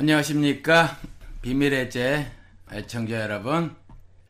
안녕하십니까? 0.00 0.96
비밀의 1.42 1.90
제 1.90 2.24
애청자 2.72 3.20
여러분. 3.20 3.74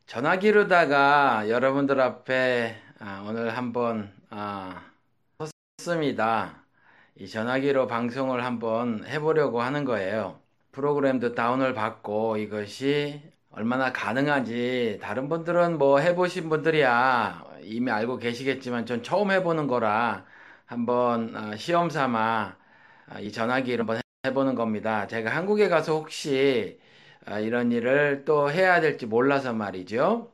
전화기로다가 0.06 1.50
여러분들 1.50 2.00
앞에 2.00 2.74
아, 2.98 3.22
오늘 3.28 3.54
한번 3.54 4.10
아, 4.30 4.82
섰습니다. 5.78 6.64
이 7.16 7.28
전화기로 7.28 7.86
방송을 7.86 8.46
한번 8.46 9.04
해보려고 9.06 9.60
하는 9.60 9.84
거예요. 9.84 10.40
프로그램도 10.72 11.34
다운을 11.34 11.74
받고 11.74 12.38
이것이 12.38 13.20
얼마나 13.50 13.92
가능한지 13.92 14.98
다른 15.02 15.28
분들은 15.28 15.76
뭐 15.76 15.98
해보신 15.98 16.48
분들이야. 16.48 17.44
이미 17.60 17.90
알고 17.90 18.16
계시겠지만 18.16 18.86
전 18.86 19.02
처음 19.02 19.30
해보는 19.32 19.66
거라 19.66 20.24
한번 20.64 21.36
아, 21.36 21.56
시험 21.56 21.90
삼아 21.90 22.56
이 23.20 23.30
전화기를 23.30 23.80
한번 23.80 24.00
해보는 24.26 24.54
겁니다. 24.54 25.06
제가 25.06 25.30
한국에 25.34 25.68
가서 25.68 25.94
혹시 25.94 26.78
아, 27.24 27.38
이런 27.40 27.70
일을 27.72 28.24
또 28.24 28.50
해야 28.50 28.80
될지 28.80 29.06
몰라서 29.06 29.52
말이죠. 29.52 30.32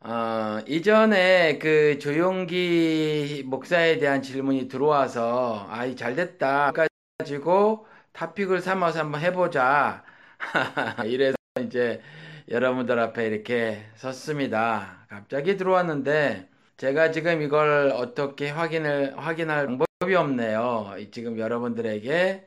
어, 0.00 0.58
이전에 0.68 1.58
그 1.58 1.98
조용기 2.00 3.44
목사에 3.46 3.98
대한 3.98 4.22
질문이 4.22 4.68
들어와서 4.68 5.66
아이 5.70 5.96
잘 5.96 6.16
됐다 6.16 6.72
가지고 7.18 7.86
타픽을 8.12 8.60
삼아서 8.62 9.00
한번 9.00 9.20
해보자 9.22 10.04
이래서 11.06 11.36
이제 11.62 12.02
여러분들 12.48 12.98
앞에 12.98 13.26
이렇게 13.28 13.86
섰습니다. 13.96 15.06
갑자기 15.08 15.56
들어왔는데 15.56 16.48
제가 16.76 17.10
지금 17.12 17.42
이걸 17.42 17.92
어떻게 17.94 18.50
확인을 18.50 19.16
확인할 19.18 19.66
방법이 19.66 20.14
없네요. 20.14 20.94
지금 21.12 21.38
여러분들에게 21.38 22.46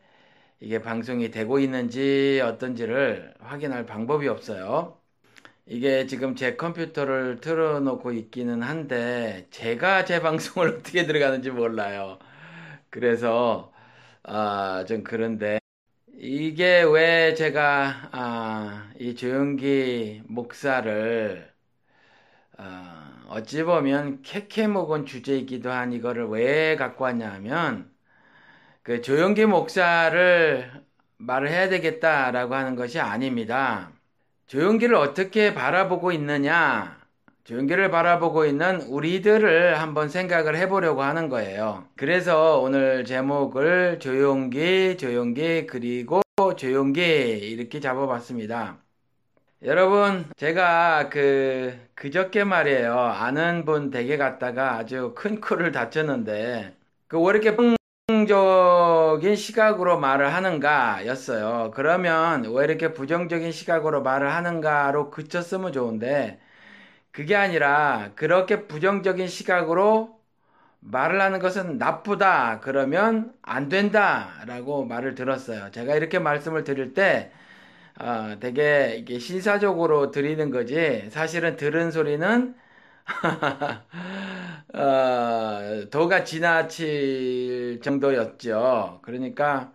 이게 0.59 0.81
방송이 0.81 1.29
되고 1.31 1.59
있는지 1.59 2.41
어떤지를 2.43 3.33
확인할 3.39 3.85
방법이 3.85 4.27
없어요. 4.27 4.99
이게 5.67 6.07
지금 6.07 6.35
제 6.35 6.55
컴퓨터를 6.57 7.41
틀어놓고 7.41 8.13
있기는 8.13 8.63
한데 8.63 9.47
제가 9.51 10.05
제 10.05 10.21
방송을 10.23 10.69
어떻게 10.79 11.05
들어가는지 11.07 11.51
몰라요. 11.51 12.19
그래서 12.89 13.73
아, 14.23 14.85
좀 14.87 15.03
그런데 15.03 15.59
이게 16.13 16.83
왜 16.83 17.35
제가 17.35 18.09
아, 18.13 18.91
이 18.99 19.15
조용기 19.15 20.23
목사를 20.27 21.53
아, 22.57 23.23
어찌 23.29 23.63
보면 23.63 24.21
캐캐 24.23 24.67
먹은 24.67 25.05
주제이기도 25.05 25.71
한 25.71 25.93
이거를 25.93 26.27
왜 26.29 26.75
갖고 26.75 27.03
왔냐 27.05 27.31
하면 27.33 27.91
그 28.87 29.01
조영기 29.01 29.47
목사를 29.47 30.71
말을 31.17 31.49
해야 31.49 31.67
되겠다라고 31.67 32.55
하는 32.55 32.77
것이 32.77 33.01
아닙니다. 33.01 33.91
조영기를 34.47 34.95
어떻게 34.95 35.53
바라보고 35.53 36.13
있느냐? 36.13 36.97
조영기를 37.43 37.91
바라보고 37.91 38.45
있는 38.45 38.81
우리들을 38.83 39.81
한번 39.81 40.07
생각을 40.07 40.55
해보려고 40.55 41.01
하는 41.03 41.27
거예요. 41.27 41.85
그래서 41.97 42.61
오늘 42.61 43.03
제목을 43.03 43.99
조용기, 43.99 44.95
조용기, 44.97 45.67
그리고 45.67 46.21
조용기 46.55 47.01
이렇게 47.01 47.81
잡아봤습니다. 47.81 48.77
여러분, 49.63 50.25
제가 50.37 51.09
그, 51.09 51.77
그저께 51.95 52.45
말이에요. 52.45 52.97
아는 52.97 53.65
분 53.65 53.89
댁에 53.89 54.15
갔다가 54.17 54.75
아주 54.77 55.13
큰 55.15 55.41
코를 55.41 55.71
다쳤는데, 55.73 56.75
그 57.07 57.19
왜 57.19 57.31
이렇게 57.31 57.55
부정적인 58.27 59.35
시각으로 59.35 59.99
말을 59.99 60.33
하는가 60.33 61.05
였어요. 61.05 61.71
그러면 61.73 62.45
왜 62.53 62.65
이렇게 62.65 62.93
부정적인 62.93 63.51
시각으로 63.51 64.01
말을 64.03 64.33
하는가로 64.33 65.11
그쳤으면 65.11 65.71
좋은데 65.71 66.39
그게 67.11 67.35
아니라 67.35 68.11
그렇게 68.15 68.67
부정적인 68.67 69.27
시각으로 69.27 70.19
말을 70.81 71.21
하는 71.21 71.39
것은 71.39 71.77
나쁘다 71.79 72.61
그러면 72.61 73.33
안 73.43 73.69
된다 73.69 74.43
라고 74.47 74.85
말을 74.85 75.15
들었어요. 75.15 75.71
제가 75.71 75.95
이렇게 75.95 76.19
말씀을 76.19 76.63
드릴 76.65 76.93
때 76.93 77.31
어, 77.99 78.37
되게 78.39 78.95
이게 78.99 79.19
신사적으로 79.19 80.11
드리는 80.11 80.51
거지 80.51 81.09
사실은 81.11 81.57
들은 81.57 81.91
소리는 81.91 82.55
어, 84.73 85.89
도가 85.89 86.23
지나칠 86.23 87.79
정도였죠. 87.81 88.99
그러니까 89.03 89.73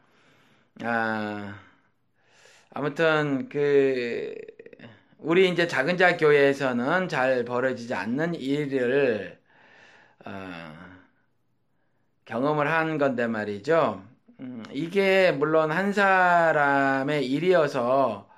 아, 0.82 1.54
아무튼 2.70 3.48
그 3.48 4.34
우리 5.18 5.48
이제 5.50 5.66
작은 5.66 5.96
자 5.98 6.16
교회에서는 6.16 7.08
잘 7.08 7.44
벌어지지 7.44 7.94
않는 7.94 8.34
일을 8.34 9.40
어, 10.26 10.30
경험을 12.24 12.70
한 12.70 12.98
건데 12.98 13.26
말이죠. 13.26 14.02
음, 14.40 14.62
이게 14.72 15.32
물론 15.32 15.70
한 15.70 15.92
사람의 15.92 17.26
일이어서 17.30 18.28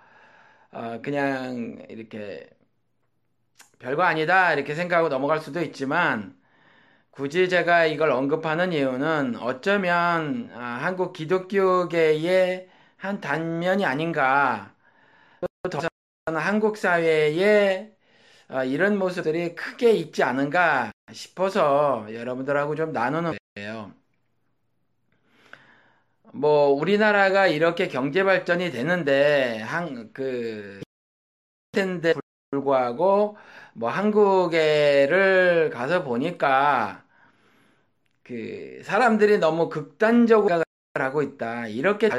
어, 0.73 1.01
그냥 1.03 1.85
이렇게 1.91 2.49
별거 3.85 4.03
아니다 4.03 4.55
이렇게 4.55 4.75
생각하고 4.75 5.11
넘어갈 5.11 5.41
수도 5.41 5.61
있지만 5.61 6.35
굳이 7.11 7.51
제가 7.51 7.85
이걸 7.85 8.11
언급하는 8.11 8.73
이유는 8.73 9.37
어쩌면 9.37 10.51
아, 10.55 10.79
한국 10.83 11.13
기독교계의 11.13 12.69
한 12.97 13.21
단면이 13.21 13.85
아닌가. 13.85 14.75
또 15.71 15.81
한국 16.35 16.79
사회에 16.79 17.95
아, 18.49 18.65
이런 18.65 18.99
모습들이 18.99 19.55
크게 19.55 19.93
있지 19.93 20.23
않은가 20.23 20.91
싶어서 21.13 22.07
여러분들하고 22.13 22.75
좀 22.77 22.93
나누는 22.93 23.37
거예요. 23.55 23.93
뭐 26.33 26.71
우리나라가 26.71 27.47
이렇게 27.47 27.89
경제 27.89 28.25
발전이 28.25 28.71
되는데 28.73 29.61
한그 29.61 30.81
텐데 31.73 32.15
불구하고 32.55 33.37
뭐 33.75 33.91
한국에를 33.91 35.71
가서 35.71 36.03
보니까 36.05 37.05
그 38.23 38.81
사람들이 38.85 39.39
너무 39.39 39.69
극단적으로 39.69 40.63
하고 40.95 41.23
있다. 41.23 41.69
이렇게 41.69 42.11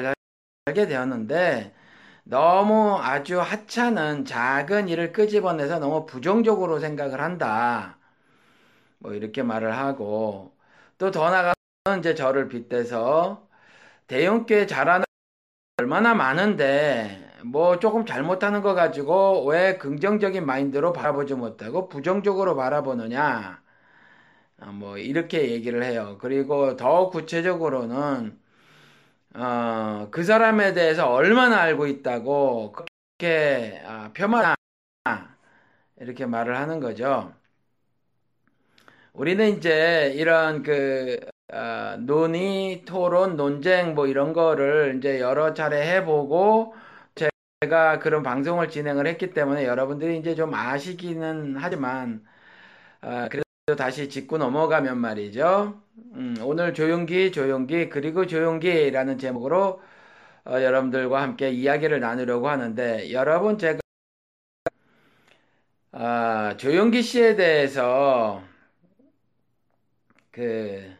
알게 0.66 0.88
되었는데 0.88 1.76
너무 2.24 2.98
아주 3.00 3.42
하찮은 3.42 4.26
작은 4.26 4.90
일을 4.90 5.14
끄집어내서 5.14 5.80
너무 5.80 6.06
부정적으로 6.06 6.80
생각을 6.80 7.22
한다. 7.22 8.00
뭐 9.00 9.14
이렇게 9.14 9.44
말을 9.44 9.78
하고 9.78 10.56
또 10.98 11.12
더 11.12 11.30
나가서 11.30 11.56
이제 12.00 12.16
저를 12.16 12.48
빗대서 12.50 13.48
대형교회 14.08 14.68
잘하는 14.68 15.06
얼마나 15.80 16.14
많은데 16.16 17.25
뭐 17.45 17.79
조금 17.79 18.06
잘못하는 18.06 18.61
거 18.61 18.73
가지고 18.73 19.45
왜 19.47 19.78
긍정적인 19.78 20.45
마인드로 20.45 20.94
바라보지 20.94 21.35
못하고 21.35 21.88
부정적으로 21.89 22.56
바라보느냐 22.56 23.63
어, 24.61 24.66
뭐 24.72 24.97
이렇게 24.97 25.51
얘기를 25.51 25.83
해요. 25.83 26.17
그리고 26.22 26.75
더 26.78 27.09
구체적으로는 27.09 28.39
어, 29.35 30.09
그 30.11 30.23
사람에 30.23 30.73
대해서 30.73 31.11
얼마나 31.11 31.59
알고 31.61 31.88
있다고 31.88 32.73
그렇게 32.73 33.81
어, 33.85 34.12
폄하 34.13 34.56
이렇게 36.00 36.25
말을 36.25 36.57
하는 36.57 36.79
거죠. 36.79 37.33
우리는 39.13 39.57
이제 39.57 40.13
이런 40.15 40.62
그 40.63 41.19
어, 41.53 41.95
논의, 42.00 42.83
토론, 42.86 43.36
논쟁 43.38 43.95
뭐 43.95 44.07
이런 44.07 44.33
거를 44.33 44.95
이제 44.98 45.19
여러 45.19 45.53
차례 45.53 45.88
해보고 45.95 46.75
제가 47.62 48.00
그런 48.00 48.24
방송을 48.24 48.69
진행을 48.69 49.07
했기 49.07 49.34
때문에 49.34 49.66
여러분들이 49.66 50.18
이제 50.18 50.36
좀 50.36 50.54
아시기는 50.54 51.56
하지만 51.57 52.25
어, 53.02 53.28
그래도 53.30 53.75
다시 53.78 54.10
짚고 54.10 54.38
넘어가면 54.38 54.98
말이죠. 55.00 55.81
음, 56.16 56.36
오늘 56.44 56.74
조용기, 56.74 57.31
조용기, 57.31 57.90
그리고 57.90 58.28
조용기라는 58.28 59.18
제목으로 59.18 59.81
어, 60.46 60.52
여러분들과 60.62 61.22
함께 61.22 61.50
이야기를 61.52 62.00
나누려고 62.00 62.50
하는데, 62.50 63.12
여러분 63.12 63.58
제가 63.58 63.80
어, 65.94 66.58
조용기 66.58 67.01
씨에 67.01 67.36
대해서 67.36 68.44
그 70.31 70.96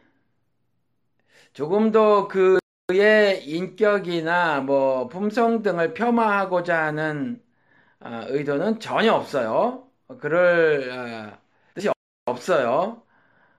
조금 1.52 1.92
더그 1.92 2.58
의 2.88 3.44
인격이나 3.48 4.60
뭐 4.60 5.08
품성 5.08 5.62
등을 5.62 5.92
폄하하고자 5.94 6.84
하는 6.86 7.42
어, 8.00 8.22
의도는 8.28 8.80
전혀 8.80 9.12
없어요. 9.14 9.90
그럴 10.20 10.90
어, 10.90 11.40
없어요. 12.26 13.02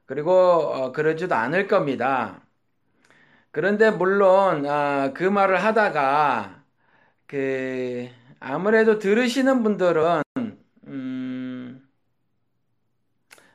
그리고 0.05 0.31
어, 0.33 0.91
그러지도 0.93 1.35
않을 1.35 1.67
겁니다. 1.67 2.41
그런데 3.51 3.89
물론 3.91 4.65
어, 4.65 5.13
그 5.13 5.23
말을 5.23 5.63
하다가 5.63 6.63
그 7.27 8.09
아무래도 8.39 8.99
들으시는 8.99 9.63
분들은 9.63 10.23
음, 10.87 11.87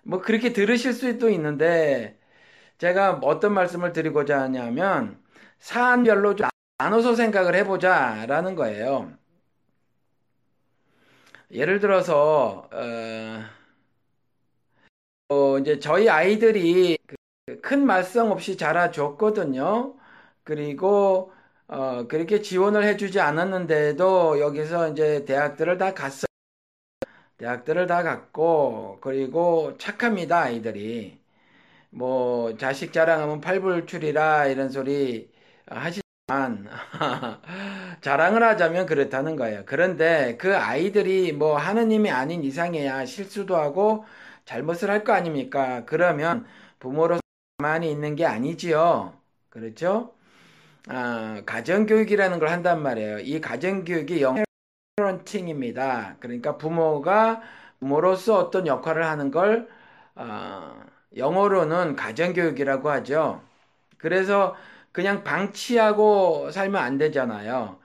뭐 0.02 0.20
그렇게 0.20 0.52
들으실 0.52 0.92
수도 0.92 1.28
있는데 1.30 2.18
제가 2.78 3.20
어떤 3.24 3.54
말씀을 3.54 3.92
드리고자 3.94 4.40
하냐면 4.42 5.21
사안별로 5.62 6.34
좀 6.34 6.48
나눠서 6.78 7.14
생각을 7.14 7.54
해보자라는 7.54 8.56
거예요. 8.56 9.12
예를 11.52 11.78
들어서 11.80 12.68
어, 12.72 13.44
어, 15.28 15.58
이제 15.58 15.78
저희 15.78 16.08
아이들이 16.08 16.98
큰 17.62 17.86
말썽 17.86 18.30
없이 18.32 18.56
자라줬거든요. 18.56 19.94
그리고 20.44 21.32
어, 21.68 22.06
그렇게 22.08 22.42
지원을 22.42 22.84
해주지 22.84 23.20
않았는데도 23.20 24.40
여기서 24.40 24.90
이제 24.90 25.24
대학들을 25.24 25.78
다 25.78 25.94
갔어요. 25.94 26.26
대학들을 27.38 27.86
다 27.86 28.02
갔고 28.02 28.98
그리고 29.00 29.76
착합니다 29.78 30.40
아이들이. 30.42 31.20
뭐 31.90 32.56
자식 32.56 32.92
자랑하면 32.92 33.40
팔불출이라 33.40 34.48
이런 34.48 34.70
소리 34.70 35.31
하시지만 35.76 36.68
자랑을 38.00 38.42
하자면 38.42 38.86
그렇다는 38.86 39.36
거예요. 39.36 39.64
그런데 39.66 40.36
그 40.38 40.56
아이들이 40.56 41.32
뭐 41.32 41.56
하느님이 41.56 42.10
아닌 42.10 42.42
이상해야 42.44 43.04
실수도 43.06 43.56
하고 43.56 44.04
잘못을 44.44 44.90
할 44.90 45.04
거 45.04 45.12
아닙니까? 45.12 45.84
그러면 45.86 46.46
부모로서 46.78 47.20
가만히 47.58 47.90
있는 47.90 48.16
게 48.16 48.26
아니지요. 48.26 49.14
그렇죠? 49.50 50.14
아, 50.88 51.42
가정교육이라는 51.46 52.38
걸 52.38 52.48
한단 52.50 52.82
말이에요. 52.82 53.20
이 53.20 53.40
가정교육이 53.40 54.22
영어 54.22 54.42
페런팅입니다. 54.96 56.16
그러니까 56.20 56.58
부모가 56.58 57.42
부모로서 57.80 58.38
어떤 58.38 58.66
역할을 58.66 59.04
하는 59.06 59.30
걸 59.30 59.68
어, 60.16 60.82
영어로는 61.16 61.96
가정교육이라고 61.96 62.90
하죠. 62.90 63.42
그래서 63.98 64.56
그냥 64.92 65.24
방치하고 65.24 66.50
살면 66.50 66.82
안 66.82 66.98
되잖아요. 66.98 67.78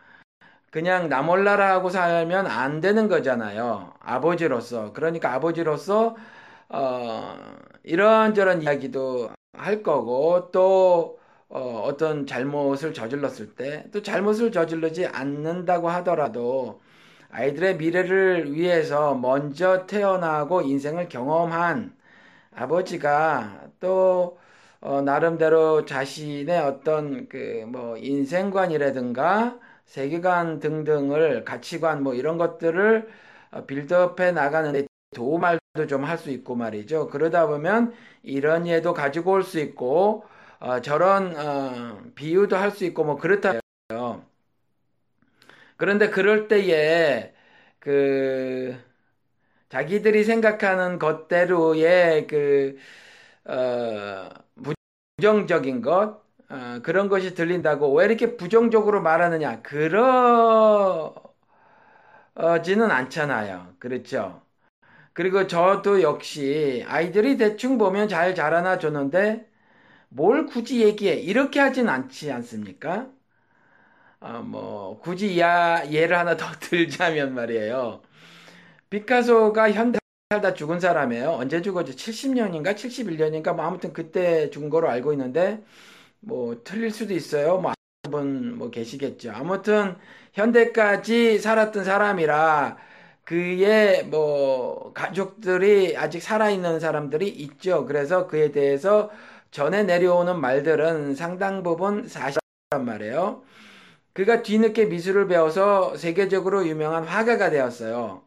그냥 0.72 1.10
나 1.10 1.22
몰라라 1.22 1.72
하고 1.74 1.90
살면 1.90 2.48
안 2.48 2.82
되는 2.82 3.08
거잖아요. 3.08 3.94
아버지로서. 4.02 4.94
그러니까 4.94 5.34
아버지로서 5.34 6.16
어, 6.70 7.38
이런저런 7.84 8.62
이야기도 8.64 9.30
할 9.54 9.84
거고 9.84 10.52
또 10.52 11.20
어, 11.50 11.96
떤 11.98 12.28
잘못을 12.28 12.94
저질렀을 12.94 13.56
때 13.56 13.86
또 13.94 14.02
잘못을 14.02 14.52
저질르지 14.52 15.08
않는다고 15.08 15.90
하더라도 15.90 16.82
아이들의 17.32 17.78
미래를 17.78 18.54
위해서 18.54 19.16
먼저 19.16 19.86
태어나고 19.88 20.62
인생을 20.62 21.10
경험한 21.10 21.96
아버지가 22.56 23.70
또 23.80 24.40
어, 24.82 25.02
나름대로 25.02 25.86
자신의 25.86 26.60
어떤 26.60 27.28
그 27.30 27.66
뭐 27.68 27.98
인생관이라든가 27.98 29.60
세계관 29.86 30.60
등등을 30.60 31.44
가치관 31.46 32.04
뭐 32.04 32.14
이런 32.14 32.38
것들을 32.38 33.08
어, 33.52 33.66
빌드업해 33.66 34.32
나가는데 34.32 34.88
도움말도 35.16 35.88
좀 35.88 36.04
할 36.06 36.18
수 36.18 36.30
있고 36.32 36.56
말이죠. 36.56 37.08
그러다 37.10 37.48
보면 37.48 37.94
이런 38.24 38.68
예도 38.68 38.94
가지고 38.94 39.32
올 39.34 39.44
수 39.44 39.60
있고 39.60 40.26
어, 40.60 40.82
저런 40.82 41.36
어, 41.38 42.02
비유도 42.16 42.56
할 42.58 42.72
수 42.72 42.86
있고 42.86 43.04
뭐 43.06 43.18
그렇다요. 43.18 43.60
그런데 45.78 46.10
그럴 46.10 46.48
때에 46.48 47.34
그 47.80 48.78
자기들이 49.70 50.24
생각하는 50.24 51.00
것대로의 51.00 52.28
그 52.28 52.78
어, 53.46 54.30
부정적인 55.18 55.82
것 55.82 56.22
어, 56.50 56.80
그런 56.84 57.10
것이 57.10 57.34
들린다고 57.34 57.94
왜 57.96 58.06
이렇게 58.06 58.38
부정적으로 58.38 59.02
말하느냐 59.02 59.62
그러지는 62.36 62.92
않잖아요. 62.92 63.76
그렇죠? 63.80 64.42
그리고 65.14 65.48
저도 65.48 66.02
역시 66.04 66.86
아이들이 66.88 67.38
대충 67.38 67.78
보면 67.80 68.10
잘 68.10 68.36
자라나 68.36 68.80
줬는데 68.80 69.50
뭘 70.10 70.46
굳이 70.48 70.82
얘기해 70.84 71.16
이렇게 71.16 71.60
하진 71.62 71.90
않지 71.90 72.32
않습니까? 72.32 73.10
어, 74.20 74.42
뭐 74.42 75.00
굳이 75.00 75.40
야, 75.40 75.84
예를 75.92 76.18
하나 76.18 76.36
더 76.38 76.46
들자면 76.60 77.34
말이에요. 77.36 78.02
피카소가 78.90 79.72
현대 79.74 80.00
살다 80.30 80.54
죽은 80.54 80.80
사람이에요. 80.82 81.32
언제 81.32 81.62
죽었지? 81.62 81.94
70년인가 81.96 82.76
71년인가 82.76 83.56
뭐 83.56 83.66
아무튼 83.66 83.94
그때 83.94 84.50
죽은 84.50 84.70
거로 84.70 84.90
알고 84.90 85.14
있는데 85.14 85.64
뭐 86.22 86.62
틀릴 86.64 86.92
수도 86.92 87.14
있어요. 87.14 87.60
뭐 87.60 87.74
분 88.12 88.58
뭐 88.58 88.70
계시겠죠. 88.72 89.32
아무튼 89.34 89.98
현대까지 90.34 91.40
살았던 91.40 91.84
사람이라 91.86 92.78
그의 93.26 94.06
뭐 94.08 94.94
가족들이 94.94 95.98
아직 95.98 96.22
살아있는 96.24 96.80
사람들이 96.80 97.28
있죠. 97.30 97.86
그래서 97.86 98.28
그에 98.28 98.52
대해서 98.52 99.12
전에 99.52 99.84
내려오는 99.84 100.40
말들은 100.40 101.16
상당 101.16 101.64
부분 101.64 102.08
사실란 102.08 102.40
말이에요. 102.86 103.44
그가 104.14 104.44
뒤늦게 104.44 104.86
미술을 104.88 105.28
배워서 105.28 105.98
세계적으로 105.98 106.68
유명한 106.68 107.06
화가가 107.06 107.50
되었어요. 107.52 108.27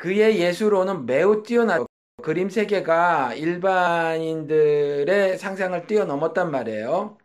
그의 0.00 0.40
예술로는 0.40 1.04
매우 1.06 1.42
뛰어나고 1.42 1.86
그림 2.22 2.48
세계가 2.48 3.34
일반인들의 3.34 5.36
상상을 5.38 5.86
뛰어넘었단 5.86 6.50
말이에요. 6.50 7.18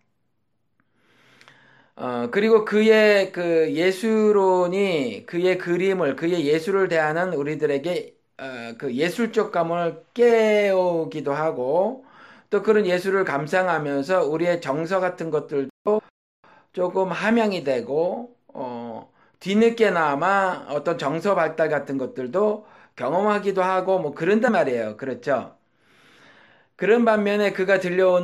어, 1.96 2.30
그리고 2.32 2.66
그의 2.66 3.32
그 3.32 3.74
예술론이 3.74 5.26
그의 5.26 5.58
그림을, 5.58 6.16
그의 6.18 6.46
예술을 6.46 6.90
대하는 6.90 7.34
우리들에게 7.34 8.14
어, 8.40 8.44
그 8.78 8.94
예술적 8.94 9.52
감을 9.54 10.04
깨우기도 10.14 11.32
하고 11.34 12.06
또 12.50 12.62
그런 12.62 12.86
예술을 12.86 13.24
감상하면서 13.24 14.26
우리의 14.26 14.60
정서 14.62 15.00
같은 15.00 15.30
것들도 15.32 16.02
조금 16.74 17.12
함양이 17.12 17.64
되고 17.64 18.36
어, 18.48 19.12
뒤늦게나마 19.46 20.66
어떤 20.70 20.98
정서 20.98 21.36
발달 21.36 21.70
같은 21.70 22.00
것들도 22.00 22.66
경험하기도 22.96 23.62
하고 23.62 24.00
뭐 24.00 24.16
그런단 24.16 24.54
말이에요. 24.54 24.98
그렇죠? 24.98 25.56
그런 26.76 27.06
반면에 27.06 27.54
그가 27.54 27.80
들려오는 27.80 28.24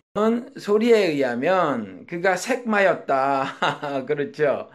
소리에 0.57 0.97
의하면 1.09 2.07
그가 2.07 2.35
색마였다. 2.35 3.45
그렇죠? 4.07 4.71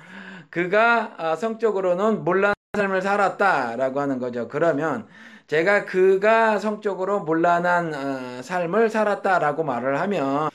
그가 0.48 1.14
아, 1.18 1.34
성적으로는 1.34 2.22
몰란 2.22 2.54
삶을 2.76 3.02
살았다라고 3.02 4.00
하는 4.00 4.20
거죠. 4.20 4.46
그러면 4.46 5.08
제가 5.48 5.84
그가 5.84 6.60
성적으로 6.60 7.24
몰란한 7.24 7.92
어, 7.92 8.42
삶을 8.42 8.88
살았다라고 8.90 9.64
말을 9.64 10.00
하면 10.00 10.50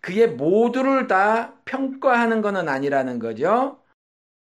그의 0.00 0.30
모두를 0.30 1.06
다 1.06 1.54
평가하는 1.64 2.42
것은 2.42 2.68
아니라는 2.68 3.20
거죠. 3.20 3.81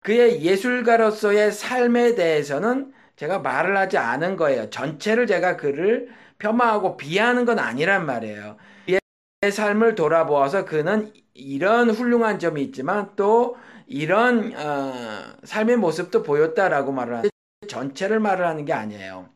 그의 0.06 0.44
예술가로서의 0.44 1.50
삶에 1.50 2.14
대해서는 2.14 2.92
제가 3.16 3.40
말을 3.40 3.76
하지 3.76 3.98
않은 3.98 4.36
거예요. 4.36 4.70
전체를 4.70 5.26
제가 5.26 5.56
그를 5.56 6.08
폄하하고 6.38 6.96
비하하는 6.96 7.44
건 7.44 7.58
아니란 7.58 8.06
말이에요. 8.06 8.56
그의 8.86 9.50
삶을 9.50 9.96
돌아보아서 9.96 10.64
그는 10.64 11.12
이런 11.34 11.90
훌륭한 11.90 12.38
점이 12.38 12.62
있지만 12.62 13.16
또 13.16 13.56
이런 13.88 14.54
어, 14.56 15.24
삶의 15.42 15.78
모습도 15.78 16.22
보였다라고 16.22 16.92
말을 16.92 17.12
하는데 17.14 17.30
전체를 17.66 18.20
말을 18.20 18.46
하는 18.46 18.64
게 18.64 18.72
아니에요. 18.72 19.28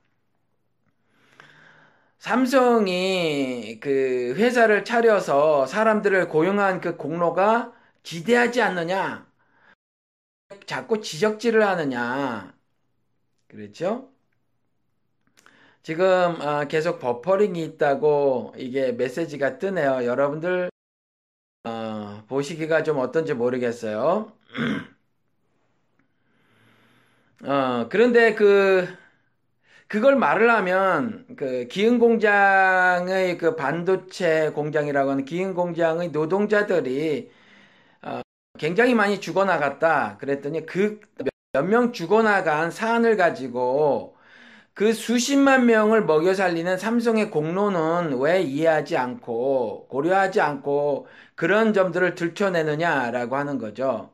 삼성이 2.21 3.81
그 3.81 4.35
회사를 4.37 4.85
차려서 4.85 5.67
사람들을 5.67 6.29
고용한 6.29 6.81
그 6.81 6.97
공로가 6.97 7.73
지대하지 8.05 8.63
않느냐? 8.63 9.30
자꾸 10.67 11.01
지적질을 11.01 11.67
하느냐. 11.67 12.55
그렇죠? 13.49 14.11
지금 15.83 16.05
아, 16.43 16.65
계속 16.69 16.99
버퍼링이 16.99 17.63
있다고 17.65 18.55
이게 18.57 18.93
메시지가 18.93 19.59
뜨네요. 19.59 20.05
여러분들 20.05 20.71
어, 21.65 22.25
보시기가 22.29 22.83
좀 22.83 22.99
어떤지 22.99 23.35
모르겠어요. 23.35 24.33
어, 27.45 27.89
그런데 27.91 28.35
그 28.35 28.87
그걸 29.89 30.17
말을 30.17 30.51
하면 30.51 31.27
그 31.37 31.67
기흥 31.69 31.99
공장의 31.99 33.39
그 33.39 33.57
반도체 33.57 34.51
공장이라고 34.55 35.11
하는 35.11 35.25
기흥 35.25 35.55
공장의 35.55 36.11
노동자들이 36.11 37.31
굉장히 38.61 38.95
많이 38.95 39.21
죽어나갔다. 39.21 40.19
그랬더니 40.19 40.67
그 40.67 41.01
몇 41.55 41.65
명 41.67 41.93
죽어나간 41.93 42.71
사안을 42.71 43.17
가지고 43.17 44.17
그 44.75 44.93
수십만 44.93 45.67
명을 45.67 46.05
먹여 46.07 46.35
살리는 46.35 46.79
삼성의 46.79 47.31
공로는 47.31 48.19
왜 48.21 48.43
이해하지 48.43 48.97
않고 48.99 49.89
고려하지 49.89 50.41
않고 50.41 51.09
그런 51.37 51.73
점들을 51.75 52.15
들춰내느냐라고 52.17 53.37
하는 53.37 53.59
거죠. 53.59 54.13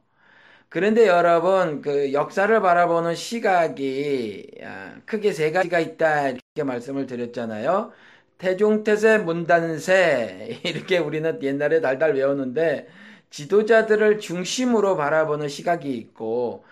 그런데 0.68 1.06
여러분 1.06 1.80
그 1.82 2.12
역사를 2.12 2.60
바라보는 2.60 3.14
시각이 3.14 4.50
아, 4.64 4.96
크게 5.06 5.32
세 5.32 5.52
가지가 5.52 5.80
있다 5.80 6.28
이렇게 6.30 6.62
말씀을 6.64 7.06
드렸잖아요. 7.06 7.92
태종태세 8.38 9.18
문단세 9.18 10.60
이렇게 10.64 10.98
우리는 10.98 11.42
옛날에 11.42 11.80
달달 11.80 12.14
외웠는데 12.14 12.88
지도자들을 13.30 14.18
중심으로 14.20 14.96
바라보는 14.96 15.48
시각이 15.48 15.96
있고 15.96 16.64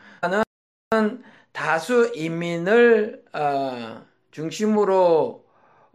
하는 0.91 1.23
다수 1.53 2.13
인민을 2.15 3.25
어, 3.33 4.07
중심으로 4.31 5.45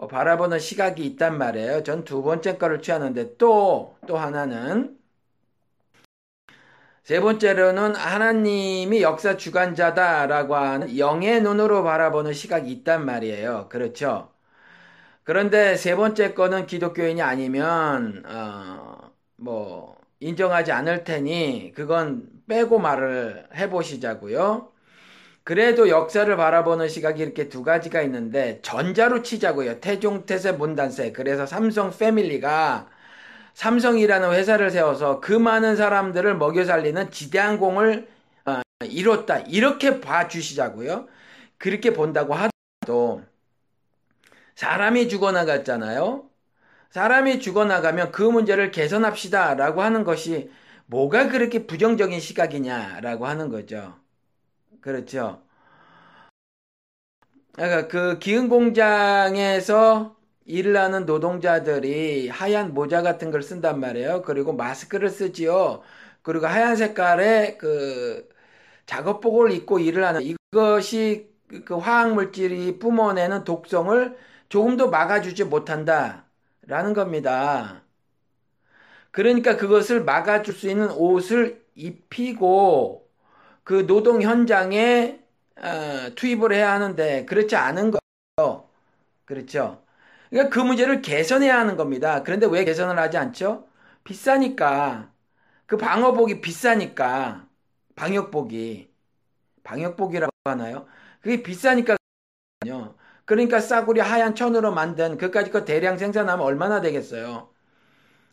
바라보는 0.09 0.59
시각이 0.59 1.05
있단 1.05 1.37
말이에요. 1.37 1.83
전 1.83 2.03
두 2.05 2.23
번째 2.23 2.57
거를 2.57 2.81
취하는데 2.81 3.37
또또 3.37 4.17
하나는 4.17 4.97
세 7.03 7.19
번째로는 7.21 7.95
하나님이 7.95 9.01
역사 9.01 9.35
주관자다라고 9.37 10.55
하는 10.55 10.97
영의 10.97 11.41
눈으로 11.41 11.83
바라보는 11.83 12.33
시각이 12.33 12.71
있단 12.71 13.05
말이에요. 13.05 13.67
그렇죠? 13.69 14.31
그런데 15.23 15.75
세 15.77 15.95
번째 15.95 16.33
거는 16.35 16.67
기독교인이 16.67 17.21
아니면 17.21 18.23
어, 18.27 19.11
뭐 19.37 19.98
인정하지 20.19 20.71
않을 20.71 21.03
테니 21.03 21.73
그건 21.75 22.27
빼고 22.47 22.79
말을 22.79 23.47
해보시자고요. 23.55 24.71
그래도 25.43 25.89
역사를 25.89 26.35
바라보는 26.35 26.89
시각이 26.89 27.21
이렇게 27.21 27.49
두 27.49 27.63
가지가 27.63 28.01
있는데 28.03 28.59
전자로 28.61 29.23
치자고요. 29.23 29.79
태종태세 29.79 30.53
문단세. 30.53 31.11
그래서 31.11 31.45
삼성 31.45 31.91
패밀리가 31.91 32.89
삼성이라는 33.55 34.31
회사를 34.31 34.71
세워서 34.71 35.19
그 35.21 35.33
많은 35.33 35.75
사람들을 35.75 36.37
먹여 36.37 36.65
살리는 36.65 37.11
지대한 37.11 37.57
공을 37.57 38.07
어, 38.45 38.61
이뤘다. 38.85 39.39
이렇게 39.39 39.99
봐주시자고요. 40.01 41.07
그렇게 41.57 41.93
본다고 41.93 42.35
하도 42.35 43.23
사람이 44.55 45.09
죽어나갔잖아요. 45.09 46.28
사람이 46.89 47.39
죽어나가면 47.39 48.11
그 48.11 48.23
문제를 48.23 48.71
개선합시다 48.71 49.55
라고 49.55 49.81
하는 49.81 50.03
것이 50.03 50.49
뭐가 50.87 51.29
그렇게 51.29 51.67
부정적인 51.67 52.19
시각이냐라고 52.19 53.27
하는 53.27 53.49
거죠. 53.49 53.95
그렇죠. 54.81 55.43
그러니까 57.53 57.87
그 57.87 58.19
기흥 58.19 58.47
공장에서 58.49 60.15
일을 60.45 60.77
하는 60.77 61.05
노동자들이 61.05 62.29
하얀 62.29 62.73
모자 62.73 63.01
같은 63.01 63.31
걸 63.31 63.43
쓴단 63.43 63.79
말이에요. 63.79 64.23
그리고 64.23 64.53
마스크를 64.53 65.09
쓰지요. 65.09 65.81
그리고 66.23 66.47
하얀 66.47 66.75
색깔의 66.75 67.57
그 67.57 68.27
작업복을 68.87 69.51
입고 69.51 69.79
일을 69.79 70.03
하는 70.05 70.21
이것이 70.23 71.29
그 71.65 71.77
화학 71.77 72.13
물질이 72.13 72.79
뿜어내는 72.79 73.43
독성을 73.43 74.17
조금도 74.49 74.89
막아주지 74.89 75.45
못한다. 75.45 76.28
라는 76.69 76.93
겁니다. 76.93 77.83
그러니까 79.11 79.57
그것을 79.57 80.03
막아줄 80.03 80.53
수 80.53 80.69
있는 80.69 80.91
옷을 80.91 81.65
입히고 81.75 83.09
그 83.63 83.87
노동 83.87 84.21
현장에 84.21 85.19
어, 85.57 86.11
투입을 86.15 86.53
해야 86.53 86.73
하는데 86.73 87.25
그렇지 87.25 87.55
않은 87.55 87.91
거예요. 87.91 88.69
그렇죠. 89.25 89.83
그러니까 90.29 90.53
그 90.53 90.59
문제를 90.61 91.01
개선해야 91.01 91.59
하는 91.59 91.77
겁니다. 91.77 92.23
그런데 92.23 92.47
왜 92.47 92.65
개선을 92.65 92.99
하지 92.99 93.17
않죠? 93.17 93.67
비싸니까. 94.03 95.11
그 95.67 95.77
방어복이 95.77 96.41
비싸니까. 96.41 97.47
방역복이. 97.95 98.91
방역복이라고 99.63 100.31
하나요? 100.45 100.87
그게 101.21 101.43
비싸니까. 101.43 101.97
그 102.61 102.98
러니까 103.35 103.59
싸구려 103.59 104.03
하얀 104.03 104.35
천으로 104.35 104.71
만든 104.73 105.17
그까지 105.17 105.51
거 105.51 105.65
대량 105.65 105.97
생산하면 105.97 106.45
얼마나 106.45 106.81
되겠어요? 106.81 107.49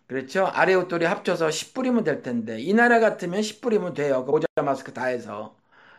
그렇죠? 0.06 0.46
아래 0.46 0.74
옷돌이 0.74 1.04
합쳐서 1.04 1.50
10불이면 1.50 2.04
될 2.04 2.22
텐데 2.22 2.60
이 2.60 2.74
나라 2.74 3.00
같으면 3.00 3.42
10불이면 3.42 3.94
돼요. 3.94 4.24
그 4.24 4.30
모자 4.32 4.46
마스크 4.64 4.92
다 4.92 5.06
해서. 5.06 5.56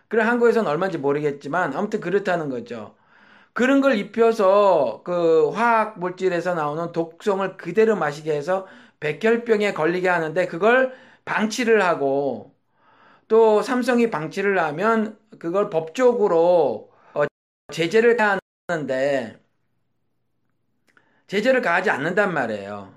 그래 0.09 0.23
한국에서는 0.23 0.69
얼마인지 0.69 0.97
모르겠지만 0.99 1.75
아무튼 1.75 1.99
그렇다는 2.01 2.49
거죠. 2.49 2.95
그런 3.53 3.81
걸 3.81 3.97
입혀서 3.97 5.03
그 5.05 5.49
화학 5.51 5.99
물질에서 5.99 6.55
나오는 6.55 6.91
독성을 6.93 7.57
그대로 7.57 7.95
마시게 7.95 8.33
해서 8.35 8.67
백혈병에 9.01 9.73
걸리게 9.73 10.09
하는데 10.09 10.47
그걸 10.47 10.93
방치를 11.25 11.83
하고 11.83 12.55
또 13.27 13.61
삼성이 13.61 14.09
방치를 14.09 14.59
하면 14.59 15.19
그걸 15.39 15.69
법적으로 15.69 16.91
어 17.13 17.23
제재를 17.73 18.17
하는데 18.69 19.39
제재를 21.27 21.61
가하지 21.61 21.89
않는단 21.89 22.33
말이에요. 22.33 22.93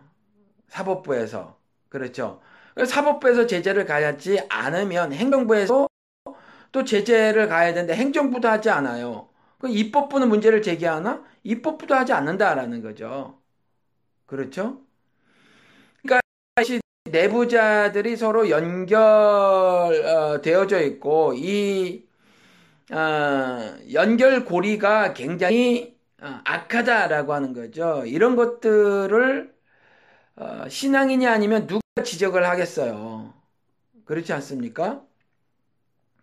사법부에서. 0.68 1.58
그렇죠. 1.88 2.40
사법부에서 2.84 3.46
제재를 3.46 3.84
가하지 3.84 4.46
않으면 4.48 5.12
행정부에서 5.12 5.88
또 6.72 6.84
제재를 6.84 7.48
가야 7.48 7.72
되는데 7.72 7.94
행정부도 7.94 8.48
하지 8.48 8.70
않아요. 8.70 9.28
그 9.58 9.68
입법부는 9.68 10.28
문제를 10.28 10.62
제기하나? 10.62 11.24
입법부도 11.44 11.94
하지 11.94 12.12
않는다라는 12.12 12.82
거죠. 12.82 13.38
그렇죠? 14.26 14.80
그러니까 16.02 16.20
내부자들이 17.04 18.16
서로 18.16 18.50
연결되어져 18.50 19.98
어, 20.76 20.80
있고 20.80 21.34
이 21.36 22.09
어, 22.90 23.76
연결고리가 23.92 25.14
굉장히 25.14 25.96
어, 26.20 26.40
악하다라고 26.44 27.32
하는 27.34 27.52
거죠. 27.52 28.04
이런 28.06 28.36
것들을 28.36 29.54
어, 30.36 30.68
신앙인이 30.68 31.26
아니면 31.26 31.66
누가 31.66 31.82
지적을 32.04 32.48
하겠어요. 32.48 33.34
그렇지 34.06 34.32
않습니까? 34.34 35.04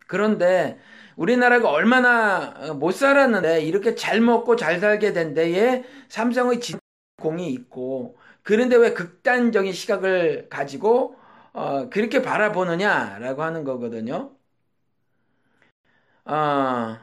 그런데 0.07 0.79
우리나라가 1.15 1.69
얼마나 1.69 2.53
어, 2.57 2.73
못 2.73 2.91
살았는데 2.91 3.61
이렇게 3.63 3.95
잘 3.95 4.21
먹고 4.21 4.55
잘 4.55 4.79
살게 4.79 5.13
된 5.13 5.33
데에 5.33 5.83
삼성의 6.09 6.59
공이 7.21 7.51
있고 7.51 8.17
그런데 8.43 8.75
왜 8.77 8.93
극단적인 8.93 9.73
시각을 9.73 10.49
가지고 10.49 11.15
어, 11.53 11.89
그렇게 11.89 12.21
바라보느냐라고 12.21 13.43
하는 13.43 13.63
거거든요. 13.63 14.36
어, 16.27 16.97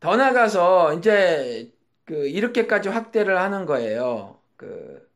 더 0.00 0.16
나가서 0.16 0.94
이제 0.94 1.72
그 2.04 2.28
이렇게까지 2.28 2.88
확대를 2.88 3.38
하는 3.38 3.66
거예요. 3.66 4.40
그 4.56 5.10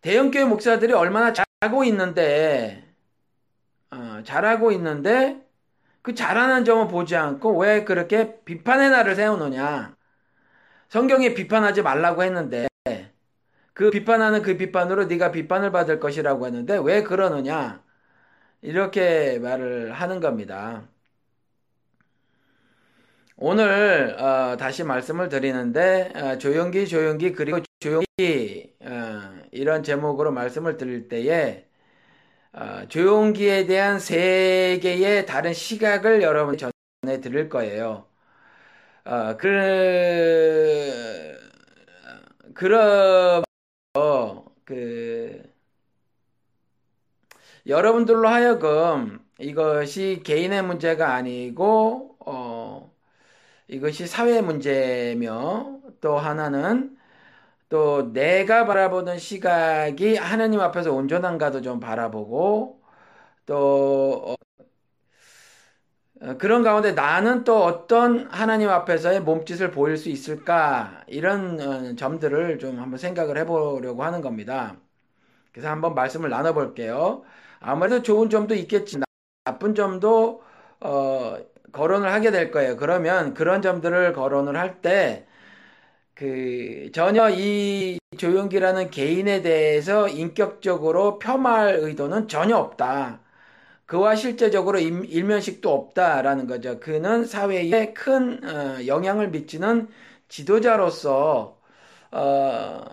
대형 0.00 0.30
교회 0.30 0.44
목사들이 0.44 0.92
얼마나 0.92 1.32
잘하고 1.32 1.84
있는데 1.84 2.84
어, 3.90 4.22
잘하고 4.24 4.72
있는데 4.72 5.46
그 6.02 6.14
잘하는 6.14 6.64
점을 6.64 6.88
보지 6.88 7.16
않고 7.16 7.58
왜 7.58 7.84
그렇게 7.84 8.42
비판의 8.44 8.90
날을 8.90 9.16
세우느냐. 9.16 9.96
성경에 10.88 11.34
비판하지 11.34 11.82
말라고 11.82 12.22
했는데 12.24 12.68
그 13.74 13.90
비판하는 13.90 14.42
그 14.42 14.56
비판으로 14.56 15.06
네가 15.06 15.32
비판을 15.32 15.72
받을 15.72 16.00
것이라고 16.00 16.46
했는데 16.46 16.78
왜 16.78 17.02
그러느냐. 17.02 17.84
이렇게 18.62 19.38
말을 19.40 19.92
하는 19.92 20.20
겁니다. 20.20 20.88
오늘 23.40 24.16
어, 24.20 24.56
다시 24.56 24.82
말씀을 24.84 25.28
드리는데 25.28 26.12
어, 26.16 26.38
조용기 26.38 26.88
조용기 26.88 27.32
그리고 27.32 27.60
조용기 27.80 28.74
어, 28.80 29.42
이런 29.52 29.82
제목으로 29.82 30.32
말씀을 30.32 30.76
드릴 30.76 31.08
때에 31.08 31.66
어, 32.52 32.86
조용기에 32.88 33.66
대한 33.66 34.00
세 34.00 34.80
개의 34.82 35.26
다른 35.26 35.52
시각을 35.54 36.22
여러분 36.22 36.56
전해 36.58 37.20
드릴 37.20 37.48
거예요. 37.48 38.06
어, 39.04 39.36
그, 39.38 39.48
그러, 42.54 43.42
그, 44.64 45.42
여러분들로 47.66 48.28
하여금 48.28 49.20
이것이 49.38 50.22
개인의 50.24 50.62
문제가 50.62 51.14
아니고, 51.14 52.16
어, 52.20 52.57
이것이 53.68 54.06
사회 54.06 54.40
문제며 54.40 55.80
또 56.00 56.16
하나는 56.18 56.96
또 57.68 58.12
내가 58.12 58.66
바라보는 58.66 59.18
시각이 59.18 60.16
하나님 60.16 60.60
앞에서 60.60 60.92
온전한가도 60.94 61.62
좀 61.62 61.80
바라보고 61.80 62.82
또 63.46 64.24
어, 64.26 64.36
어, 66.20 66.36
그런 66.38 66.62
가운데 66.64 66.92
나는 66.92 67.44
또 67.44 67.62
어떤 67.64 68.26
하나님 68.30 68.68
앞에서의 68.70 69.20
몸짓을 69.20 69.70
보일 69.70 69.96
수 69.96 70.08
있을까? 70.08 71.04
이런 71.06 71.60
어, 71.60 71.94
점들을 71.94 72.58
좀 72.58 72.80
한번 72.80 72.98
생각을 72.98 73.38
해보려고 73.38 74.02
하는 74.02 74.20
겁니다. 74.20 74.76
그래서 75.52 75.70
한번 75.70 75.94
말씀을 75.94 76.30
나눠볼게요. 76.30 77.24
아무래도 77.60 78.02
좋은 78.02 78.30
점도 78.30 78.54
있겠지, 78.54 78.98
나쁜 79.44 79.74
점도 79.74 80.42
어, 80.80 81.36
거론을 81.72 82.12
하게 82.12 82.30
될 82.30 82.50
거예요. 82.50 82.76
그러면 82.76 83.34
그런 83.34 83.62
점들을 83.62 84.12
거론을 84.12 84.56
할 84.58 84.80
때, 84.82 85.26
그, 86.14 86.90
전혀 86.92 87.30
이 87.30 87.98
조용기라는 88.18 88.90
개인에 88.90 89.42
대해서 89.42 90.08
인격적으로 90.08 91.18
폄하할 91.18 91.76
의도는 91.80 92.28
전혀 92.28 92.56
없다. 92.56 93.20
그와 93.86 94.16
실제적으로 94.16 94.78
일면식도 94.80 95.72
없다라는 95.72 96.46
거죠. 96.48 96.80
그는 96.80 97.24
사회에 97.26 97.94
큰 97.94 98.42
어, 98.44 98.86
영향을 98.86 99.30
미치는 99.30 99.88
지도자로서 100.28 101.60
어, 102.12 102.84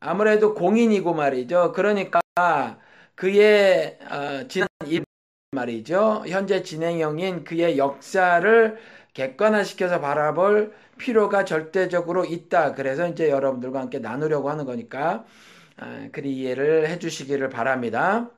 아무래도 0.00 0.54
공인이고 0.54 1.14
말이죠. 1.14 1.72
그러니까 1.72 2.20
그의 3.14 3.98
어, 4.10 4.48
지난 4.48 4.68
일 4.86 5.04
말이죠. 5.52 6.24
현재 6.28 6.62
진행형인 6.62 7.44
그의 7.44 7.76
역사를 7.76 8.78
객관화시켜서 9.12 10.00
바라볼 10.00 10.72
필요가 10.96 11.44
절대적으로 11.44 12.24
있다. 12.24 12.74
그래서 12.74 13.06
이제 13.06 13.28
여러분들과 13.28 13.80
함께 13.80 13.98
나누려고 13.98 14.48
하는 14.48 14.64
거니까 14.64 15.26
그리 16.12 16.38
이해를 16.38 16.88
해주시기를 16.88 17.50
바랍니다. 17.50 18.30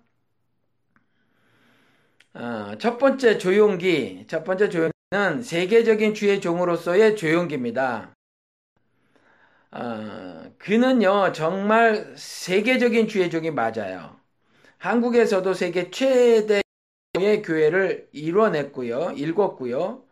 어, 2.35 2.73
첫 2.81 2.99
번째 2.99 3.39
조용기, 3.39 4.25
첫 4.27 4.43
번째 4.43 4.69
조용기는 4.69 5.43
세계적인 5.45 6.15
주의 6.15 6.41
종으로서의 6.41 7.15
조용기입니다. 7.15 8.13
어, 9.71 10.53
그는요, 10.59 11.31
정말 11.33 12.15
세계적인 12.17 13.07
주의 13.07 13.31
종이 13.31 13.53
맞아요. 13.53 14.17
한국에서도 14.79 15.55
세계 15.55 15.93
최대 15.93 16.64
의 17.25 17.43
교회를 17.43 18.09
이뤄냈고요, 18.13 19.13
읽었고요. 19.17 20.03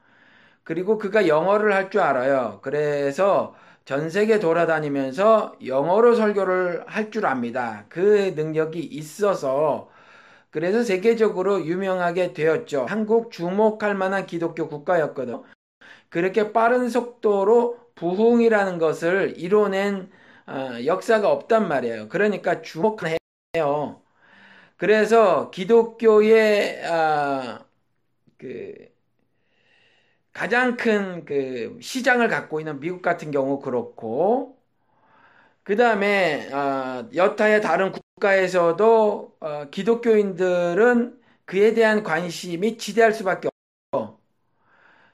그리고 0.65 0.99
그가 0.99 1.29
영어를 1.29 1.73
할 1.75 1.91
줄 1.91 2.01
알아요. 2.03 2.61
그래서 2.63 3.55
전 3.85 4.11
세계 4.11 4.39
돌아다니면서 4.41 5.59
영어로 5.67 6.15
설교를 6.15 6.85
할 6.87 7.11
줄 7.11 7.27
압니다. 7.27 7.87
그 7.89 8.33
능력이 8.37 8.81
있어서 8.81 9.91
그래서 10.51 10.83
세계적으로 10.85 11.65
유명하게 11.67 12.33
되었죠. 12.35 12.87
한국 12.87 13.31
주목할 13.33 13.95
만한 13.95 14.27
기독교 14.27 14.69
국가였거든. 14.69 15.43
그렇게 16.11 16.53
빠른 16.53 16.89
속도로 16.91 17.79
부흥이라는 17.97 18.79
것을 18.79 19.35
이뤄낸 19.39 20.11
어, 20.47 20.79
역사가 20.85 21.31
없단 21.31 21.69
말이에요. 21.69 22.09
그러니까 22.09 22.63
주목해요. 22.63 24.02
그래서 24.83 25.49
기독교의 25.53 26.85
어, 26.85 27.65
그 28.39 28.75
가장 30.33 30.77
큰 30.77 31.25
그 31.25 31.79
시장을 31.81 32.29
갖고 32.29 32.61
있는 32.61 32.81
미국 32.81 33.01
같은 33.03 33.31
경우 33.31 33.61
그렇고 33.61 34.59
그 35.65 35.77
다음에 35.77 36.51
어, 36.53 37.09
여타의 37.15 37.61
다른 37.63 37.93
국가에서도 37.93 39.37
어, 39.41 39.65
기독교인들은 39.71 41.21
그에 41.45 41.75
대한 41.75 42.03
관심이 42.03 42.79
지대할 42.79 43.13
수밖에 43.13 43.49
없어. 43.93 44.19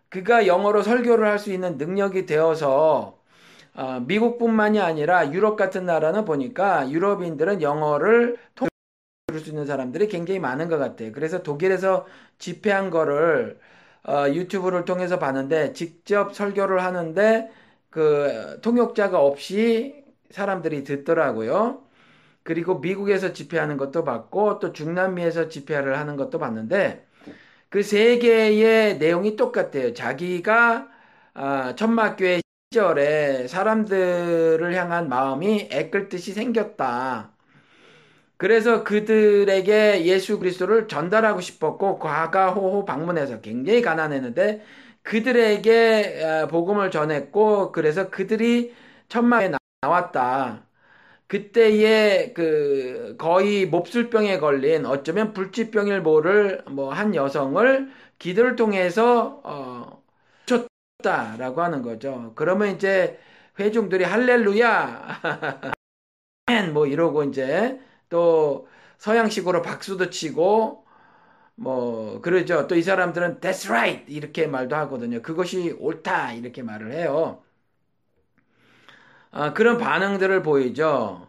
그가 0.08 0.46
영어로 0.46 0.82
설교를 0.82 1.26
할 1.28 1.38
수 1.38 1.52
있는 1.52 1.76
능력이 1.78 2.26
되어서 2.26 3.18
어, 3.74 4.00
미국뿐만이 4.00 4.80
아니라 4.80 5.32
유럽 5.32 5.56
같은 5.56 5.86
나라는 5.86 6.24
보니까 6.24 6.90
유럽인들은 6.90 7.62
영어를 7.62 8.38
들을 9.28 9.40
수 9.40 9.50
있는 9.50 9.66
사람들이 9.66 10.08
굉장히 10.08 10.40
많은 10.40 10.68
것 10.68 10.78
같아요. 10.78 11.12
그래서 11.12 11.42
독일에서 11.42 12.06
집회한 12.38 12.90
거를 12.90 13.60
어, 14.06 14.26
유튜브를 14.30 14.84
통해서 14.84 15.18
봤는데 15.18 15.72
직접 15.74 16.34
설교를 16.34 16.82
하는데 16.82 17.50
그 17.90 18.58
통역자가 18.62 19.20
없이 19.20 20.04
사람들이 20.30 20.84
듣더라고요. 20.84 21.82
그리고 22.44 22.80
미국에서 22.80 23.32
집회하는 23.34 23.76
것도 23.78 24.04
봤고 24.04 24.58
또 24.60 24.72
중남미에서 24.72 25.48
집회를 25.48 25.98
하는 25.98 26.16
것도 26.16 26.38
봤는데 26.38 27.06
그 27.70 27.82
세 27.82 28.18
개의 28.18 28.98
내용이 28.98 29.36
똑같아요. 29.36 29.94
자기가 29.94 30.88
아, 31.34 31.74
천막교회 31.76 32.40
시절에 32.72 33.48
사람들을 33.48 34.74
향한 34.74 35.08
마음이 35.08 35.68
애끌듯이 35.72 36.32
생겼다. 36.34 37.32
그래서 38.38 38.84
그들에게 38.84 40.04
예수 40.06 40.38
그리스도를 40.40 40.88
전달하고 40.88 41.40
싶었고 41.42 41.98
과가호호 42.00 42.86
방문해서 42.86 43.40
굉장히 43.42 43.82
가난했는데 43.82 44.64
그들에게 45.04 46.24
아, 46.24 46.48
복음을 46.48 46.90
전했고 46.92 47.72
그래서 47.72 48.10
그들이 48.10 48.74
천막에 49.08 49.52
나왔다. 49.82 50.66
그때에 51.28 52.32
그 52.34 53.16
거의 53.18 53.66
몹술병에 53.66 54.38
걸린 54.38 54.86
어쩌면 54.86 55.32
불치병일 55.34 56.00
모를 56.02 56.62
뭐 56.70 56.92
한 56.92 57.14
여성을 57.14 57.90
기도를 58.18 58.56
통해서 58.56 59.40
어 59.44 60.02
쳤다라고 60.46 61.62
하는 61.62 61.82
거죠. 61.82 62.32
그러면 62.36 62.74
이제 62.76 63.18
회중들이 63.58 64.04
할렐루야 64.04 65.20
뭐 66.72 66.86
이러고 66.86 67.24
이제 67.24 67.78
또 68.08 68.68
서양식으로 68.98 69.62
박수도 69.62 70.10
치고 70.10 70.84
뭐 71.56 72.20
그러죠. 72.22 72.66
또 72.68 72.76
이 72.76 72.82
사람들은 72.82 73.40
that's 73.40 73.68
right 73.70 74.04
이렇게 74.12 74.46
말도 74.46 74.76
하거든요. 74.76 75.22
그것이 75.22 75.72
옳다 75.80 76.34
이렇게 76.34 76.62
말을 76.62 76.92
해요. 76.92 77.42
아, 79.30 79.52
그런 79.52 79.78
반응들을 79.78 80.42
보이죠. 80.42 81.28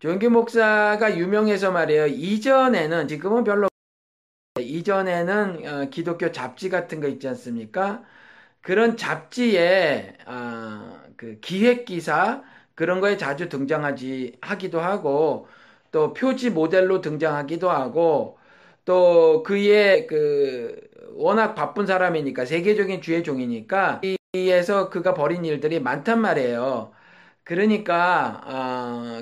조기 0.00 0.28
목사가 0.28 1.16
유명해서 1.18 1.72
말이에요. 1.72 2.06
이전에는 2.08 3.08
지금은 3.08 3.44
별로 3.44 3.68
이전에는 4.60 5.66
어, 5.86 5.90
기독교 5.90 6.32
잡지 6.32 6.68
같은 6.68 7.00
거 7.00 7.08
있지 7.08 7.28
않습니까? 7.28 8.04
그런 8.62 8.96
잡지에 8.96 10.18
어, 10.26 11.00
그 11.16 11.40
기획 11.40 11.84
기사 11.86 12.42
그런 12.74 13.00
거에 13.00 13.16
자주 13.16 13.48
등장하지 13.48 14.38
하기도 14.42 14.80
하고 14.80 15.48
또 15.90 16.12
표지 16.12 16.50
모델로 16.50 17.00
등장하기도 17.00 17.70
하고 17.70 18.38
또 18.84 19.42
그의 19.42 20.06
그 20.06 20.80
워낙 21.14 21.54
바쁜 21.54 21.86
사람이니까 21.86 22.44
세계적인 22.44 23.00
주의 23.02 23.22
종이니까 23.24 24.00
이에서 24.34 24.90
그가 24.90 25.14
벌인 25.14 25.44
일들이 25.44 25.80
많단 25.80 26.20
말이에요. 26.20 26.92
그러니까 27.44 28.42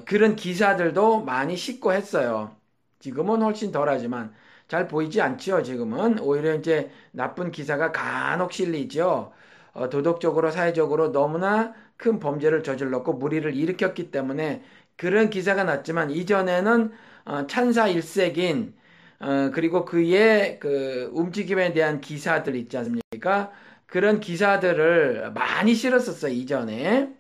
어, 0.01 0.05
그런 0.05 0.37
기사들도 0.37 1.23
많이 1.25 1.57
싣고 1.57 1.93
했어요. 1.93 2.57
지금은 2.99 3.43
훨씬 3.43 3.71
덜하지만 3.73 4.35
잘 4.69 4.89
보이지 4.89 5.21
않죠. 5.21 5.63
지금은 5.63 6.19
오히려 6.21 6.55
이제 6.55 6.91
나쁜 7.13 7.51
기사가 7.53 7.93
간혹 7.93 8.53
실리죠. 8.53 9.33
어, 9.75 9.89
도덕적으로 9.91 10.51
사회적으로 10.51 11.13
너무나 11.13 11.75
큰 11.97 12.19
범죄를 12.19 12.63
저질렀고 12.63 13.15
무리를 13.15 13.55
일으켰기 13.55 14.11
때문에 14.11 14.63
그런 14.97 15.31
기사가 15.31 15.65
났지만 15.65 16.11
이전에는 16.11 16.93
어, 17.27 17.47
찬사 17.47 17.89
일색인 17.89 18.77
어, 19.21 19.51
그리고 19.55 19.85
그의 19.85 20.59
그 20.61 21.11
움직임에 21.13 21.73
대한 21.73 22.01
기사들 22.01 22.55
있지 22.57 22.77
않습니까? 22.79 23.53
그런 23.87 24.21
기사들을 24.21 25.33
많이 25.33 25.75
실었었어요 25.75 26.33
이전에. 26.33 27.15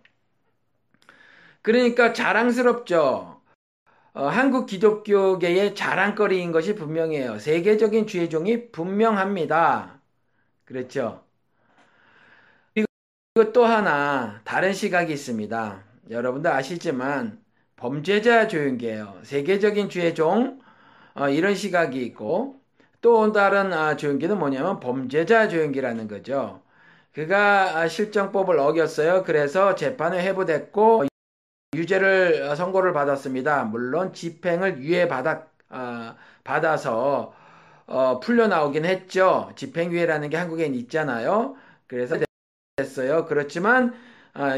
그러니까 1.62 2.12
자랑스럽죠. 2.12 3.42
어, 4.14 4.28
한국 4.28 4.66
기독교계의 4.66 5.74
자랑거리인 5.74 6.52
것이 6.52 6.74
분명해요. 6.74 7.38
세계적인 7.38 8.06
주의종이 8.06 8.70
분명합니다. 8.72 10.00
그렇죠. 10.64 11.24
그리고 13.34 13.52
또 13.52 13.64
하나 13.64 14.40
다른 14.44 14.72
시각이 14.72 15.12
있습니다. 15.12 15.84
여러분도 16.10 16.48
아시지만 16.50 17.44
범죄자 17.76 18.48
조용계예요. 18.48 19.20
세계적인 19.24 19.88
주의종 19.88 20.60
어, 21.14 21.28
이런 21.28 21.54
시각이 21.54 22.02
있고 22.06 22.60
또 23.02 23.32
다른 23.32 23.72
아, 23.72 23.96
조용기는 23.96 24.38
뭐냐면 24.38 24.80
범죄자 24.80 25.48
조용기라는 25.48 26.08
거죠. 26.08 26.62
그가 27.12 27.78
아, 27.78 27.88
실정법을 27.88 28.58
어겼어요. 28.58 29.24
그래서 29.24 29.74
재판을 29.74 30.20
회부됐고 30.22 31.04
유죄를 31.74 32.56
선고를 32.56 32.92
받았습니다. 32.92 33.64
물론 33.64 34.12
집행을 34.14 34.80
유예 34.82 35.08
받아 35.08 35.46
아, 35.68 36.16
받아서 36.44 37.34
어, 37.86 38.20
풀려 38.20 38.48
나오긴 38.48 38.84
했죠. 38.86 39.52
집행유예라는 39.56 40.30
게 40.30 40.36
한국엔 40.36 40.74
있잖아요. 40.74 41.56
그래서 41.88 42.18
됐어요. 42.76 43.26
그렇지만 43.26 43.88
아, 43.88 43.96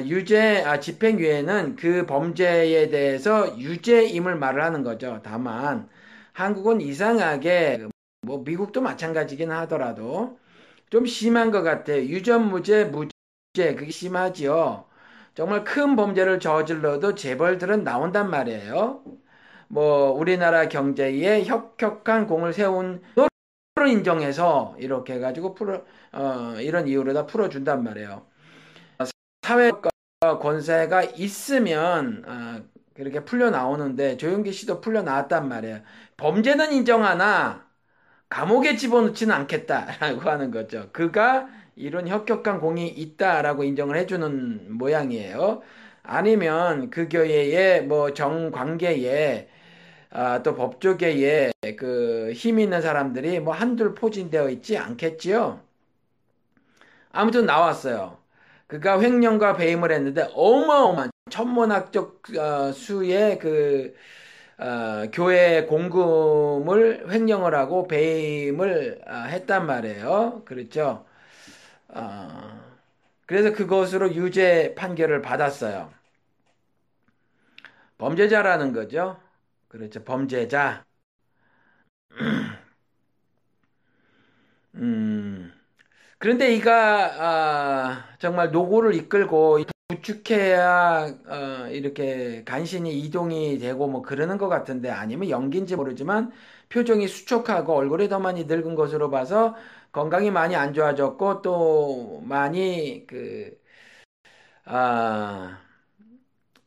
유죄, 0.07 0.62
아, 0.64 0.81
집행유예는 0.81 1.77
그 1.77 2.05
범죄에 2.07 2.88
대해서 2.88 3.59
유죄임을 3.59 4.37
말을 4.37 4.62
하는 4.62 4.83
거죠. 4.83 5.21
다만 5.23 5.88
한국은 6.33 6.81
이상하게 6.81 7.87
뭐 8.23 8.38
미국도 8.45 8.81
마찬가지긴 8.81 9.51
하더라도 9.53 10.38
좀 10.91 11.07
심한 11.07 11.51
것 11.53 11.62
같아요. 11.62 12.03
유전무죄, 12.03 12.87
무죄 12.87 13.75
그게 13.77 13.91
심하지요. 13.91 14.87
정말 15.35 15.64
큰 15.64 15.95
범죄를 15.97 16.41
저질러도 16.41 17.14
재벌들은 17.14 17.85
나온단 17.85 18.31
말이에요. 18.31 19.03
뭐 19.69 20.12
우리나라 20.12 20.69
경제에 20.69 21.45
혁혁한 21.45 22.27
공을 22.27 22.53
세운 22.55 23.03
공로를 23.16 23.90
인정해서 23.93 24.77
이렇게 24.81 25.14
해가지고 25.14 25.55
풀어 25.55 25.85
어, 26.12 26.57
이런 26.61 26.88
이유로 26.88 27.14
다 27.14 27.27
풀어준단 27.27 27.85
말이에요. 27.85 28.28
사회 29.49 29.73
권세가 30.21 31.05
있으면 31.17 32.23
어, 32.27 32.63
그렇게 32.95 33.25
풀려 33.25 33.51
나오는데 33.51 34.17
조용기 34.19 34.53
씨도 34.53 34.81
풀려 34.83 35.03
나왔단 35.03 35.49
말이에요. 35.49 35.81
범죄는 36.19 36.73
인정하나 36.73 37.67
감옥에 38.29 38.77
집어넣지는 38.77 39.35
않겠다라고 39.35 40.21
하는 40.31 40.51
거죠. 40.51 40.91
그가 40.93 41.49
이런 41.77 42.09
혁혁한 42.09 42.61
공이 42.61 42.89
있다라고 42.89 43.65
인정을 43.65 43.97
해주는 43.99 44.77
모양이에요. 44.79 45.63
아니면 46.03 46.91
그 46.91 47.09
교회의 47.09 47.85
뭐 47.87 48.15
정관계에 48.15 49.49
아, 50.11 50.43
또 50.43 50.55
법조계에 50.57 51.53
그 51.79 52.33
힘 52.35 52.59
있는 52.61 52.83
사람들이 52.83 53.41
뭐 53.41 53.55
한둘 53.55 53.95
포진되어 53.95 54.51
있지 54.51 54.79
않겠지요. 54.79 55.61
아무튼 57.13 57.47
나왔어요. 57.47 58.19
그가 58.68 59.00
횡령과 59.00 59.57
배임을 59.57 59.92
했는데 59.92 60.28
어마어마한 60.35 61.11
천문학적 61.31 62.22
어, 62.38 62.72
수의 62.72 63.38
그 63.38 63.94
어, 64.59 65.11
교회 65.12 65.64
공금을 65.66 67.11
횡령을 67.12 67.54
하고 67.54 67.88
배임을 67.88 69.02
어, 69.09 69.12
했단 69.28 69.66
말이에요. 69.66 70.42
그렇죠? 70.46 71.07
어, 71.88 72.61
그래서 73.26 73.52
그것으로 73.52 74.14
유죄 74.14 74.74
판결을 74.76 75.22
받았어요. 75.22 75.92
범죄자라는 77.98 78.72
거죠. 78.72 79.20
그렇죠. 79.68 80.04
범죄자. 80.04 80.85
음. 84.74 85.48
그런데 86.18 86.54
이가 86.54 87.14
아, 87.94 88.16
정말 88.18 88.50
노고를 88.50 88.94
이끌고 88.94 89.61
부축해야 89.88 91.07
어, 91.26 91.68
이렇게 91.70 92.44
간신히 92.44 92.98
이동이 93.00 93.59
되고 93.59 93.88
뭐 93.88 94.02
그러는 94.02 94.37
것 94.38 94.48
같은데 94.48 94.90
아니면 94.90 95.31
연기인지 95.31 95.76
모르지만 95.76 96.31
표정이 96.68 97.09
수척하고 97.09 97.74
얼굴이 97.74 98.09
더 98.09 98.18
많이 98.20 98.44
늙은 98.44 98.74
것으로 98.74 99.11
봐서 99.11 99.54
건강이 99.92 100.31
많이 100.31 100.54
안 100.57 100.74
좋아졌고 100.74 101.42
또 101.42 102.20
많이 102.26 103.07
그 103.07 103.57
아, 104.64 105.59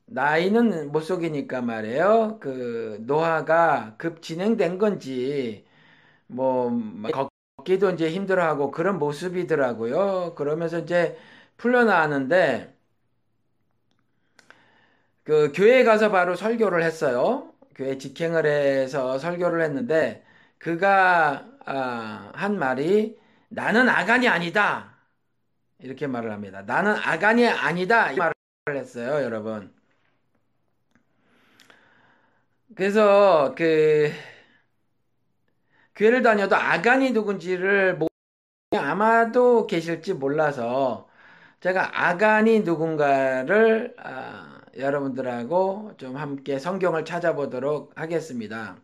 나이는 0.05 0.91
못 0.91 1.01
속이니까 1.01 1.61
말이에요. 1.61 2.37
그 2.41 2.97
노화가 3.01 3.95
급 3.97 4.21
진행된 4.21 4.77
건지 4.77 5.65
뭐 6.27 6.69
걷기도 7.61 7.91
이제 7.91 8.09
힘들어하고 8.11 8.71
그런 8.71 8.99
모습이더라고요. 8.99 10.35
그러면서 10.35 10.79
이제 10.79 11.17
풀려나왔는데 11.57 12.75
그 15.23 15.51
교회에 15.53 15.83
가서 15.83 16.11
바로 16.11 16.35
설교를 16.35 16.83
했어요. 16.83 17.53
교회 17.75 17.97
직행을 17.97 18.45
해서 18.45 19.17
설교를 19.19 19.61
했는데 19.63 20.23
그가 20.57 21.47
아, 21.65 22.31
한 22.35 22.57
말이 22.59 23.17
나는 23.49 23.87
아간이 23.89 24.27
아니다. 24.27 24.97
이렇게 25.79 26.07
말을 26.07 26.31
합니다. 26.31 26.63
나는 26.63 26.93
아간이 26.95 27.47
아니다. 27.47 28.11
이 28.11 28.17
말을 28.17 28.33
했어요, 28.69 29.23
여러분. 29.23 29.73
그래서 32.75 33.53
그 33.57 34.11
교회를 36.01 36.23
다녀도 36.23 36.55
아간이 36.55 37.11
누군지를 37.11 37.99
아마도 38.71 39.67
계실지 39.67 40.15
몰라서 40.15 41.07
제가 41.59 42.07
아간이 42.07 42.61
누군가를 42.61 43.93
아, 43.99 44.61
여러분들하고 44.75 45.91
좀 45.97 46.17
함께 46.17 46.57
성경을 46.57 47.05
찾아보도록 47.05 47.91
하겠습니다. 47.95 48.77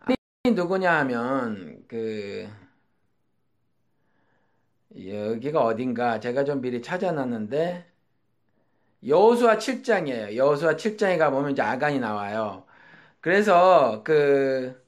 아간이 0.00 0.56
누구냐 0.56 0.92
하면 1.00 1.84
그 1.86 2.48
여기가 4.96 5.62
어딘가 5.64 6.18
제가 6.18 6.42
좀 6.42 6.60
미리 6.60 6.82
찾아놨는데 6.82 7.86
여호수아 9.06 9.58
7장이에요. 9.58 10.34
여호수아 10.34 10.74
7장에 10.74 11.16
가 11.16 11.30
보면 11.30 11.52
이제 11.52 11.62
아간이 11.62 12.00
나와요. 12.00 12.64
그래서 13.20 14.02
그 14.02 14.81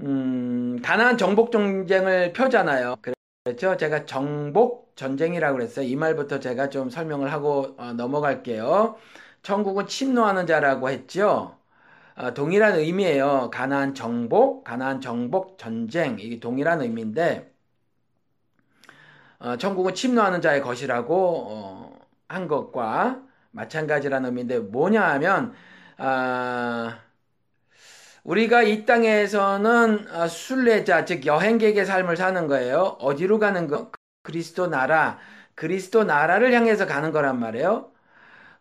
음, 0.00 0.80
가나안 0.82 1.16
정복 1.18 1.50
전쟁을 1.52 2.32
펴잖아요. 2.32 2.96
그렇죠? 3.44 3.76
제가 3.76 4.04
정복 4.06 4.94
전쟁이라고 4.96 5.56
그랬어요. 5.58 5.86
이 5.86 5.96
말부터 5.96 6.40
제가 6.40 6.68
좀 6.70 6.90
설명을 6.90 7.32
하고 7.32 7.74
어, 7.78 7.92
넘어갈게요. 7.92 8.96
천국은 9.42 9.86
침노하는 9.86 10.46
자라고 10.46 10.90
했죠. 10.90 11.58
어, 12.16 12.34
동일한 12.34 12.76
의미예요. 12.78 13.50
가나안 13.52 13.94
정복, 13.94 14.64
가나안 14.64 15.00
정복 15.00 15.58
전쟁 15.58 16.18
이게 16.20 16.40
동일한 16.40 16.82
의미인데 16.82 17.52
어, 19.38 19.56
천국은 19.56 19.94
침노하는 19.94 20.40
자의 20.40 20.62
것이라고 20.62 21.46
어, 21.50 21.98
한 22.28 22.48
것과 22.48 23.22
마찬가지라는 23.50 24.28
의미인데 24.30 24.58
뭐냐 24.60 25.02
하면 25.14 25.54
아, 25.98 26.98
우리가 28.26 28.62
이 28.64 28.84
땅에서는 28.84 30.08
아, 30.12 30.26
순례자 30.28 31.04
즉 31.04 31.26
여행객의 31.26 31.86
삶을 31.86 32.16
사는 32.16 32.46
거예요. 32.48 32.96
어디로 33.00 33.38
가는 33.38 33.68
거? 33.68 33.92
그리스도 34.24 34.66
나라, 34.66 35.18
그리스도 35.54 36.02
나라를 36.04 36.52
향해서 36.52 36.86
가는 36.86 37.12
거란 37.12 37.38
말이에요. 37.38 37.92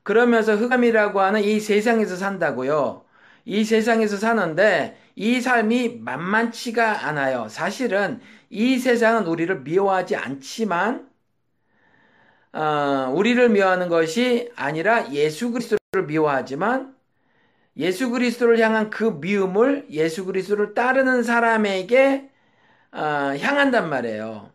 그러면서 0.04 0.56
흑암이라고 0.56 1.20
하는 1.22 1.42
이 1.44 1.60
세상에서 1.60 2.16
산다고요. 2.18 3.06
이 3.46 3.64
세상에서 3.66 4.18
사는데 4.18 5.00
이 5.16 5.42
삶이 5.42 6.00
만만치가 6.02 7.08
않아요. 7.08 7.48
사실은 7.50 8.22
이 8.50 8.78
세상은 8.80 9.26
우리를 9.28 9.62
미워하지 9.62 10.16
않지만 10.16 11.10
어, 12.54 13.12
우리를 13.14 13.50
미워하는 13.50 13.90
것이 13.90 14.52
아니라 14.56 15.12
예수 15.12 15.52
그리스도를 15.52 16.06
미워하지만 16.08 16.95
예수 17.78 18.10
그리스도를 18.10 18.60
향한 18.60 18.90
그 18.90 19.04
미움을 19.20 19.88
예수 19.90 20.26
그리스도를 20.26 20.74
따르는 20.74 21.24
사람에게 21.24 22.30
어, 22.92 23.00
향한단 23.00 23.90
말이에요. 23.90 24.52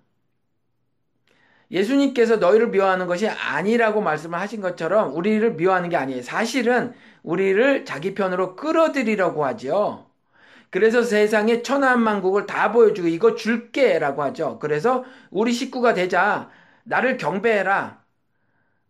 예수님께서 1.70 2.36
너희를 2.36 2.68
미워하는 2.68 3.06
것이 3.06 3.28
아니라고 3.28 4.00
말씀을 4.00 4.38
하신 4.40 4.60
것처럼 4.60 5.14
우리를 5.14 5.54
미워하는 5.54 5.88
게 5.88 5.96
아니에요. 5.96 6.22
사실은 6.22 6.94
우리를 7.22 7.84
자기 7.84 8.14
편으로 8.14 8.56
끌어들이려고 8.56 9.44
하죠. 9.46 10.06
그래서 10.70 11.02
세상에 11.02 11.62
천하만국을 11.62 12.46
다 12.46 12.72
보여주고 12.72 13.08
이거 13.08 13.34
줄게라고 13.34 14.22
하죠. 14.24 14.58
그래서 14.60 15.04
우리 15.30 15.52
식구가 15.52 15.94
되자 15.94 16.50
나를 16.84 17.16
경배해라. 17.18 18.00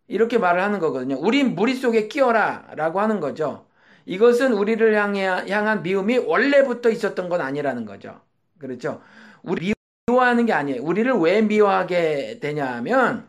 이렇게 0.09 0.39
말을 0.39 0.63
하는 0.63 0.79
거거든요. 0.79 1.17
우린 1.19 1.55
무리 1.55 1.75
속에 1.75 2.09
끼어라. 2.09 2.69
라고 2.77 3.01
하는 3.01 3.21
거죠. 3.21 3.67
이것은 4.07 4.53
우리를 4.53 4.95
향해, 4.95 5.27
향한 5.27 5.83
미움이 5.83 6.19
원래부터 6.19 6.91
있었던 6.91 7.29
건 7.29 7.41
아니라는 7.41 7.85
거죠. 7.85 8.21
그렇죠. 8.59 9.03
우리 9.43 9.73
미워하는 10.07 10.47
게 10.47 10.53
아니에요. 10.53 10.83
우리를 10.83 11.13
왜 11.15 11.43
미워하게 11.43 12.39
되냐 12.41 12.67
하면, 12.77 13.29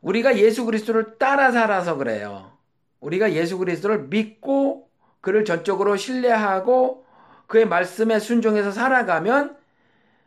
우리가 0.00 0.38
예수 0.38 0.64
그리스도를 0.64 1.18
따라 1.18 1.50
살아서 1.52 1.96
그래요. 1.96 2.52
우리가 3.00 3.32
예수 3.32 3.58
그리스도를 3.58 4.08
믿고, 4.08 4.88
그를 5.20 5.44
전적으로 5.44 5.96
신뢰하고, 5.96 7.04
그의 7.46 7.66
말씀에 7.66 8.18
순종해서 8.18 8.70
살아가면, 8.72 9.56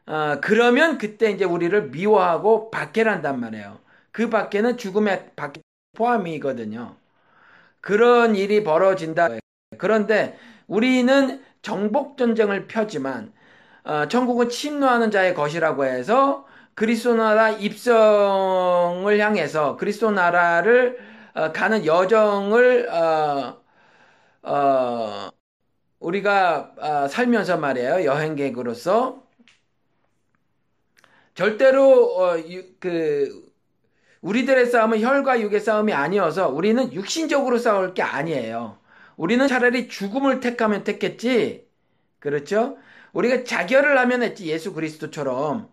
어, 0.05 0.39
그러면 0.41 0.97
그때 0.97 1.31
이제 1.31 1.45
우리를 1.45 1.89
미워하고 1.89 2.71
박해란단 2.71 3.39
말이에요. 3.39 3.79
그 4.11 4.29
밖에는 4.29 4.77
죽음의 4.77 5.31
밖에 5.35 5.61
포함이거든요. 5.95 6.95
그런 7.81 8.35
일이 8.35 8.63
벌어진다. 8.63 9.29
그런데 9.77 10.37
우리는 10.67 11.43
정복 11.61 12.17
전쟁을 12.17 12.67
펴지만 12.67 13.33
어, 13.83 14.07
천국은 14.07 14.49
침노하는 14.49 15.11
자의 15.11 15.33
것이라고 15.33 15.85
해서 15.85 16.45
그리스도 16.75 17.15
나라 17.15 17.49
입성을 17.49 19.19
향해서 19.19 19.77
그리스도 19.77 20.11
나라를 20.11 20.99
어, 21.33 21.51
가는 21.51 21.85
여정을 21.85 22.89
어, 22.89 23.61
어, 24.43 25.29
우리가 25.99 26.73
어, 26.77 27.07
살면서 27.09 27.57
말이에요 27.57 28.05
여행객으로서 28.05 29.23
절대로 31.35 32.15
어, 32.17 32.37
유, 32.39 32.75
그 32.79 33.48
우리들의 34.21 34.65
싸움은 34.67 35.01
혈과 35.01 35.39
육의 35.41 35.59
싸움이 35.61 35.93
아니어서 35.93 36.49
우리는 36.49 36.91
육신적으로 36.93 37.57
싸울 37.57 37.93
게 37.93 38.01
아니에요. 38.01 38.77
우리는 39.17 39.47
차라리 39.47 39.87
죽음을 39.87 40.39
택하면 40.39 40.83
택했지. 40.83 41.67
그렇죠? 42.19 42.77
우리가 43.13 43.43
자결을 43.43 43.97
하면 43.99 44.23
했지 44.23 44.47
예수 44.47 44.73
그리스도처럼. 44.73 45.69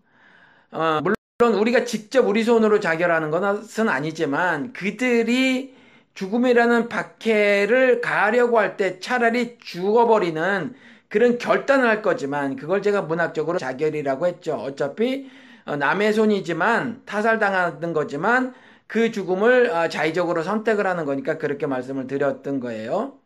어, 0.72 1.00
물론 1.02 1.60
우리가 1.60 1.84
직접 1.84 2.26
우리 2.26 2.44
손으로 2.44 2.80
자결하는 2.80 3.30
것은 3.30 3.88
아니지만 3.88 4.72
그들이 4.72 5.74
죽음이라는 6.14 6.88
박해를 6.88 8.00
가하려고 8.00 8.58
할 8.58 8.76
때 8.76 8.98
차라리 9.00 9.58
죽어버리는 9.58 10.74
그런 11.08 11.38
결단을 11.38 11.88
할 11.88 12.02
거지만 12.02 12.56
그걸 12.56 12.82
제가 12.82 13.02
문학적으로 13.02 13.58
자결이라고 13.58 14.26
했죠. 14.26 14.54
어차피 14.56 15.30
어, 15.30 15.45
남의 15.74 16.12
손이지만 16.12 17.02
타살당하는 17.06 17.92
거지만 17.92 18.54
그 18.86 19.10
죽음을 19.10 19.70
어, 19.70 19.88
자의적으로 19.88 20.42
선택을 20.42 20.86
하는 20.86 21.04
거니까 21.04 21.38
그렇게 21.38 21.66
말씀을 21.66 22.06
드렸던 22.06 22.60
거예요. 22.60 23.18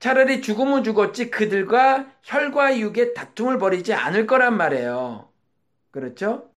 차라리 0.00 0.42
죽음은 0.42 0.82
죽었지 0.84 1.30
그들과 1.30 2.06
혈과 2.22 2.78
육의 2.78 3.14
다툼을 3.14 3.58
벌이지 3.58 3.94
않을 3.94 4.26
거란 4.26 4.56
말이에요. 4.56 5.28
그렇죠? 5.92 6.50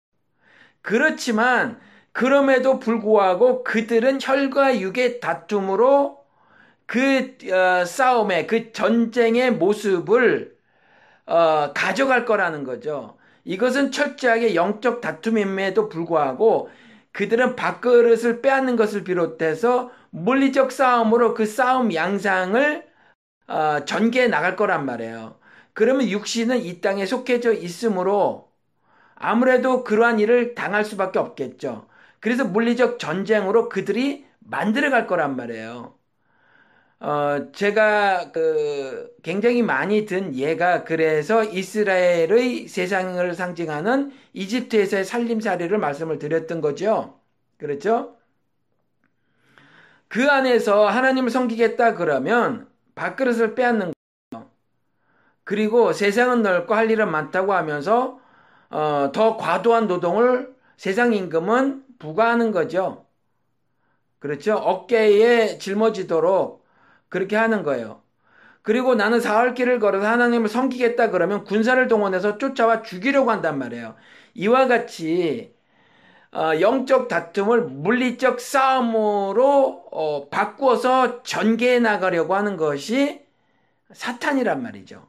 그렇지만 0.83 1.81
그럼에도 2.13 2.79
불구하고 2.79 3.65
그들은 3.65 4.19
혈과 4.23 4.81
육의 4.81 5.21
다툼으로 5.21 6.25
그 6.87 7.37
어, 7.53 7.85
싸움의 7.85 8.47
그 8.47 8.73
전쟁의 8.73 9.53
모습을 9.53 10.57
어, 11.27 11.73
가져갈 11.75 12.25
거라는 12.25 12.65
거죠. 12.65 13.19
이것은 13.45 13.91
철저하게 13.93 14.55
영적 14.55 15.01
다툼임에도 15.01 15.89
불구하고 15.89 16.71
그들은 17.13 17.57
밥그릇을 17.57 18.41
빼앗는 18.43 18.77
것을 18.77 19.05
비롯해서 19.05 19.91
물리적 20.11 20.73
싸움으로 20.73 21.35
그 21.35 21.47
싸움 21.47 21.93
양상을 21.95 22.87
어, 23.49 23.85
전개해 23.85 24.29
나갈 24.29 24.57
거란 24.57 24.87
말이에요. 24.87 25.39
그러면 25.75 26.09
육신은 26.09 26.59
이 26.65 26.81
땅에 26.81 27.07
속해져 27.07 27.53
있으므로 27.53 28.51
아무래도 29.17 29.85
그러한 29.85 30.21
일을 30.21 30.55
당할 30.55 30.85
수밖에 30.85 31.19
없겠죠. 31.19 31.89
그래서 32.21 32.45
물리적 32.45 32.99
전쟁으로 32.99 33.69
그들이 33.69 34.27
만들어 34.41 34.91
갈 34.91 35.07
거란 35.07 35.37
말이에요. 35.37 35.95
어, 37.03 37.51
제가 37.51 38.31
그 38.31 39.13
굉장히 39.25 39.61
많이 39.63 40.07
든 40.07 40.37
예가 40.37 40.85
그래서 40.85 41.43
이스라엘의 41.43 42.69
세상을 42.69 43.35
상징하는 43.35 44.13
이집트에서의 44.35 45.05
살림살이를 45.05 45.79
말씀을 45.79 46.21
드렸던 46.21 46.61
거죠. 46.61 47.19
그렇죠? 47.59 48.17
그 50.07 50.31
안에서 50.31 50.87
하나님을 50.87 51.31
섬기겠다 51.31 51.95
그러면 51.95 52.69
밥그릇을 52.95 53.57
빼앗는 53.57 53.93
거예요. 54.31 54.51
그리고 55.43 55.93
세상은 55.93 56.43
넓고 56.43 56.75
할 56.75 56.89
일은 56.89 57.11
많다고 57.11 57.53
하면서 57.53 58.21
어, 58.71 59.11
더 59.13 59.37
과도한 59.37 59.89
노동을 59.89 60.55
세상 60.77 61.13
임금은 61.15 61.85
부과하는 61.99 62.53
거죠. 62.53 63.07
그렇죠? 64.21 64.55
어깨에 64.55 65.59
짊어지도록 65.59 66.62
그렇게 67.13 67.37
하는 67.37 67.63
거예요. 67.63 68.01
그리고 68.63 68.95
나는 68.95 69.21
사흘 69.21 69.55
길을 69.55 69.81
걸어서 69.81 70.07
하나님을 70.09 70.49
섬기겠다 70.49 71.11
그러면 71.11 71.45
군사를 71.45 71.87
동원해서 71.89 72.39
쫓아와 72.39 72.83
죽이려고 72.83 73.31
한단 73.31 73.59
말이에요. 73.59 73.97
이와 74.35 74.69
같이 74.69 75.55
어, 76.33 76.53
영적 76.61 77.09
다툼을 77.09 77.63
물리적 77.65 78.41
싸움으로 78.41 79.87
어, 79.93 80.29
바꾸어서 80.31 81.23
전개해 81.25 81.81
나가려고 81.81 82.35
하는 82.37 82.57
것이 82.57 83.23
사탄이란 83.93 84.63
말이죠. 84.63 85.09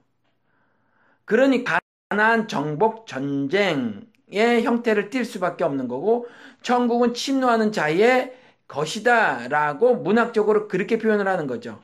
그러니 1.26 1.64
가난 2.10 2.48
정복 2.48 3.08
전쟁의 3.08 4.64
형태를 4.64 5.10
띌 5.10 5.26
수밖에 5.26 5.64
없는 5.64 5.88
거고 5.88 6.28
천국은 6.64 7.14
침노하는 7.14 7.72
자의 7.72 8.34
것이다라고 8.68 9.96
문학적으로 9.98 10.68
그렇게 10.68 10.98
표현을 10.98 11.28
하는 11.28 11.48
거죠. 11.48 11.83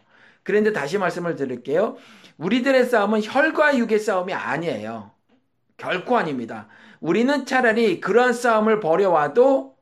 그런데 0.50 0.74
다시 0.74 0.98
말씀을 0.98 1.36
드릴게요. 1.36 1.96
우리들의 2.38 2.86
싸움은 2.86 3.22
혈과 3.22 3.78
육의 3.78 4.00
싸움이 4.00 4.34
아니에요. 4.34 5.12
결코 5.78 6.18
아닙니다. 6.18 6.68
우리는 7.00 7.46
차라리 7.46 8.00
그러한 8.00 8.34
싸움을 8.34 8.80
벌여와도 8.80 9.76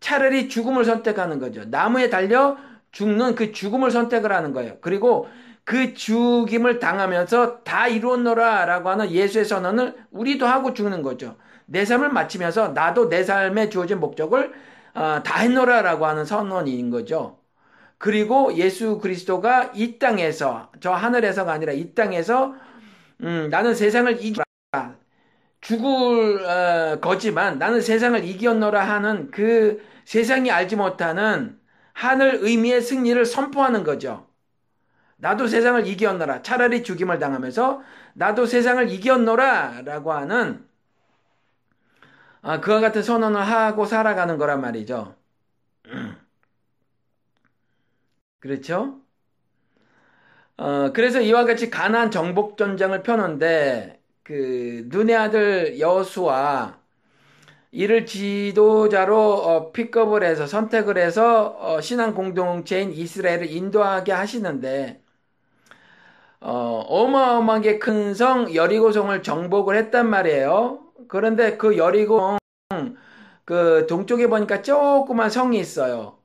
차라리 0.00 0.48
죽음을 0.48 0.84
선택하는 0.84 1.38
거죠. 1.38 1.66
나무에 1.66 2.10
달려 2.10 2.56
죽는 2.90 3.36
그 3.36 3.52
죽음을 3.52 3.92
선택을 3.92 4.32
하는 4.32 4.52
거예요. 4.52 4.78
그리고 4.80 5.28
그 5.62 5.94
죽임을 5.94 6.80
당하면서 6.80 7.60
다 7.62 7.86
이루었노라 7.86 8.64
라고 8.64 8.88
하는 8.88 9.08
예수의 9.08 9.44
선언을 9.44 9.94
우리도 10.10 10.46
하고 10.46 10.74
죽는 10.74 11.02
거죠. 11.02 11.36
내 11.66 11.84
삶을 11.84 12.08
마치면서 12.08 12.70
나도 12.70 13.08
내 13.08 13.22
삶에 13.22 13.68
주어진 13.68 14.00
목적을 14.00 14.52
어, 14.94 15.22
다 15.22 15.38
했노라 15.38 15.82
라고 15.82 16.06
하는 16.06 16.24
선언인 16.24 16.90
거죠. 16.90 17.35
그리고 17.98 18.54
예수 18.56 18.98
그리스도가 18.98 19.72
이 19.74 19.98
땅에서 19.98 20.70
저 20.80 20.92
하늘에서가 20.92 21.52
아니라 21.52 21.72
이 21.72 21.94
땅에서 21.94 22.54
음, 23.22 23.48
나는 23.50 23.74
세상을 23.74 24.22
이기라 24.22 24.44
죽을 25.60 26.44
어, 26.44 27.00
거지만 27.00 27.58
나는 27.58 27.80
세상을 27.80 28.24
이겼노라 28.24 28.82
하는 28.88 29.30
그 29.30 29.82
세상이 30.04 30.50
알지 30.50 30.76
못하는 30.76 31.58
하늘 31.92 32.38
의미의 32.42 32.82
승리를 32.82 33.24
선포하는 33.24 33.82
거죠. 33.84 34.28
나도 35.16 35.46
세상을 35.48 35.86
이겼노라. 35.86 36.42
차라리 36.42 36.82
죽임을 36.84 37.18
당하면서 37.18 37.82
나도 38.14 38.46
세상을 38.46 38.90
이겼노라 38.90 39.82
라고 39.84 40.12
하는 40.12 40.66
아, 42.42 42.60
그와 42.60 42.80
같은 42.80 43.02
선언을 43.02 43.40
하고 43.40 43.84
살아가는 43.86 44.38
거란 44.38 44.60
말이죠. 44.60 45.14
그렇죠? 48.46 49.02
어, 50.56 50.92
그래서 50.92 51.20
이와 51.20 51.44
같이 51.44 51.70
가난 51.70 52.10
정복 52.10 52.56
전쟁을 52.56 53.02
펴는데 53.02 54.00
그 54.22 54.84
눈의 54.88 55.14
아들 55.16 55.78
여수와 55.80 56.80
이를 57.72 58.06
지도자로 58.06 59.16
어, 59.34 59.72
픽업을 59.72 60.24
해서 60.24 60.46
선택을 60.46 60.98
해서 60.98 61.56
어, 61.60 61.80
신앙 61.80 62.14
공동체인 62.14 62.92
이스라엘을 62.92 63.50
인도하게 63.52 64.12
하시는데 64.12 65.02
어, 66.40 66.50
어마어마하게 66.88 67.78
큰 67.78 68.14
성 68.14 68.54
여리고성을 68.54 69.22
정복을 69.22 69.76
했단 69.76 70.08
말이에요. 70.08 70.80
그런데 71.08 71.56
그 71.56 71.76
여리고 71.76 72.38
그 73.44 73.86
동쪽에 73.88 74.26
보니까 74.28 74.62
조그만 74.62 75.30
성이 75.30 75.58
있어요. 75.58 76.18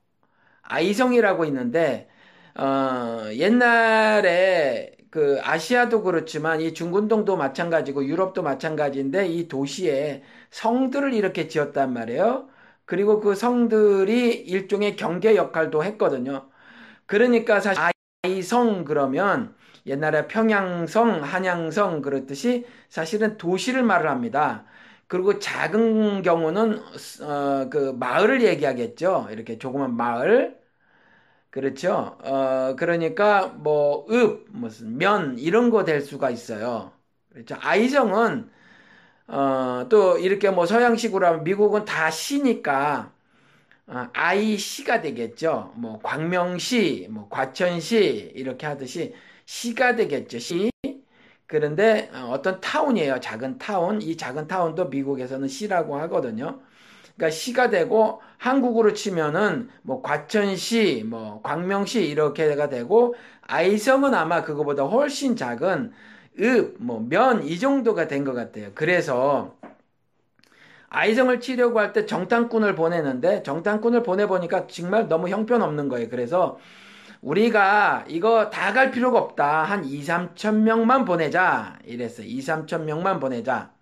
아이성이라고 0.64 1.46
있는데 1.48 2.10
어, 2.56 3.30
옛날에 3.34 4.92
그 5.10 5.40
아시아도 5.44 6.04
그렇지만 6.04 6.62
이 6.62 6.74
중근동도 6.74 7.38
마찬가지고 7.38 8.06
유럽도 8.06 8.44
마찬가지인데 8.44 9.28
이 9.28 9.48
도시에 9.48 10.24
성들을 10.52 11.14
이렇게 11.14 11.48
지었단 11.48 11.94
말이에요. 11.94 12.50
그리고 12.86 13.20
그 13.20 13.36
성들이 13.36 14.34
일종의 14.34 14.96
경계 14.96 15.36
역할도 15.36 15.84
했거든요. 15.84 16.50
그러니까 17.08 17.60
사실 17.62 17.82
아이성 18.24 18.86
그러면 18.86 19.56
옛날에 19.86 20.28
평양성, 20.28 21.24
한양성 21.24 22.02
그렇듯이 22.02 22.66
사실은 22.90 23.38
도시를 23.38 23.84
말을 23.84 24.10
합니다. 24.10 24.66
그리고 25.08 25.40
작은 25.40 26.22
경우는 26.24 26.80
어, 27.24 27.70
그 27.70 27.94
마을을 28.00 28.44
얘기하겠죠. 28.44 29.28
이렇게 29.32 29.58
조그만 29.60 29.96
마을. 29.96 30.61
그렇죠. 31.52 32.18
어, 32.24 32.76
그러니까 32.78 33.48
뭐 33.50 34.06
읍, 34.10 34.46
무슨 34.52 34.98
면 34.98 35.38
이런 35.40 35.70
거 35.70 35.84
될 35.84 36.02
수가 36.02 36.30
있어요. 36.30 36.94
그렇죠. 37.30 37.56
아 37.60 37.69
이 37.69 37.78
성은 37.78 38.50
어, 39.28 39.88
또 39.90 40.18
이렇게 40.20 40.52
뭐 40.52 40.66
서양식으로 40.68 41.28
하면 41.28 41.44
미국은 41.46 41.86
다 41.86 42.12
시니까 42.12 43.14
어, 43.88 44.10
아 44.14 44.28
이 44.28 44.43
시가 44.43 45.02
되겠죠. 45.02 45.74
뭐 45.78 46.00
광명시, 46.04 47.08
뭐 47.12 47.30
과천시 47.30 48.34
이렇게 48.36 48.68
하듯이 48.68 49.14
시가 49.46 49.96
되겠죠. 49.98 50.40
시. 50.40 50.72
그런데 51.48 52.10
어, 52.14 52.30
어떤 52.32 52.62
타운이에요. 52.62 53.20
작은 53.20 53.58
타운. 53.58 54.02
이 54.02 54.18
작은 54.18 54.48
타운도 54.48 54.90
미국에서는 54.90 55.48
시라고 55.48 55.98
하거든요. 56.02 56.62
그러니까 57.22 57.30
시가 57.32 57.70
되고 57.70 58.22
한국으로 58.38 58.94
치면은 58.94 59.70
뭐 59.84 60.02
과천시, 60.02 61.06
뭐 61.08 61.42
광명시 61.44 62.06
이렇게가 62.08 62.70
되고 62.70 63.16
아이성은 63.44 64.14
아마 64.16 64.44
그거보다 64.44 64.84
훨씬 64.84 65.36
작은 65.36 65.92
읍, 66.40 66.76
뭐 66.80 67.00
면 67.02 67.44
이 67.44 67.60
정도가 67.60 68.08
된 68.08 68.24
것 68.26 68.34
같아요. 68.34 68.72
그래서 68.76 69.56
아이성을 70.90 71.40
치려고 71.40 71.80
할 71.80 71.94
때 71.94 72.06
정탐꾼을 72.06 72.76
보내는데 72.76 73.44
정탐꾼을 73.44 74.04
보내보니까 74.04 74.68
정말 74.68 75.08
너무 75.08 75.30
형편없는 75.30 75.88
거예요. 75.90 76.10
그래서 76.10 76.58
우리가 77.22 78.06
이거 78.10 78.50
다 78.52 78.74
갈 78.74 78.92
필요가 78.92 79.20
없다. 79.20 79.64
한 79.64 79.86
2, 79.86 80.02
3천 80.04 80.64
명만 80.64 81.06
보내자. 81.06 81.80
이랬어요. 81.86 82.28
2, 82.28 82.42
3천 82.42 82.86
명만 82.86 83.20
보내자. 83.20 83.74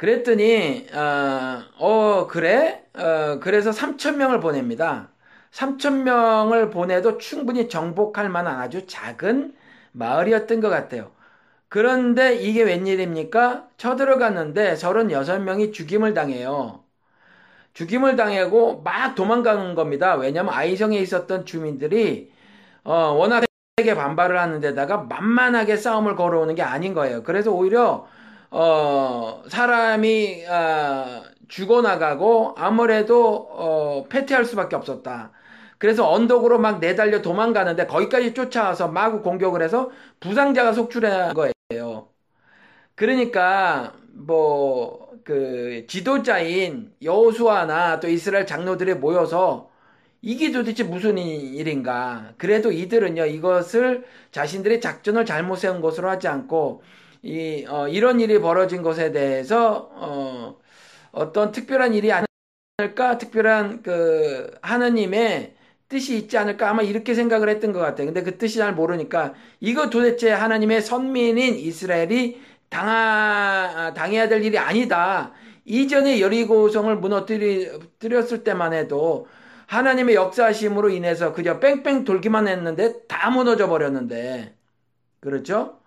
그랬더니 0.00 0.86
어, 0.94 1.62
어 1.78 2.26
그래? 2.26 2.82
어, 2.94 3.38
그래서 3.40 3.70
3천 3.70 4.16
명을 4.16 4.40
보냅니다. 4.40 5.10
3천 5.50 6.04
명을 6.04 6.70
보내도 6.70 7.18
충분히 7.18 7.68
정복할 7.68 8.30
만한 8.30 8.60
아주 8.60 8.86
작은 8.86 9.54
마을이었던 9.92 10.60
것 10.62 10.70
같아요. 10.70 11.12
그런데 11.68 12.36
이게 12.36 12.62
웬일입니까? 12.64 13.68
쳐들어갔는데 13.76 14.76
36명이 14.76 15.72
죽임을 15.72 16.14
당해요. 16.14 16.82
죽임을 17.74 18.16
당하고 18.16 18.82
막 18.82 19.14
도망가는 19.14 19.74
겁니다. 19.74 20.16
왜냐면 20.16 20.54
아이성에 20.54 20.98
있었던 20.98 21.46
주민들이 21.46 22.32
어, 22.84 22.92
워낙 23.12 23.44
세게 23.78 23.94
반발을 23.94 24.38
하는 24.38 24.60
데다가 24.60 24.98
만만하게 24.98 25.76
싸움을 25.76 26.16
걸어오는 26.16 26.54
게 26.54 26.62
아닌 26.62 26.94
거예요. 26.94 27.22
그래서 27.22 27.52
오히려 27.52 28.06
어, 28.50 29.42
사람이 29.48 30.44
어, 30.46 31.22
죽어나가고 31.48 32.54
아무래도 32.56 33.48
어, 33.50 34.06
패퇴할 34.08 34.44
수밖에 34.44 34.76
없었다. 34.76 35.32
그래서 35.78 36.10
언덕으로 36.10 36.58
막 36.58 36.80
내달려 36.80 37.22
도망가는데 37.22 37.86
거기까지 37.86 38.34
쫓아와서 38.34 38.88
마구 38.88 39.22
공격을 39.22 39.62
해서 39.62 39.90
부상자가 40.20 40.72
속출한 40.72 41.34
거예요. 41.34 42.08
그러니까 42.96 43.94
뭐 44.12 45.10
그 45.24 45.84
지도자인 45.88 46.92
여호수아나 47.02 48.00
또 48.00 48.08
이스라엘 48.08 48.46
장로들이 48.46 48.94
모여서 48.94 49.70
이게 50.22 50.50
도대체 50.52 50.84
무슨 50.84 51.18
일인가? 51.18 52.34
그래도 52.38 52.72
이들은요 52.72 53.26
이것을 53.26 54.04
자신들의 54.32 54.80
작전을 54.80 55.24
잘못 55.26 55.56
세운 55.56 55.80
것으로 55.80 56.08
하지 56.10 56.28
않고 56.28 56.82
이 57.22 57.66
어, 57.68 57.88
이런 57.88 58.20
일이 58.20 58.40
벌어진 58.40 58.82
것에 58.82 59.12
대해서 59.12 59.90
어, 59.94 60.58
어떤 61.12 61.52
특별한 61.52 61.94
일이 61.94 62.12
아닐까? 62.12 63.18
특별한 63.18 63.82
그 63.82 64.50
하느님의 64.62 65.54
뜻이 65.88 66.16
있지 66.16 66.38
않을까 66.38 66.70
아마 66.70 66.82
이렇게 66.82 67.14
생각을 67.14 67.48
했던 67.48 67.72
것 67.72 67.80
같아요. 67.80 68.06
근데 68.06 68.22
그 68.22 68.38
뜻이 68.38 68.58
잘 68.58 68.74
모르니까 68.74 69.34
이거 69.60 69.90
도대체 69.90 70.30
하나님의 70.30 70.82
선민인 70.82 71.56
이스라엘이 71.56 72.40
당하, 72.68 73.92
당해야 73.94 74.28
될 74.28 74.44
일이 74.44 74.56
아니다. 74.58 75.32
이전에 75.64 76.20
여리고성을 76.20 76.96
무너뜨렸을 76.96 78.44
때만 78.44 78.72
해도 78.72 79.28
하나님의 79.66 80.14
역사하심으로 80.16 80.90
인해서 80.90 81.32
그저 81.32 81.60
뺑뺑 81.60 82.04
돌기만 82.04 82.48
했는데 82.48 83.06
다 83.08 83.30
무너져 83.30 83.68
버렸는데 83.68 84.56
그렇죠? 85.20 85.79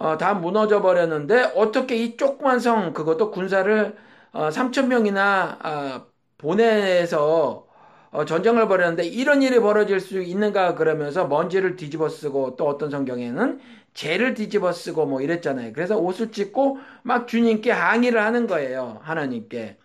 어, 0.00 0.16
다 0.16 0.32
무너져 0.34 0.80
버렸는데 0.80 1.52
어떻게 1.54 1.94
이 1.96 2.16
조그만 2.16 2.58
성 2.58 2.94
그것도 2.94 3.30
군사를 3.30 3.94
어, 4.32 4.50
3천 4.50 4.86
명이나 4.88 5.58
어, 5.62 6.06
보내서 6.38 7.66
어, 8.10 8.24
전쟁을 8.24 8.66
벌였는데 8.66 9.04
이런 9.06 9.42
일이 9.42 9.60
벌어질 9.60 10.00
수 10.00 10.22
있는가 10.22 10.74
그러면서 10.74 11.26
먼지를 11.26 11.76
뒤집어 11.76 12.08
쓰고 12.08 12.56
또 12.56 12.66
어떤 12.66 12.90
성경에는 12.90 13.60
죄를 13.92 14.32
뒤집어 14.34 14.72
쓰고 14.72 15.04
뭐 15.04 15.20
이랬잖아요. 15.20 15.74
그래서 15.74 15.98
옷을 15.98 16.32
찢고 16.32 16.78
막 17.02 17.28
주님께 17.28 17.70
항의를 17.70 18.22
하는 18.22 18.46
거예요. 18.46 19.00
하나님께. 19.02 19.76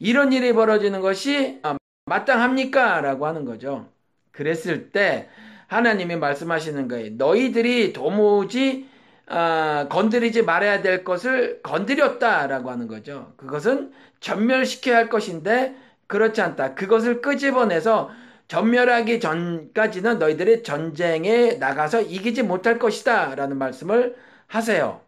이런 0.00 0.32
일이 0.32 0.52
벌어지는 0.52 1.00
것이 1.00 1.60
어, 1.62 1.76
마땅합니까? 2.06 3.02
라고 3.02 3.26
하는 3.26 3.44
거죠. 3.44 3.88
그랬을 4.32 4.90
때 4.90 5.28
하나님이 5.68 6.16
말씀하시는 6.16 6.88
거예요. 6.88 7.10
너희들이 7.16 7.92
도무지 7.92 8.89
어, 9.30 9.86
건드리지 9.88 10.42
말아야 10.42 10.82
될 10.82 11.04
것을 11.04 11.62
건드렸다라고 11.62 12.70
하는 12.70 12.88
거죠. 12.88 13.32
그것은 13.36 13.92
전멸시켜야 14.18 14.96
할 14.96 15.08
것인데 15.08 15.76
그렇지 16.08 16.40
않다. 16.42 16.74
그것을 16.74 17.22
끄집어내서 17.22 18.10
전멸하기 18.48 19.20
전까지는 19.20 20.18
너희들이 20.18 20.64
전쟁에 20.64 21.52
나가서 21.54 22.02
이기지 22.02 22.42
못할 22.42 22.80
것이다. 22.80 23.36
라는 23.36 23.56
말씀을 23.58 24.16
하세요. 24.48 25.00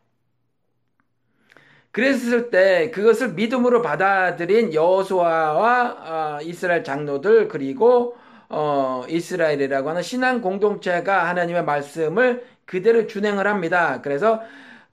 그랬을 1.90 2.50
때 2.50 2.90
그것을 2.92 3.32
믿음으로 3.32 3.82
받아들인 3.82 4.72
여호수아와 4.72 6.38
어, 6.38 6.42
이스라엘 6.42 6.84
장로들 6.84 7.48
그리고 7.48 8.16
어, 8.48 9.04
이스라엘이라고 9.08 9.90
하는 9.90 10.02
신앙 10.02 10.40
공동체가 10.40 11.28
하나님의 11.28 11.64
말씀을 11.64 12.44
그대로 12.66 13.06
준행을 13.06 13.46
합니다. 13.46 14.00
그래서 14.02 14.42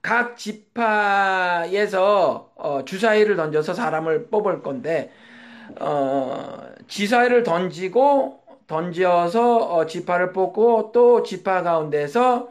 각 0.02 0.36
지파에서 0.36 2.00
어, 2.56 2.84
주사위를 2.84 3.36
던져서 3.36 3.74
사람을 3.74 4.28
뽑을 4.28 4.62
건데 4.62 5.10
어, 5.78 6.58
지사위를 6.88 7.42
던지고 7.42 8.40
던져서 8.66 9.56
어, 9.56 9.86
지파를 9.86 10.32
뽑고 10.32 10.92
또 10.92 11.22
지파 11.22 11.62
가운데서 11.62 12.48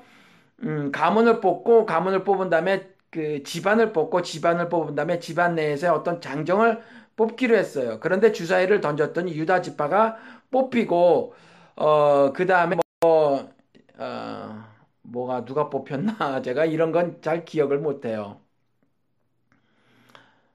음, 0.64 0.92
가문을 0.92 1.40
뽑고 1.42 1.86
가문을 1.86 2.24
뽑은 2.24 2.50
다음에 2.50 2.90
그 3.10 3.42
집안을 3.44 3.94
뽑고 3.94 4.22
집안을 4.22 4.70
뽑은 4.70 4.96
다음에 4.96 5.20
집안 5.20 5.56
내에서 5.56 5.94
어떤 5.94 6.22
장정을 6.22 6.82
뽑기로 7.16 7.56
했어요. 7.56 8.00
그런데 8.00 8.32
주사위를 8.32 8.82
던졌더니 8.82 9.36
유다 9.36 9.62
지파가 9.62 10.18
뽑히고 10.52 11.34
어, 11.78 12.34
그 12.34 12.46
다음에 12.46 12.78
뭐 13.02 13.50
어, 13.98 14.69
뭐가 15.12 15.46
누가 15.46 15.70
뽑혔나 15.70 16.42
제가 16.44 16.66
이런 16.66 16.92
건 16.92 17.22
잘 17.22 17.46
기억을 17.46 17.80
못해요. 17.80 18.42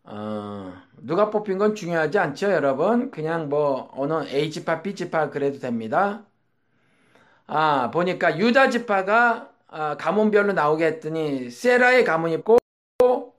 어, 0.05 0.73
누가 0.99 1.31
뽑힌 1.31 1.59
건 1.59 1.75
중요하지 1.75 2.19
않죠, 2.19 2.51
여러분? 2.53 3.11
그냥 3.11 3.49
뭐 3.49 3.91
어느 3.95 4.27
A 4.29 4.51
지파, 4.51 4.83
B 4.83 4.95
지파 4.95 5.31
그래도 5.31 5.59
됩니다. 5.59 6.25
아, 7.47 7.91
보니까 7.91 8.39
유다 8.39 8.71
지파가 8.71 9.51
아, 9.69 9.97
가문별로 9.97 10.53
나오게 10.53 10.85
했더니 10.87 11.51
세라의 11.51 12.05
가문이 12.05 12.43
뽑고 12.43 13.35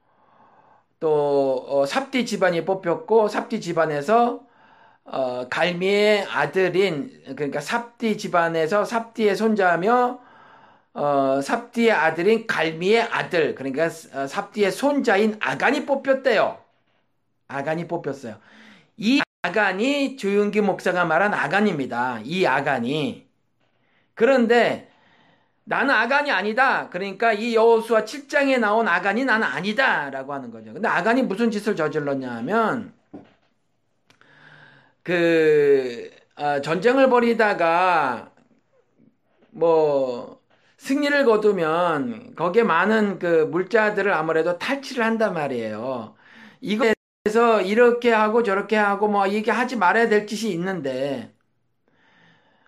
또 0.99 1.65
어, 1.67 1.85
삽디 1.85 2.25
집안이 2.25 2.65
뽑혔고 2.65 3.27
삽디 3.27 3.61
집안에서 3.61 4.41
어, 5.05 5.47
갈미의 5.49 6.25
아들인 6.25 7.11
그러니까 7.35 7.61
삽디 7.61 8.17
집안에서 8.17 8.85
삽디의 8.85 9.35
손자며 9.37 10.21
어, 10.95 11.41
삽디의 11.41 11.91
아들인 11.91 12.47
갈미의 12.47 13.01
아들, 13.01 13.53
그러니까 13.53 13.89
어, 14.13 14.27
삽디의 14.27 14.71
손자인 14.71 15.37
아간이 15.41 15.85
뽑혔대요. 15.85 16.57
아간이 17.49 17.87
뽑혔어요. 17.87 18.37
이 18.97 19.21
아간이 19.41 20.15
조윤기 20.15 20.61
목사가 20.61 21.03
말한 21.03 21.33
아간입니다. 21.33 22.21
이 22.23 22.45
아간이. 22.45 23.27
그런데 24.13 24.89
나는 25.65 25.93
아간이 25.93 26.31
아니다. 26.31 26.89
그러니까 26.89 27.33
이 27.33 27.55
여호수아 27.55 28.05
7장에 28.05 28.57
나온 28.59 28.87
아간이 28.87 29.25
나는 29.25 29.45
아니다라고 29.45 30.33
하는 30.33 30.49
거죠. 30.49 30.73
근데 30.73 30.87
아간이 30.87 31.23
무슨 31.23 31.51
짓을 31.51 31.75
저질렀냐 31.75 32.31
하면 32.37 32.93
그 35.03 36.09
어, 36.37 36.61
전쟁을 36.61 37.09
벌이다가 37.09 38.31
뭐 39.51 40.34
승리를 40.77 41.25
거두면 41.25 42.35
거기에 42.35 42.63
많은 42.63 43.19
그 43.19 43.45
물자들을 43.51 44.11
아무래도 44.13 44.57
탈취를 44.57 45.03
한단 45.03 45.33
말이에요. 45.33 46.15
이거에서 46.61 47.61
이렇게 47.63 48.11
하고 48.11 48.43
저렇게 48.43 48.75
하고 48.75 49.07
뭐 49.07 49.27
이게 49.27 49.51
하지 49.51 49.75
말아야 49.77 50.09
될 50.09 50.27
짓이 50.27 50.51
있는데 50.53 51.33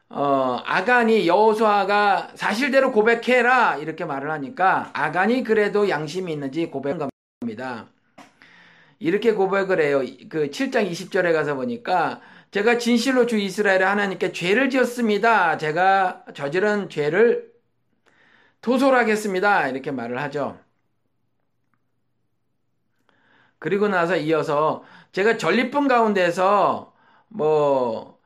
어, 0.10 0.62
아간이 0.66 1.28
여호수아가 1.28 2.32
사실대로 2.36 2.92
고백해라 2.92 3.78
이렇게 3.78 4.06
말을 4.06 4.32
하니까 4.32 4.90
아간이 4.94 5.44
그래도 5.44 5.90
양심이 5.90 6.32
있는지 6.32 6.68
고백한 6.68 7.10
겁니다. 7.42 7.88
이렇게 9.00 9.34
고백을 9.34 9.82
해요. 9.82 10.00
그 10.30 10.50
7장 10.50 10.90
20절에 10.90 11.34
가서 11.34 11.56
보니까 11.56 12.22
제가 12.52 12.78
진실로 12.78 13.26
주 13.26 13.38
이스라엘의 13.38 13.86
하나님께 13.86 14.32
죄를 14.32 14.70
지었습니다. 14.70 15.58
제가 15.58 16.24
저지른 16.34 16.90
죄를 16.90 17.47
토솔하겠습니다. 18.62 19.68
이렇게 19.70 19.92
말을 19.92 20.22
하죠. 20.24 20.60
그리고 23.60 23.88
나서 23.88 24.16
이어서 24.18 24.84
제가 25.12 25.38
전리품 25.38 25.88
가운데서 25.88 26.94
뭐, 27.30 28.20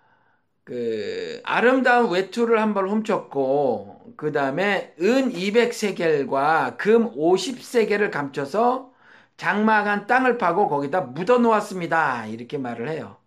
그, 0.66 1.42
아름다운 1.46 2.12
외투를 2.12 2.62
한 2.62 2.74
벌 2.74 2.90
훔쳤고, 2.90 4.16
그 4.18 4.32
다음에 4.34 4.96
은 5.02 5.32
200세겔과 5.34 6.78
금 6.78 7.12
50세겔을 7.16 8.12
감춰서 8.12 8.94
장막한 9.38 10.08
땅을 10.08 10.38
파고 10.38 10.70
거기다 10.70 11.02
묻어 11.02 11.40
놓았습니다. 11.40 12.28
이렇게 12.28 12.58
말을 12.58 12.90
해요. 12.90 13.18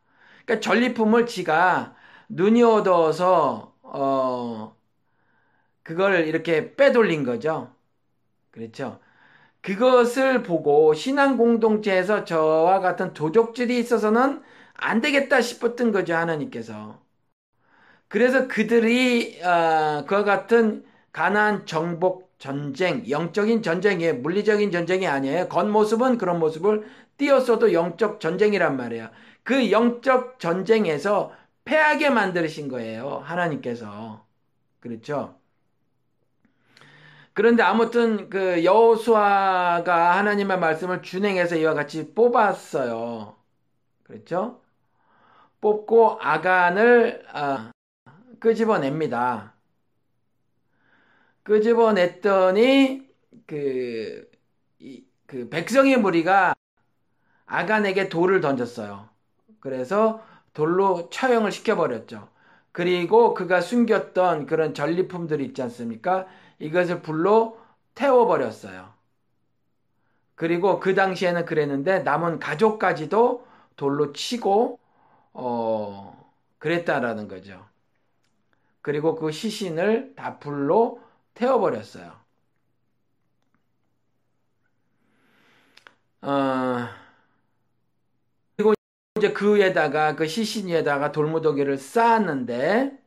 그러니까 0.46 0.60
전리품을 0.62 1.26
지가 1.26 1.96
눈이 2.28 2.62
어두워서, 2.62 3.74
어, 3.82 4.76
그걸 5.84 6.26
이렇게 6.28 6.74
빼돌린 6.76 7.24
거죠. 7.24 7.74
그렇죠. 8.52 9.00
그것을 9.62 10.42
보고 10.44 10.94
신앙 10.94 11.36
공동체에서 11.38 12.24
저와 12.24 12.80
같은 12.80 13.14
도적질이 13.14 13.78
있어서는 13.78 14.42
안 14.74 15.00
되겠다 15.02 15.40
싶었던 15.42 15.92
거죠, 15.92 16.14
하나님께서. 16.16 17.00
그래서 18.08 18.46
그들이 18.48 19.42
어, 19.42 20.04
그와 20.06 20.24
같은 20.24 20.84
가난 21.12 21.66
정복 21.66 22.34
전쟁, 22.38 23.08
영적인 23.08 23.62
전쟁이에요. 23.62 24.14
물리적인 24.16 24.70
전쟁이 24.70 25.06
아니에요. 25.06 25.48
겉모습은 25.48 26.18
그런 26.18 26.38
모습을 26.38 26.86
띄었어도 27.16 27.72
영적 27.72 28.20
전쟁이란 28.20 28.76
말이에요. 28.76 29.10
그 29.42 29.70
영적 29.70 30.38
전쟁에서 30.40 31.32
패하게 31.64 32.10
만드신 32.10 32.68
거예요. 32.68 33.20
하나님께서. 33.24 34.26
그렇죠? 34.80 35.38
그런데 37.34 37.64
아무튼 37.64 38.30
그 38.30 38.64
여호수아가 38.64 40.16
하나님의 40.18 40.58
말씀을 40.58 41.02
준행해서 41.02 41.56
이와 41.56 41.74
같이 41.74 42.14
뽑았어요. 42.14 43.36
그렇죠? 44.04 44.62
뽑고 45.60 46.18
아간을 46.20 47.26
아, 47.32 47.72
끄집어냅니다. 48.38 49.54
끄집어냈더니 51.42 53.08
그, 53.46 54.30
이, 54.78 55.04
그 55.26 55.48
백성의 55.48 55.98
무리가 55.98 56.54
아간에게 57.46 58.08
돌을 58.08 58.40
던졌어요. 58.40 59.08
그래서 59.60 60.22
돌로 60.52 61.10
처형을 61.10 61.50
시켜버렸죠. 61.50 62.28
그리고 62.70 63.34
그가 63.34 63.60
숨겼던 63.60 64.46
그런 64.46 64.74
전리품들이 64.74 65.44
있지 65.46 65.62
않습니까? 65.62 66.26
이것을 66.58 67.02
불로 67.02 67.58
태워버렸어요. 67.94 68.92
그리고 70.34 70.80
그 70.80 70.94
당시에는 70.94 71.44
그랬는데 71.44 72.00
남은 72.00 72.38
가족까지도 72.40 73.46
돌로 73.76 74.12
치고 74.12 74.78
어 75.32 76.32
그랬다라는 76.58 77.28
거죠. 77.28 77.64
그리고 78.82 79.14
그 79.16 79.32
시신을 79.32 80.14
다 80.14 80.38
불로 80.38 81.00
태워버렸어요. 81.34 82.12
어, 86.22 86.88
그리고 88.56 88.74
이제 89.16 89.32
그 89.32 89.56
위에다가 89.56 90.16
그 90.16 90.26
시신 90.26 90.68
위에다가 90.68 91.12
돌무더기를 91.12 91.78
쌓았는데 91.78 92.98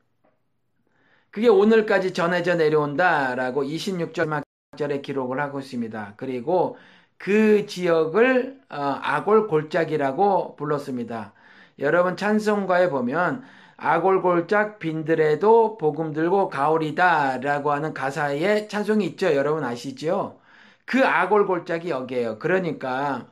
그게 1.38 1.50
오늘까지 1.50 2.14
전해져 2.14 2.56
내려온다라고 2.56 3.64
26절 3.64 4.42
절에 4.76 5.02
기록을 5.02 5.40
하고 5.40 5.60
있습니다. 5.60 6.16
그리고 6.18 6.80
그 7.20 7.68
지역을 7.68 8.60
어, 8.72 9.00
아골 9.04 9.48
골짜기라고 9.48 10.56
불렀습니다. 10.56 11.34
여러분 11.78 12.18
찬송가에 12.18 12.90
보면 12.90 13.44
아골 13.78 14.24
골짝 14.24 14.80
빈들에도 14.80 15.78
복음 15.78 16.12
들고 16.12 16.50
가오리다라고 16.50 17.72
하는 17.72 17.94
가사에 17.94 18.68
찬송이 18.68 19.06
있죠. 19.06 19.36
여러분 19.36 19.64
아시죠? 19.64 20.40
그 20.86 21.06
아골 21.06 21.46
골짝이 21.46 21.92
여기에요. 21.92 22.40
그러니까 22.40 23.28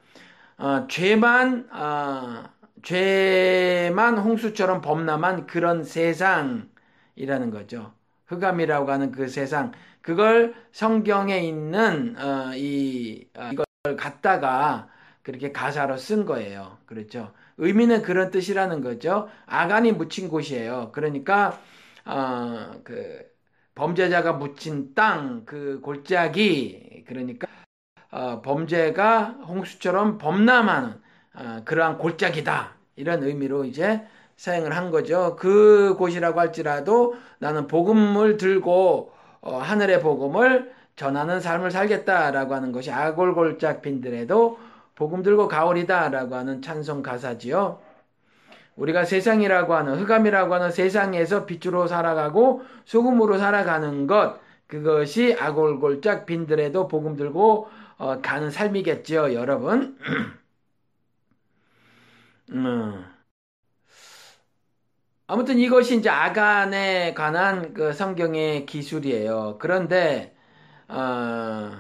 어, 0.60 0.86
죄만 0.88 1.70
어, 1.72 2.44
죄만 2.84 4.20
홍수처럼 4.20 4.82
범람한 4.82 5.48
그런 5.48 5.84
세상 5.84 6.70
이라는 7.16 7.52
거죠. 7.52 7.94
흑암이라고 8.28 8.92
하는 8.92 9.12
그 9.12 9.28
세상 9.28 9.72
그걸 10.02 10.56
성경에 10.72 11.40
있는 11.40 12.18
어, 12.18 12.54
이 12.56 13.28
어, 13.36 13.50
이걸 13.54 13.66
갖다가 13.98 14.90
그렇게 15.24 15.52
가사로 15.52 15.98
쓴 15.98 16.26
거예요. 16.26 16.78
그렇죠. 16.86 17.34
의미는 17.58 18.02
그런 18.02 18.32
뜻이라는 18.32 18.82
거죠. 18.82 19.30
아간이 19.46 19.92
묻힌 19.94 20.28
곳이에요. 20.30 20.92
그러니까 20.94 21.60
어, 22.06 22.82
그 22.84 23.26
범죄자가 23.76 24.34
묻힌 24.34 24.94
땅 24.94 25.46
그 25.46 25.82
골짜기 25.82 27.06
그러니까 27.08 27.48
어, 28.12 28.42
범죄가 28.42 29.30
홍수처럼 29.48 30.18
범람하는 30.18 31.02
어, 31.36 31.62
그러한 31.66 31.98
골짜기다 31.98 32.76
이런 32.96 33.24
의미로 33.24 33.66
이제 33.66 34.08
사용을 34.38 34.76
한 34.76 34.92
거죠. 34.92 35.36
그 35.38 35.96
곳이라고 35.98 36.40
할지라도 36.40 37.16
나는 37.40 37.68
복음을 37.68 38.38
들고 38.38 39.12
어, 39.42 39.58
하늘의 39.58 40.02
복음을 40.02 40.74
전하는 40.96 41.40
삶을 41.40 41.72
살겠다라고 41.72 42.56
하는 42.56 42.72
것이 42.72 42.92
아골골짝 42.92 43.82
빈들에도 43.82 44.58
복음 44.96 45.24
들고 45.24 45.48
가오리다라고 45.48 46.36
하는 46.36 46.62
찬송 46.62 47.04
가사지요. 47.04 47.80
우리가 48.76 49.06
세상이라고 49.06 49.74
하는 49.74 49.96
흑암이라고 49.96 50.54
하는 50.54 50.72
세상에서 50.72 51.46
빛으로 51.46 51.88
살아가고 51.88 52.64
소금으로 52.86 53.38
살아가는 53.38 54.08
것 54.08 54.40
그것이 54.68 55.36
아골골짝 55.40 56.26
빈들에도 56.26 56.88
복음 56.88 57.16
들고 57.16 57.70
어, 57.98 58.20
가는 58.22 58.52
삶이겠죠, 58.52 59.34
여러분. 59.34 59.98
음. 62.52 63.15
아무튼 65.28 65.58
이것이 65.60 65.98
이제 65.98 66.10
아간에 66.10 67.14
관한 67.14 67.74
그 67.74 67.94
성경의 67.94 68.66
기술이에요. 68.66 69.58
그런데 69.60 70.36
어, 70.88 71.72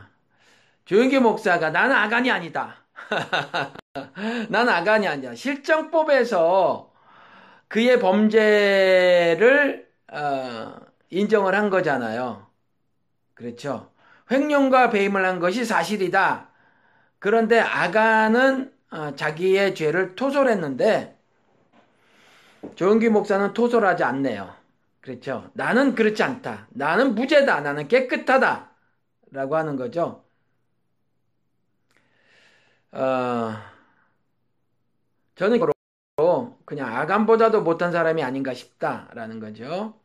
조영기 0.85 1.19
목사가 1.19 1.69
나는 1.71 1.95
아간이 1.95 2.31
아니다. 2.31 2.85
나는 4.49 4.73
아간이 4.73 5.07
아니야. 5.07 5.35
실정법에서 5.35 6.93
그의 7.69 7.99
범죄를 7.99 9.89
어, 10.13 10.75
인정을 11.09 11.55
한 11.55 11.69
거잖아요. 11.69 12.47
그렇죠. 13.35 13.91
횡령과 14.31 14.89
배임을 14.91 15.25
한 15.25 15.39
것이 15.39 15.65
사실이다. 15.65 16.49
그런데 17.19 17.59
아간은 17.59 18.73
어, 18.91 19.15
자기의 19.15 19.75
죄를 19.75 20.15
토설했는데 20.15 21.14
조은기 22.75 23.09
목사는 23.09 23.53
토설하지 23.53 24.03
않네요. 24.03 24.53
그렇죠. 25.01 25.49
나는 25.53 25.95
그렇지 25.95 26.23
않다. 26.23 26.67
나는 26.71 27.15
무죄다. 27.15 27.61
나는 27.61 27.87
깨끗하다. 27.87 28.71
라고 29.31 29.55
하는 29.55 29.75
거죠. 29.75 30.23
어, 32.91 33.53
저는 35.35 35.59
그냥 36.65 36.95
아간보다도 36.95 37.61
못한 37.61 37.91
사람이 37.91 38.23
아닌가 38.23 38.53
싶다라는 38.53 39.39
거죠. 39.39 39.99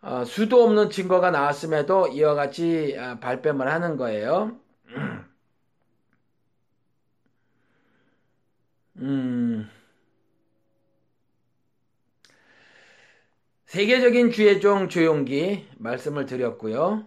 어, 0.00 0.24
수도 0.24 0.62
없는 0.64 0.90
증거가 0.90 1.30
나왔음에도 1.30 2.08
이와 2.08 2.34
같이 2.34 2.96
어, 2.98 3.18
발뺌을 3.20 3.70
하는 3.70 3.96
거예요. 3.96 4.58
음. 8.96 9.70
세계적인 13.68 14.32
주의종 14.32 14.88
조용기 14.88 15.68
말씀을 15.76 16.24
드렸고요. 16.24 17.04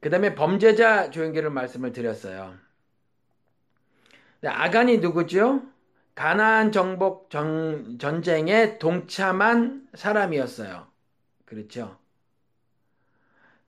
그 0.00 0.08
다음에 0.08 0.34
범죄자 0.34 1.10
조용기를 1.10 1.50
말씀을 1.50 1.92
드렸어요. 1.92 2.54
아간이 4.42 4.96
누구죠? 4.98 5.60
가나안 6.14 6.72
정복 6.72 7.28
전, 7.28 7.98
전쟁에 7.98 8.78
동참한 8.78 9.86
사람이었어요. 9.92 10.86
그렇죠. 11.44 11.98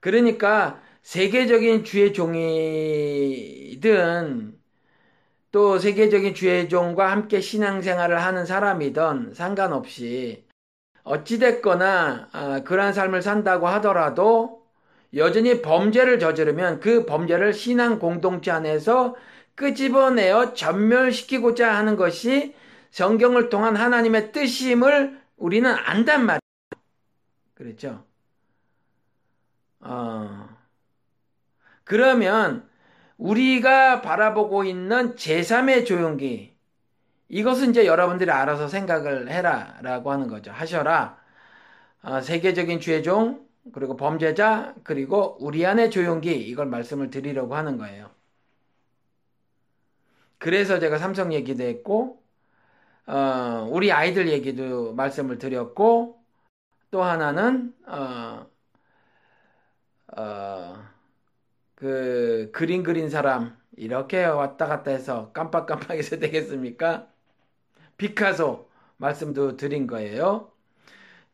그러니까 0.00 0.80
세계적인 1.02 1.84
주의 1.84 2.14
종이든 2.14 3.78
또 5.52 5.78
세계적인 5.78 6.32
주의 6.32 6.70
종과 6.70 7.10
함께 7.10 7.42
신앙생활을 7.42 8.22
하는 8.22 8.46
사람이든 8.46 9.34
상관없이 9.34 10.47
어찌됐거나 11.04 12.28
아, 12.32 12.60
그러한 12.64 12.92
삶을 12.92 13.22
산다고 13.22 13.68
하더라도 13.68 14.66
여전히 15.14 15.62
범죄를 15.62 16.18
저지르면 16.18 16.80
그 16.80 17.06
범죄를 17.06 17.54
신앙 17.54 17.98
공동체 17.98 18.50
안에서 18.50 19.16
끄집어내어 19.54 20.54
전멸시키고자 20.54 21.74
하는 21.74 21.96
것이 21.96 22.54
성경을 22.90 23.48
통한 23.48 23.76
하나님의 23.76 24.32
뜻임을 24.32 25.20
우리는 25.36 25.70
안단 25.70 26.26
말이에요. 26.26 26.40
그렇죠? 27.54 28.04
어, 29.80 30.48
그러면 31.84 32.68
우리가 33.16 34.02
바라보고 34.02 34.64
있는 34.64 35.16
제3의 35.16 35.86
조용기, 35.86 36.56
이것은 37.28 37.70
이제 37.70 37.86
여러분들이 37.86 38.30
알아서 38.30 38.68
생각을 38.68 39.30
해라 39.30 39.78
라고 39.82 40.10
하는 40.12 40.28
거죠. 40.28 40.50
하셔라. 40.52 41.18
어, 42.02 42.20
세계적인 42.20 42.80
죄종, 42.80 43.46
그리고 43.72 43.96
범죄자, 43.96 44.74
그리고 44.84 45.36
우리 45.40 45.66
안의 45.66 45.90
조용기, 45.90 46.32
이걸 46.48 46.66
말씀을 46.66 47.10
드리려고 47.10 47.56
하는 47.56 47.78
거예요. 47.78 48.10
그래서 50.38 50.78
제가 50.78 50.98
삼성 50.98 51.32
얘기도 51.32 51.64
했고, 51.64 52.22
어, 53.06 53.68
우리 53.70 53.92
아이들 53.92 54.28
얘기도 54.30 54.94
말씀을 54.94 55.38
드렸고, 55.38 56.22
또 56.90 57.02
하나는, 57.04 57.74
어, 57.86 58.46
어, 60.16 60.76
그, 61.74 62.50
그림 62.52 62.82
그린 62.82 63.10
사람, 63.10 63.58
이렇게 63.76 64.24
왔다 64.24 64.66
갔다 64.66 64.90
해서 64.90 65.32
깜빡깜빡해서 65.32 66.18
되겠습니까? 66.20 67.08
피카소 67.98 68.68
말씀도 68.98 69.56
드린 69.56 69.86
거예요. 69.86 70.50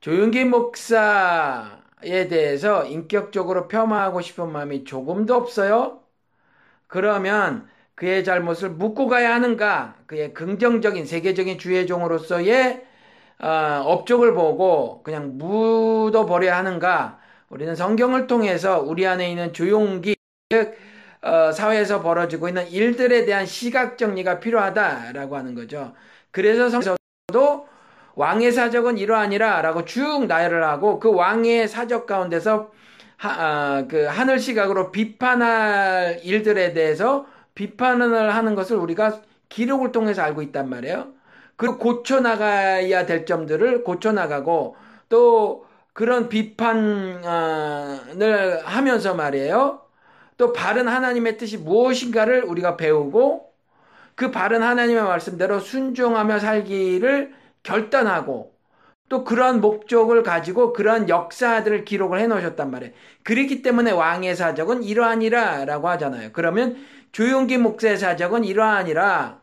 조윤기 0.00 0.44
목사에 0.46 2.28
대해서 2.28 2.86
인격적으로 2.86 3.68
폄하하고 3.68 4.20
싶은 4.22 4.52
마음이 4.52 4.84
조금도 4.84 5.34
없어요. 5.34 6.02
그러면 6.86 7.68
그의 7.94 8.24
잘못을 8.24 8.70
묻고 8.70 9.08
가야 9.08 9.34
하는가? 9.34 9.96
그의 10.06 10.34
긍정적인 10.34 11.06
세계적인 11.06 11.58
주의종으로서의 11.58 12.86
어, 13.40 13.82
업적을 13.86 14.34
보고 14.34 15.02
그냥 15.02 15.38
묻어버려야 15.38 16.56
하는가? 16.56 17.20
우리는 17.50 17.74
성경을 17.76 18.26
통해서 18.26 18.80
우리 18.80 19.06
안에 19.06 19.30
있는 19.30 19.52
조용기, 19.52 20.16
즉 20.50 20.76
어, 21.22 21.52
사회에서 21.52 22.02
벌어지고 22.02 22.48
있는 22.48 22.68
일들에 22.68 23.24
대한 23.24 23.46
시각 23.46 23.98
정리가 23.98 24.40
필요하다라고 24.40 25.36
하는 25.36 25.54
거죠. 25.54 25.94
그래서 26.34 26.68
성서도 26.68 27.68
왕의 28.16 28.50
사적은 28.50 28.98
이러하니라라고 28.98 29.84
쭉 29.84 30.26
나열을 30.26 30.64
하고 30.64 30.98
그 30.98 31.14
왕의 31.14 31.68
사적 31.68 32.06
가운데서 32.06 32.72
하, 33.16 33.30
아, 33.30 33.86
그 33.88 34.04
하늘 34.06 34.40
시각으로 34.40 34.90
비판할 34.90 36.20
일들에 36.24 36.72
대해서 36.72 37.26
비판을 37.54 38.34
하는 38.34 38.56
것을 38.56 38.76
우리가 38.76 39.20
기록을 39.48 39.92
통해서 39.92 40.22
알고 40.22 40.42
있단 40.42 40.68
말이에요. 40.68 41.12
그리고 41.54 41.78
고쳐 41.78 42.18
나가야 42.18 43.06
될 43.06 43.26
점들을 43.26 43.84
고쳐 43.84 44.10
나가고 44.10 44.74
또 45.08 45.66
그런 45.92 46.28
비판을 46.28 47.22
하면서 48.64 49.14
말이에요. 49.14 49.82
또 50.36 50.52
바른 50.52 50.88
하나님의 50.88 51.38
뜻이 51.38 51.58
무엇인가를 51.58 52.42
우리가 52.42 52.76
배우고 52.76 53.53
그 54.14 54.30
바른 54.30 54.62
하나님의 54.62 55.02
말씀대로 55.02 55.60
순종하며 55.60 56.38
살기를 56.38 57.34
결단하고 57.62 58.54
또 59.08 59.24
그러한 59.24 59.60
목적을 59.60 60.22
가지고 60.22 60.72
그러한 60.72 61.08
역사들을 61.08 61.84
기록을 61.84 62.20
해 62.20 62.26
놓으셨단 62.26 62.70
말이에요. 62.70 62.92
그렇기 63.22 63.62
때문에 63.62 63.90
왕의 63.90 64.34
사적은 64.34 64.82
이러하니라 64.82 65.64
라고 65.66 65.88
하잖아요. 65.90 66.30
그러면 66.32 66.76
조용기 67.12 67.58
목사의 67.58 67.98
사적은 67.98 68.44
이러하니라 68.44 69.40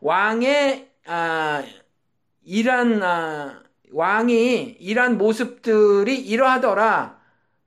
왕의 0.00 0.90
아, 1.06 1.62
이런 2.44 3.02
아, 3.02 3.62
왕이 3.92 4.76
이러한 4.80 5.18
모습들이 5.18 6.18
이러하더라. 6.20 7.18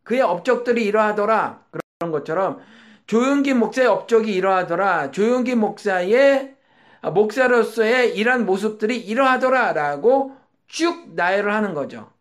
그의 0.04 0.22
업적들이 0.22 0.86
이러하더라. 0.86 1.62
그런 1.72 2.12
것처럼 2.12 2.60
조용기 3.08 3.54
목사의 3.54 3.88
업적이 3.88 4.34
이러하더라. 4.36 5.12
조용기 5.12 5.56
목사의 5.56 6.56
목사로서의 7.02 8.18
이러한 8.18 8.46
모습들이 8.46 8.98
이러하더라라고 8.98 10.36
쭉 10.68 11.16
나열을 11.16 11.54
하는 11.54 11.74
거죠. 11.74 12.12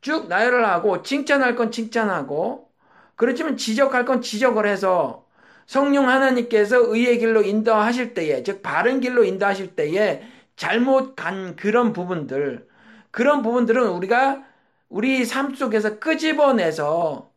쭉 0.00 0.28
나열을 0.28 0.66
하고 0.66 1.02
칭찬할 1.02 1.54
건 1.54 1.70
칭찬하고 1.70 2.70
그렇지만 3.14 3.56
지적할 3.56 4.04
건 4.04 4.22
지적을 4.22 4.66
해서 4.66 5.26
성령 5.66 6.08
하나님께서 6.08 6.78
의의 6.94 7.18
길로 7.18 7.42
인도하실 7.42 8.14
때에 8.14 8.42
즉 8.42 8.62
바른 8.62 9.00
길로 9.00 9.24
인도하실 9.24 9.74
때에 9.74 10.22
잘못 10.54 11.16
간 11.16 11.56
그런 11.56 11.92
부분들 11.92 12.66
그런 13.10 13.42
부분들은 13.42 13.88
우리가 13.88 14.44
우리 14.88 15.24
삶 15.24 15.54
속에서 15.54 15.98
끄집어내서 15.98 17.32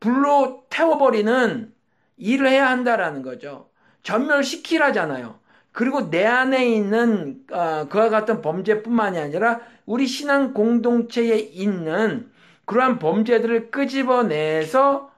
불로 0.00 0.64
태워버리는 0.70 1.77
일을 2.18 2.48
해야 2.48 2.68
한다라는 2.70 3.22
거죠. 3.22 3.70
전멸시키라잖아요. 4.02 5.38
그리고 5.72 6.10
내 6.10 6.24
안에 6.24 6.66
있는 6.66 7.44
어, 7.52 7.86
그와 7.88 8.08
같은 8.08 8.42
범죄뿐만이 8.42 9.18
아니라 9.18 9.60
우리 9.86 10.06
신앙 10.06 10.52
공동체에 10.52 11.38
있는 11.38 12.30
그러한 12.64 12.98
범죄들을 12.98 13.70
끄집어내서 13.70 15.10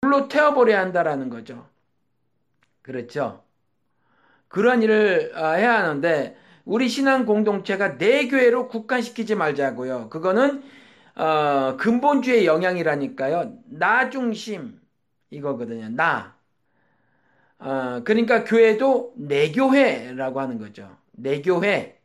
불로 0.00 0.28
태워버려야 0.28 0.80
한다라는 0.80 1.28
거죠. 1.30 1.66
그렇죠. 2.82 3.42
그러한 4.48 4.82
일을 4.82 5.32
어, 5.36 5.52
해야 5.52 5.78
하는데 5.78 6.36
우리 6.64 6.88
신앙 6.88 7.26
공동체가 7.26 7.98
내 7.98 8.28
교회로 8.28 8.68
국한시키지 8.68 9.34
말자고요. 9.34 10.08
그거는 10.10 10.62
어, 11.14 11.76
근본주의 11.78 12.46
영향이라니까요. 12.46 13.58
나 13.66 14.10
중심 14.10 14.80
이거거든요. 15.32 15.88
나. 15.90 16.36
어, 17.58 18.02
그러니까 18.04 18.44
교회도 18.44 19.14
내 19.16 19.52
교회라고 19.52 20.40
하는 20.40 20.58
거죠. 20.58 20.96
내 21.12 21.42
교회. 21.42 22.00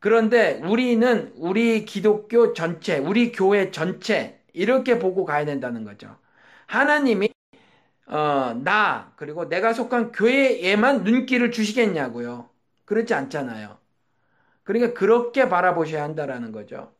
그런데 0.00 0.60
우리는 0.64 1.32
우리 1.36 1.84
기독교 1.84 2.52
전체, 2.52 2.98
우리 2.98 3.32
교회 3.32 3.70
전체 3.70 4.40
이렇게 4.52 4.98
보고 4.98 5.24
가야 5.24 5.44
된다는 5.44 5.84
거죠. 5.84 6.16
하나님이 6.66 7.30
어, 8.06 8.54
나 8.64 9.12
그리고 9.16 9.48
내가 9.48 9.72
속한 9.74 10.12
교회에만 10.12 11.04
눈길을 11.04 11.52
주시겠냐고요. 11.52 12.50
그렇지 12.86 13.14
않잖아요. 13.14 13.78
그러니까 14.64 14.94
그렇게 14.94 15.48
바라보셔야 15.48 16.02
한다라는 16.04 16.52
거죠. 16.52 16.92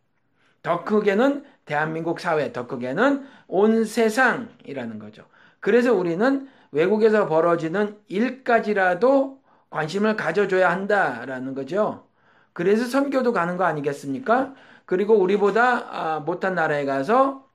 더 0.62 0.84
크게는 0.84 1.44
대한민국 1.64 2.20
사회, 2.20 2.52
더 2.52 2.66
크게는 2.66 3.26
온 3.46 3.84
세상이라는 3.84 4.98
거죠. 4.98 5.24
그래서 5.60 5.94
우리는 5.94 6.48
외국에서 6.72 7.26
벌어지는 7.26 7.98
일까지라도 8.08 9.40
관심을 9.70 10.16
가져줘야 10.16 10.70
한다라는 10.70 11.54
거죠. 11.54 12.06
그래서 12.52 12.86
선교도 12.86 13.32
가는 13.32 13.56
거 13.56 13.64
아니겠습니까? 13.64 14.54
그리고 14.84 15.14
우리보다 15.14 15.86
아, 15.90 16.20
못한 16.20 16.54
나라에 16.54 16.84
가서 16.84 17.46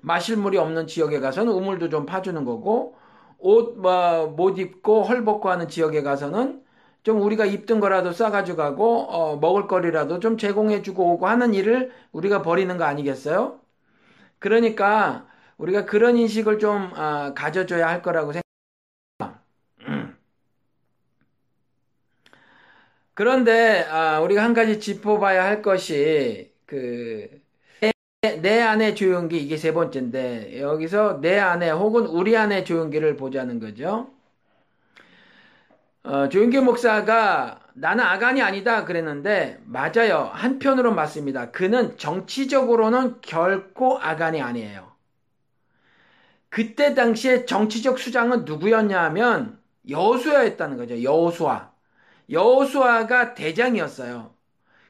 마실 0.00 0.36
물이 0.36 0.58
없는 0.58 0.88
지역에 0.88 1.20
가서는 1.20 1.52
우물도 1.52 1.88
좀 1.88 2.06
파주는 2.06 2.44
거고 2.44 2.96
옷못 3.38 4.34
뭐, 4.36 4.50
입고 4.50 5.04
헐벗고 5.04 5.48
하는 5.50 5.68
지역에 5.68 6.02
가서는 6.02 6.62
좀 7.02 7.20
우리가 7.22 7.46
입던 7.46 7.80
거라도 7.80 8.12
싸가지고 8.12 8.56
가고 8.56 9.00
어, 9.08 9.36
먹을 9.36 9.66
거리라도 9.66 10.20
좀 10.20 10.38
제공해 10.38 10.82
주고 10.82 11.12
오고 11.14 11.26
하는 11.26 11.54
일을 11.54 11.92
우리가 12.12 12.42
버리는 12.42 12.76
거 12.78 12.84
아니겠어요? 12.84 13.60
그러니까 14.40 15.28
우리가 15.58 15.86
그런 15.86 16.16
인식을 16.18 16.58
좀 16.60 16.92
어, 16.96 17.34
가져줘야 17.34 17.88
할 17.88 18.02
거라고 18.02 18.32
생각합니다. 19.18 19.44
그런데 23.14 23.84
아, 23.88 24.20
우리가 24.20 24.42
한 24.42 24.54
가지 24.54 24.80
짚어봐야 24.80 25.44
할 25.44 25.62
것이 25.62 26.52
그내 26.66 28.60
안의 28.60 28.94
조용기 28.96 29.38
이게 29.42 29.56
세 29.56 29.72
번째인데 29.72 30.60
여기서 30.60 31.20
내 31.20 31.38
안에 31.38 31.70
혹은 31.70 32.06
우리 32.06 32.36
안의 32.36 32.64
조용기를 32.64 33.16
보자는 33.16 33.60
거죠. 33.60 34.11
어, 36.04 36.28
조윤기 36.28 36.60
목사가 36.60 37.60
나는 37.74 38.04
아간이 38.04 38.42
아니다 38.42 38.84
그랬는데 38.84 39.60
맞아요. 39.64 40.30
한편으로 40.32 40.94
맞습니다. 40.94 41.50
그는 41.52 41.96
정치적으로는 41.96 43.20
결코 43.20 43.98
아간이 44.00 44.40
아니에요. 44.42 44.92
그때 46.48 46.94
당시에 46.94 47.46
정치적 47.46 47.98
수장은 47.98 48.44
누구였냐 48.44 49.02
하면 49.04 49.58
여수아였다는 49.88 50.76
거죠. 50.76 51.02
여수아. 51.02 51.72
여수아가 52.30 53.34
대장이었어요. 53.34 54.34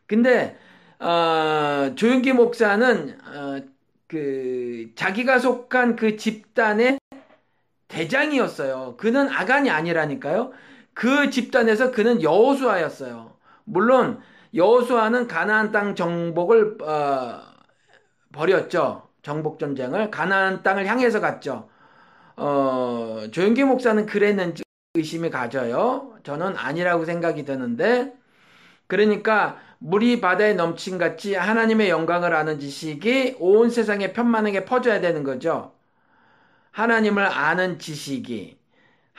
근데 0.06 0.58
어, 1.00 1.94
조윤기 1.96 2.32
목사는 2.34 3.18
어, 3.26 3.62
그 4.08 4.92
자기가 4.96 5.38
속한 5.40 5.96
그 5.96 6.16
집단의 6.16 6.98
대장이었어요. 7.88 8.96
그는 8.98 9.28
아간이 9.28 9.70
아니라니까요. 9.70 10.52
그 10.94 11.30
집단에서 11.30 11.90
그는 11.90 12.22
여호수아였어요. 12.22 13.36
물론 13.64 14.20
여호수아는 14.54 15.28
가나안 15.28 15.72
땅 15.72 15.94
정복을 15.94 16.78
어, 16.82 17.40
벌였죠. 18.32 19.08
정복 19.22 19.58
전쟁을 19.58 20.10
가나안 20.10 20.62
땅을 20.62 20.86
향해서 20.86 21.20
갔죠. 21.20 21.68
어, 22.36 23.24
조영기 23.30 23.64
목사는 23.64 24.04
그랬는지 24.06 24.62
의심이 24.94 25.30
가져요. 25.30 26.18
저는 26.22 26.56
아니라고 26.56 27.04
생각이 27.04 27.44
드는데 27.44 28.14
그러니까 28.86 29.58
물이 29.78 30.20
바다에 30.20 30.54
넘친 30.54 30.98
같이 30.98 31.34
하나님의 31.34 31.88
영광을 31.88 32.34
아는 32.34 32.60
지식이 32.60 33.36
온 33.40 33.70
세상에 33.70 34.12
편만하게 34.12 34.64
퍼져야 34.64 35.00
되는 35.00 35.24
거죠. 35.24 35.74
하나님을 36.72 37.24
아는 37.24 37.78
지식이 37.78 38.58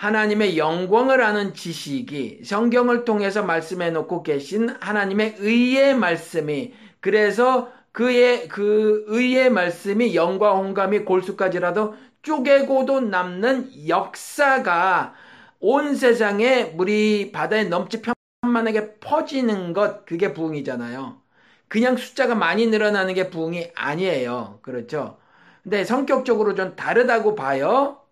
하나님의 0.03 0.57
영광을 0.57 1.21
아는 1.21 1.53
지식이 1.53 2.41
성경을 2.43 3.05
통해서 3.05 3.41
말씀해 3.41 3.91
놓고 3.91 4.23
계신 4.23 4.67
하나님의 4.81 5.35
의의 5.39 5.95
말씀이 5.95 6.73
그래서 6.99 7.71
그의 7.93 8.49
그 8.49 9.05
의의 9.07 9.49
말씀이 9.49 10.13
영과 10.13 10.55
홍감이 10.55 10.99
골수까지라도 11.05 11.95
쪼개고도 12.21 12.99
남는 12.99 13.87
역사가 13.87 15.13
온 15.61 15.95
세상에 15.95 16.65
물이 16.65 17.31
바다에 17.31 17.63
넘치 17.63 18.01
편만하게 18.41 18.95
퍼지는 18.99 19.71
것 19.71 20.05
그게 20.05 20.33
부흥이잖아요. 20.33 21.21
그냥 21.69 21.95
숫자가 21.95 22.35
많이 22.35 22.67
늘어나는 22.67 23.13
게 23.13 23.29
부흥이 23.29 23.71
아니에요. 23.73 24.59
그렇죠? 24.63 25.17
근데 25.63 25.85
성격적으로 25.85 26.55
좀 26.55 26.75
다르다고 26.75 27.35
봐요. 27.35 28.02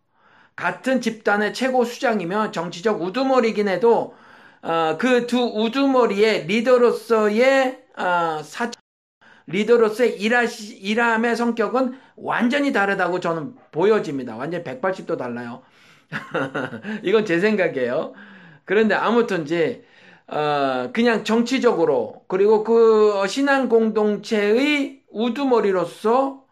같은 0.61 1.01
집단의 1.01 1.53
최고 1.55 1.85
수장이면 1.85 2.51
정치적 2.53 3.01
우두머리긴 3.01 3.67
해도 3.67 4.15
어, 4.61 4.97
그 4.99 5.25
두 5.27 5.39
우두머리의 5.39 6.45
리더로서의 6.47 7.83
어, 7.97 8.41
사 8.43 8.69
리더로서의 9.47 10.19
일하시, 10.21 10.77
일함의 10.77 11.35
성격은 11.35 11.97
완전히 12.17 12.73
다르다고 12.73 13.19
저는 13.19 13.55
보여집니다. 13.71 14.37
완전히 14.37 14.63
180도 14.63 15.17
달라요. 15.17 15.63
이건 17.03 17.25
제 17.25 17.39
생각이에요. 17.39 18.13
그런데 18.65 18.95
아무튼지 18.95 19.83
어, 20.27 20.91
그냥 20.93 21.23
정치적으로 21.25 22.23
그리고 22.27 22.63
그 22.63 23.25
신앙 23.27 23.69
공동체의 23.69 25.03
우두머리로서 25.11 26.45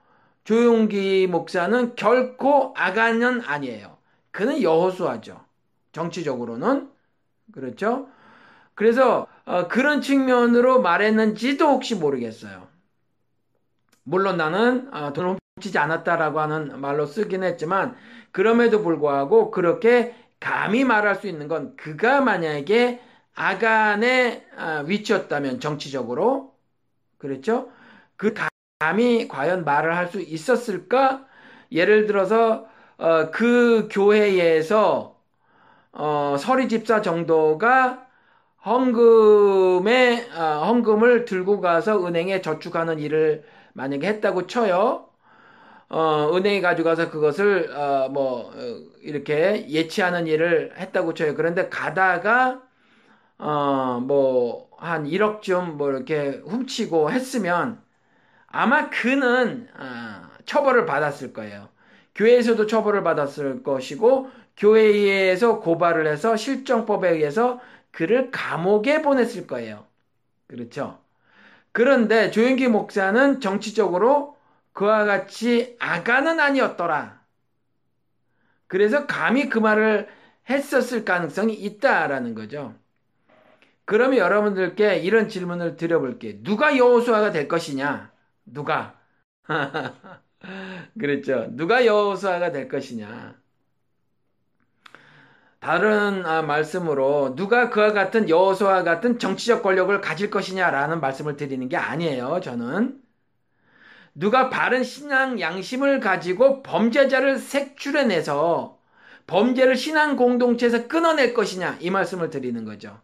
조용기 0.45 1.27
목사는 1.27 1.95
결코 1.95 2.73
아가는 2.77 3.41
아니에요. 3.45 3.98
그는 4.39 4.61
여호수아죠. 4.61 5.43
정치적으로는 5.91 6.89
그렇죠. 7.53 8.09
그래서 8.75 9.27
어, 9.45 9.67
그런 9.67 10.01
측면으로 10.01 10.81
말했는지도 10.81 11.67
혹시 11.67 11.95
모르겠어요. 11.95 12.69
물론 14.03 14.37
나는 14.37 14.93
어, 14.93 15.11
돈을 15.11 15.37
훔치지 15.57 15.77
않았다라고 15.77 16.39
하는 16.39 16.79
말로 16.79 17.05
쓰긴 17.05 17.43
했지만 17.43 17.97
그럼에도 18.31 18.81
불구하고 18.81 19.51
그렇게 19.51 20.15
감히 20.39 20.85
말할 20.85 21.15
수 21.15 21.27
있는 21.27 21.49
건 21.49 21.75
그가 21.75 22.21
만약에 22.21 23.01
아간의 23.35 24.45
어, 24.57 24.83
위치였다면 24.87 25.59
정치적으로 25.59 26.55
그렇죠? 27.19 27.71
그 28.17 28.33
감히 28.79 29.27
과연 29.27 29.65
말을 29.65 29.97
할 29.97 30.09
수 30.09 30.21
있었을까? 30.21 31.27
예를 31.71 32.07
들어서 32.07 32.68
어, 32.99 33.31
그 33.31 33.87
교회에서 33.91 35.17
어, 35.93 36.37
서리 36.39 36.69
집사 36.69 37.01
정도가 37.01 38.07
헌금에 38.65 40.29
어, 40.37 40.65
헌금을 40.67 41.25
들고 41.25 41.61
가서 41.61 42.05
은행에 42.07 42.41
저축하는 42.41 42.99
일을 42.99 43.43
만약에 43.73 44.07
했다고 44.07 44.47
쳐요. 44.47 45.09
어, 45.89 46.31
은행에 46.35 46.61
가져가서 46.61 47.09
그것을 47.11 47.71
어, 47.75 48.09
뭐 48.09 48.51
어, 48.53 48.53
이렇게 49.01 49.67
예치하는 49.69 50.27
일을 50.27 50.73
했다고 50.77 51.13
쳐요. 51.15 51.35
그런데 51.35 51.69
가다가 51.69 52.61
어, 53.37 53.99
뭐 54.05 54.69
한 54.79 55.05
1억쯤 55.07 55.77
뭐 55.77 55.89
이렇게 55.91 56.41
훔치고 56.45 57.11
했으면 57.11 57.81
아마 58.47 58.89
그는 58.89 59.69
어, 59.77 60.29
처벌을 60.45 60.85
받았을 60.85 61.33
거예요. 61.33 61.69
교회에서도 62.19 62.67
처벌을 62.67 63.01
받았을 63.01 63.63
것이고 63.63 64.29
교회에서 64.57 65.61
고발을 65.61 66.05
해서 66.05 66.35
실정법에 66.35 67.11
의해서 67.11 67.61
그를 67.91 68.29
감옥에 68.29 69.01
보냈을 69.01 69.47
거예요. 69.47 69.87
그렇죠? 70.47 70.99
그런데 71.71 72.29
조영기 72.29 72.67
목사는 72.67 73.39
정치적으로 73.39 74.37
그와 74.73 75.05
같이 75.05 75.77
아가는 75.79 76.41
아니었더라. 76.41 77.21
그래서 78.67 79.07
감히 79.07 79.47
그 79.49 79.57
말을 79.59 80.09
했었을 80.49 81.05
가능성이 81.05 81.53
있다라는 81.53 82.35
거죠. 82.35 82.75
그러면 83.85 84.19
여러분들께 84.19 84.97
이런 84.99 85.29
질문을 85.29 85.77
드려볼게요. 85.77 86.43
누가 86.43 86.77
여호수아가 86.77 87.31
될 87.31 87.47
것이냐? 87.47 88.11
누가? 88.45 88.99
그랬죠. 90.99 91.47
누가 91.51 91.85
여호수아가 91.85 92.51
될 92.51 92.67
것이냐. 92.67 93.39
다른 95.59 96.25
아, 96.25 96.41
말씀으로 96.41 97.35
누가 97.35 97.69
그와 97.69 97.91
같은 97.91 98.29
여호수아 98.29 98.83
같은 98.83 99.19
정치적 99.19 99.61
권력을 99.61 99.99
가질 99.99 100.29
것이냐라는 100.29 101.01
말씀을 101.01 101.35
드리는 101.35 101.67
게 101.67 101.75
아니에요. 101.75 102.39
저는 102.41 103.01
누가 104.15 104.49
바른 104.49 104.83
신앙 104.83 105.39
양심을 105.39 105.99
가지고 105.99 106.63
범죄자를 106.63 107.37
색출해내서 107.37 108.79
범죄를 109.27 109.75
신앙 109.75 110.15
공동체에서 110.15 110.87
끊어낼 110.87 111.33
것이냐 111.33 111.77
이 111.81 111.89
말씀을 111.89 112.29
드리는 112.29 112.63
거죠. 112.65 112.99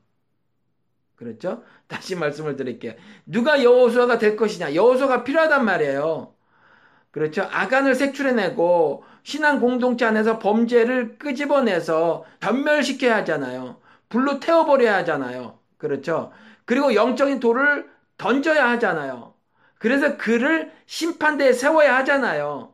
그렇죠? 1.15 1.63
다시 1.87 2.15
말씀을 2.15 2.55
드릴게요. 2.55 2.93
누가 3.25 3.63
여호수아가 3.63 4.17
될 4.17 4.35
것이냐? 4.35 4.75
여호수아가 4.75 5.23
필요하단 5.23 5.63
말이에요. 5.63 6.34
그렇죠? 7.15 7.47
아간을 7.49 7.95
색출해내고 7.95 9.05
신앙 9.23 9.61
공동체 9.61 10.03
안에서 10.03 10.37
범죄를 10.37 11.17
끄집어내서 11.17 12.25
전멸시켜야 12.41 13.15
하잖아요. 13.19 13.77
불로 14.09 14.41
태워버려야 14.41 14.97
하잖아요. 14.97 15.57
그렇죠? 15.77 16.33
그리고 16.65 16.93
영적인 16.93 17.39
돌을 17.39 17.89
던져야 18.17 18.67
하잖아요. 18.71 19.33
그래서 19.79 20.17
그를 20.17 20.73
심판대에 20.87 21.53
세워야 21.53 21.95
하잖아요. 21.99 22.73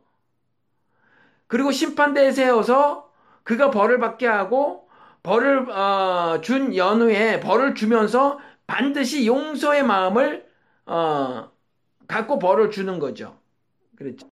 그리고 1.46 1.70
심판대에 1.70 2.32
세워서 2.32 3.12
그가 3.44 3.70
벌을 3.70 4.00
받게 4.00 4.26
하고 4.26 4.88
벌을 5.22 5.70
어, 5.70 6.40
준 6.40 6.74
연후에 6.74 7.38
벌을 7.38 7.76
주면서 7.76 8.40
반드시 8.66 9.24
용서의 9.24 9.84
마음을 9.84 10.44
어, 10.86 11.48
갖고 12.08 12.40
벌을 12.40 12.72
주는 12.72 12.98
거죠. 12.98 13.40
그렇죠. 13.94 14.31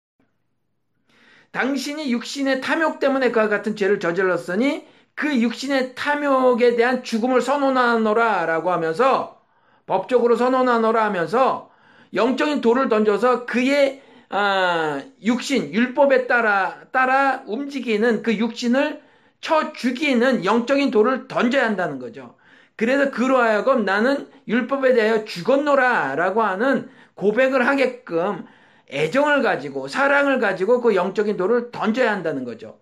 당신이 1.53 2.11
육신의 2.11 2.61
탐욕 2.61 2.99
때문에 2.99 3.31
그와 3.31 3.49
같은 3.49 3.77
죄를 3.77 4.01
저질렀으니 4.01 4.87
그 5.15 5.41
육신의 5.41 5.95
탐욕에 5.95 6.77
대한 6.77 7.05
죽음을 7.05 7.41
선언하노라 7.43 8.47
라고 8.47 8.73
하면서 8.73 9.41
법적으로 9.87 10.37
선언하노라 10.37 11.05
하면서 11.05 11.71
영적인 12.15 12.61
돌을 12.61 12.89
던져서 12.89 13.47
그의 13.47 14.03
아, 14.31 15.03
육신 15.23 15.75
율법에 15.75 16.27
따라 16.27 16.79
따라 16.91 17.43
움직이는 17.47 18.23
그 18.23 18.35
육신을 18.35 19.03
쳐 19.43 19.75
죽이는 19.75 20.47
영적인 20.47 20.91
돌을 20.91 21.29
던져야 21.29 21.65
한다는 21.65 21.99
거죠. 21.99 22.37
그래서 22.77 23.11
그로 23.11 23.39
하여금 23.39 23.85
나는 23.85 24.29
율법에 24.49 24.95
대하여 24.95 25.25
죽었노라 25.27 26.15
라고 26.15 26.43
하는 26.43 26.89
고백을 27.15 27.67
하게끔 27.67 28.47
애정을 28.91 29.43
가지고 29.43 29.89
사랑을 29.89 30.39
가지고 30.39 30.81
그 30.81 30.95
영적인 30.95 31.37
돌을 31.37 31.71
던져야 31.71 32.11
한다는 32.11 32.45
거죠. 32.45 32.79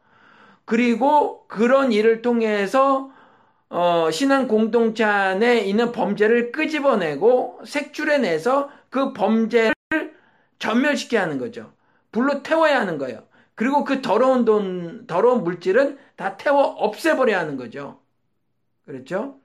그리고 0.64 1.46
그런 1.48 1.92
일을 1.92 2.22
통해서 2.22 3.10
어, 3.68 4.10
신앙 4.10 4.48
공동체 4.48 5.04
안에 5.04 5.60
있는 5.60 5.92
범죄를 5.92 6.52
끄집어내고 6.52 7.60
색출해내서 7.64 8.70
그 8.90 9.12
범죄를 9.12 9.74
전멸시켜야 10.58 11.22
하는 11.22 11.38
거죠. 11.38 11.72
불로 12.12 12.42
태워야 12.42 12.80
하는 12.80 12.98
거예요. 12.98 13.24
그리고 13.54 13.84
그 13.84 14.02
더러운 14.02 14.44
돈, 14.44 15.06
더러운 15.06 15.44
물질은 15.44 15.98
다 16.16 16.36
태워 16.36 16.64
없애버려야 16.64 17.38
하는 17.38 17.56
거죠. 17.56 18.00
그렇죠? 18.86 19.36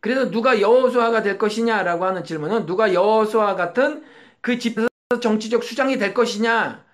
그래서 0.00 0.30
누가 0.30 0.60
여호수아가 0.60 1.22
될 1.22 1.38
것이냐라고 1.38 2.04
하는 2.04 2.24
질문은 2.24 2.66
누가 2.66 2.92
여호수아 2.92 3.56
같은 3.56 4.04
그 4.40 4.58
집에서 4.58 4.87
정치적 5.18 5.64
수장이 5.64 5.96
될 5.98 6.12
것이냐? 6.12 6.84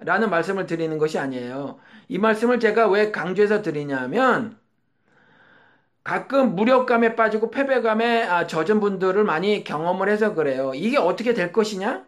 라는 0.00 0.28
말씀을 0.30 0.66
드리는 0.66 0.98
것이 0.98 1.18
아니에요. 1.18 1.78
이 2.08 2.18
말씀을 2.18 2.60
제가 2.60 2.88
왜 2.88 3.10
강조해서 3.10 3.62
드리냐면, 3.62 4.58
가끔 6.04 6.54
무력감에 6.56 7.14
빠지고 7.16 7.50
패배감에 7.50 8.24
아, 8.24 8.46
젖은 8.46 8.80
분들을 8.80 9.24
많이 9.24 9.64
경험을 9.64 10.08
해서 10.10 10.34
그래요. 10.34 10.72
이게 10.74 10.98
어떻게 10.98 11.32
될 11.34 11.52
것이냐? 11.52 12.04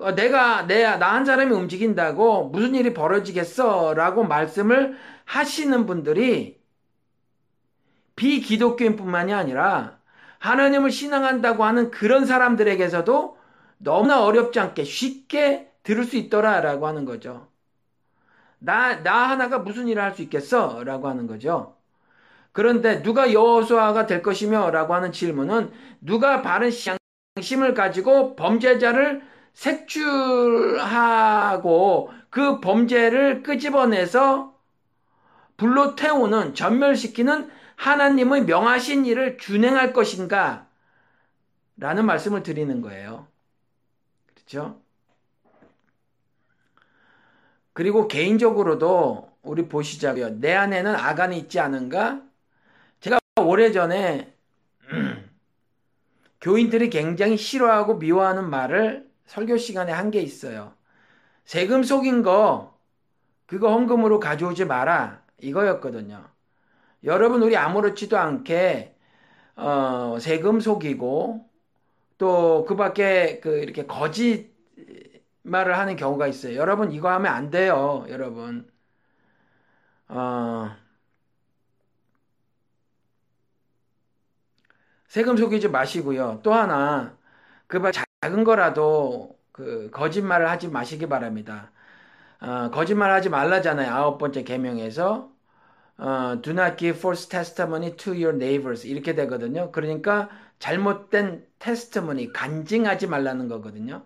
어, 0.00 0.14
내가 0.14 0.66
내 0.66 0.84
나 0.98 1.12
한 1.14 1.24
사람이 1.26 1.52
움직인다고 1.54 2.48
무슨 2.50 2.74
일이 2.74 2.94
벌어지겠어 2.94 3.94
라고 3.94 4.24
말씀을 4.24 4.96
하시는 5.26 5.86
분들이 5.86 6.60
비기독교인 8.16 8.96
뿐만이 8.96 9.32
아니라 9.32 9.98
하나님을 10.38 10.90
신앙한다고 10.90 11.64
하는 11.64 11.90
그런 11.90 12.24
사람들에게서도 12.26 13.35
너무나 13.78 14.22
어렵지 14.24 14.60
않게 14.60 14.84
쉽게 14.84 15.72
들을 15.82 16.04
수 16.04 16.16
있더라라고 16.16 16.86
하는 16.86 17.04
거죠. 17.04 17.48
나, 18.58 19.02
나 19.02 19.28
하나가 19.30 19.58
무슨 19.58 19.88
일을 19.88 20.02
할 20.02 20.14
수 20.14 20.22
있겠어? 20.22 20.82
라고 20.84 21.08
하는 21.08 21.26
거죠. 21.26 21.76
그런데 22.52 23.02
누가 23.02 23.32
여호수아가 23.32 24.06
될 24.06 24.22
것이며 24.22 24.70
라고 24.70 24.94
하는 24.94 25.12
질문은 25.12 25.72
누가 26.00 26.42
바른 26.42 26.70
양심을 27.38 27.74
가지고 27.74 28.36
범죄자를 28.36 29.22
색출하고 29.54 30.80
그 32.30 32.60
범죄를 32.60 33.42
끄집어내서 33.42 34.54
불로 35.56 35.94
태우는 35.94 36.54
전멸시키는 36.54 37.50
하나님의 37.76 38.44
명하신 38.44 39.04
일을 39.06 39.36
준행할 39.38 39.92
것인가? 39.92 40.66
라는 41.78 42.04
말씀을 42.06 42.42
드리는 42.42 42.80
거예요. 42.82 43.28
그렇죠? 44.46 44.80
그리고 47.72 48.08
개인적으로도 48.08 49.30
우리 49.42 49.68
보시자고요. 49.68 50.40
내 50.40 50.54
안에는 50.54 50.94
아간이 50.94 51.38
있지 51.38 51.60
않은가? 51.60 52.22
제가 53.00 53.18
오래전에 53.40 54.32
교인들이 56.40 56.90
굉장히 56.90 57.36
싫어하고 57.36 57.96
미워하는 57.96 58.48
말을 58.48 59.08
설교 59.26 59.56
시간에 59.58 59.92
한 59.92 60.10
게 60.10 60.20
있어요. 60.20 60.74
세금 61.44 61.82
속인 61.82 62.22
거 62.22 62.78
그거 63.46 63.70
헌금으로 63.72 64.20
가져오지 64.20 64.64
마라 64.66 65.22
이거였거든요. 65.42 66.28
여러분 67.04 67.42
우리 67.42 67.56
아무렇지도 67.56 68.18
않게 68.18 68.96
어, 69.56 70.18
세금 70.20 70.60
속이고 70.60 71.48
또 72.18 72.64
그 72.66 72.76
밖에 72.76 73.40
그 73.40 73.58
이렇게 73.58 73.86
거짓 73.86 74.50
말을 75.42 75.78
하는 75.78 75.96
경우가 75.96 76.26
있어요. 76.28 76.56
여러분 76.56 76.92
이거 76.92 77.10
하면 77.10 77.32
안 77.32 77.50
돼요, 77.50 78.06
여러분. 78.08 78.70
어, 80.08 80.76
세금 85.08 85.36
속이지 85.36 85.68
마시고요. 85.68 86.40
또 86.42 86.52
하나 86.52 87.16
그 87.66 87.80
작은 88.22 88.44
거라도 88.44 89.38
그 89.52 89.90
거짓말을 89.92 90.48
하지 90.50 90.68
마시기 90.68 91.08
바랍니다. 91.08 91.70
어, 92.40 92.70
거짓말하지 92.70 93.30
말라잖아요. 93.30 93.90
아홉 93.92 94.18
번째 94.18 94.44
계명에서 94.44 95.32
어, 95.98 96.40
do 96.42 96.52
not 96.52 96.76
give 96.78 96.98
false 96.98 97.28
testimony 97.28 97.96
to 97.96 98.12
your 98.12 98.34
neighbors 98.36 98.86
이렇게 98.86 99.14
되거든요. 99.14 99.72
그러니까 99.72 100.30
잘못된 100.58 101.45
테스트머니 101.58 102.32
간증하지 102.32 103.06
말라는 103.08 103.48
거거든요. 103.48 104.04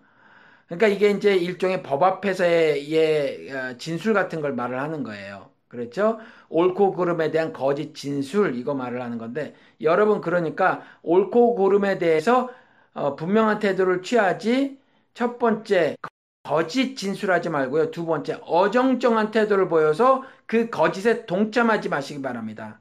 그러니까 0.67 0.87
이게 0.87 1.11
이제 1.11 1.35
일종의 1.35 1.83
법 1.83 2.03
앞에서의 2.03 3.51
어, 3.53 3.77
진술 3.77 4.13
같은 4.13 4.41
걸 4.41 4.53
말을 4.53 4.79
하는 4.79 5.03
거예요. 5.03 5.51
그렇죠? 5.69 6.19
옳고 6.49 6.93
그름에 6.93 7.31
대한 7.31 7.53
거짓 7.53 7.95
진술 7.95 8.55
이거 8.57 8.73
말을 8.75 9.01
하는 9.01 9.17
건데 9.17 9.55
여러분 9.81 10.21
그러니까 10.21 10.83
옳고 11.03 11.55
그름에 11.55 11.97
대해서 11.97 12.49
어, 12.93 13.15
분명한 13.15 13.59
태도를 13.59 14.01
취하지 14.01 14.79
첫 15.13 15.39
번째 15.39 15.95
거짓 16.43 16.95
진술하지 16.97 17.49
말고요. 17.49 17.91
두 17.91 18.05
번째 18.05 18.39
어정쩡한 18.43 19.31
태도를 19.31 19.69
보여서 19.69 20.23
그 20.45 20.69
거짓에 20.69 21.25
동참하지 21.25 21.89
마시기 21.89 22.21
바랍니다. 22.21 22.80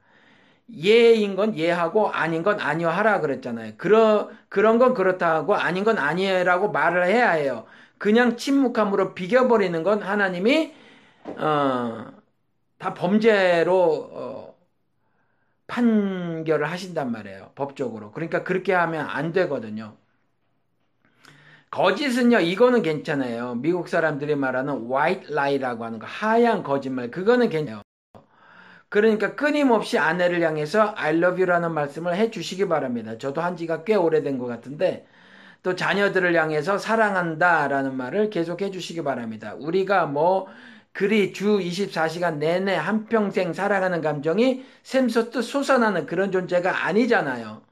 예인 0.77 1.37
건 1.37 1.57
예하고 1.57 2.11
아닌 2.11 2.43
건 2.43 2.61
아니요 2.61 2.89
하라 2.89 3.21
그랬잖아요. 3.21 3.75
그러, 3.77 4.31
그런 4.49 4.79
건 4.79 4.95
그렇다 4.95 5.35
하고 5.35 5.55
아닌 5.55 5.85
건 5.85 5.99
아니에라고 5.99 6.71
말을 6.71 7.07
해야 7.07 7.31
해요. 7.33 7.67
그냥 7.99 8.37
침묵함으로 8.37 9.15
비겨버리는 9.15 9.83
건 9.83 10.03
하나님이 10.03 10.75
어, 11.39 12.07
다 12.79 12.95
범죄로 12.95 14.11
어, 14.13 14.55
판결을 15.67 16.71
하신단 16.71 17.13
말이에요. 17.13 17.53
법적으로. 17.55 18.13
그러니까 18.13 18.43
그렇게 18.45 18.73
하면 18.73 19.07
안 19.09 19.33
되거든요. 19.33 19.97
거짓은요, 21.71 22.41
이거는 22.41 22.83
괜찮아요. 22.83 23.55
미국 23.57 23.89
사람들이 23.89 24.35
말하는 24.35 24.91
white 24.91 25.29
lie라고 25.33 25.85
하는 25.85 26.01
거, 26.01 26.07
하얀 26.07 26.63
거짓말. 26.65 27.11
그거는 27.11 27.49
괜찮아요. 27.49 27.83
그러니까 28.91 29.37
끊임없이 29.37 29.99
아내를 29.99 30.43
향해서 30.43 30.95
I 30.97 31.17
love 31.17 31.41
you라는 31.43 31.73
말씀을 31.73 32.17
해 32.17 32.31
주시기 32.31 32.69
바랍니다. 32.69 33.19
저도 33.19 33.41
한 33.41 33.57
지가 33.57 33.85
꽤 33.85 33.95
오래된 33.95 34.39
것 34.39 34.47
같은데, 34.47 35.07
또 35.63 35.77
자녀들을 35.77 36.35
향해서 36.35 36.79
사랑한다라는 36.79 37.97
말을 37.97 38.31
계속 38.31 38.63
해 38.63 38.71
주시기 38.71 39.05
바랍니다. 39.05 39.55
우리가 39.59 40.07
뭐, 40.07 40.49
그리 40.93 41.33
주 41.33 41.59
24시간 41.59 42.39
내내 42.39 42.75
한평생 42.75 43.53
사랑하는 43.53 44.01
감정이 44.03 44.65
샘솟듯 44.83 45.45
솟아나는 45.45 46.07
그런 46.07 46.33
존재가 46.33 46.87
아니잖아요. 46.87 47.63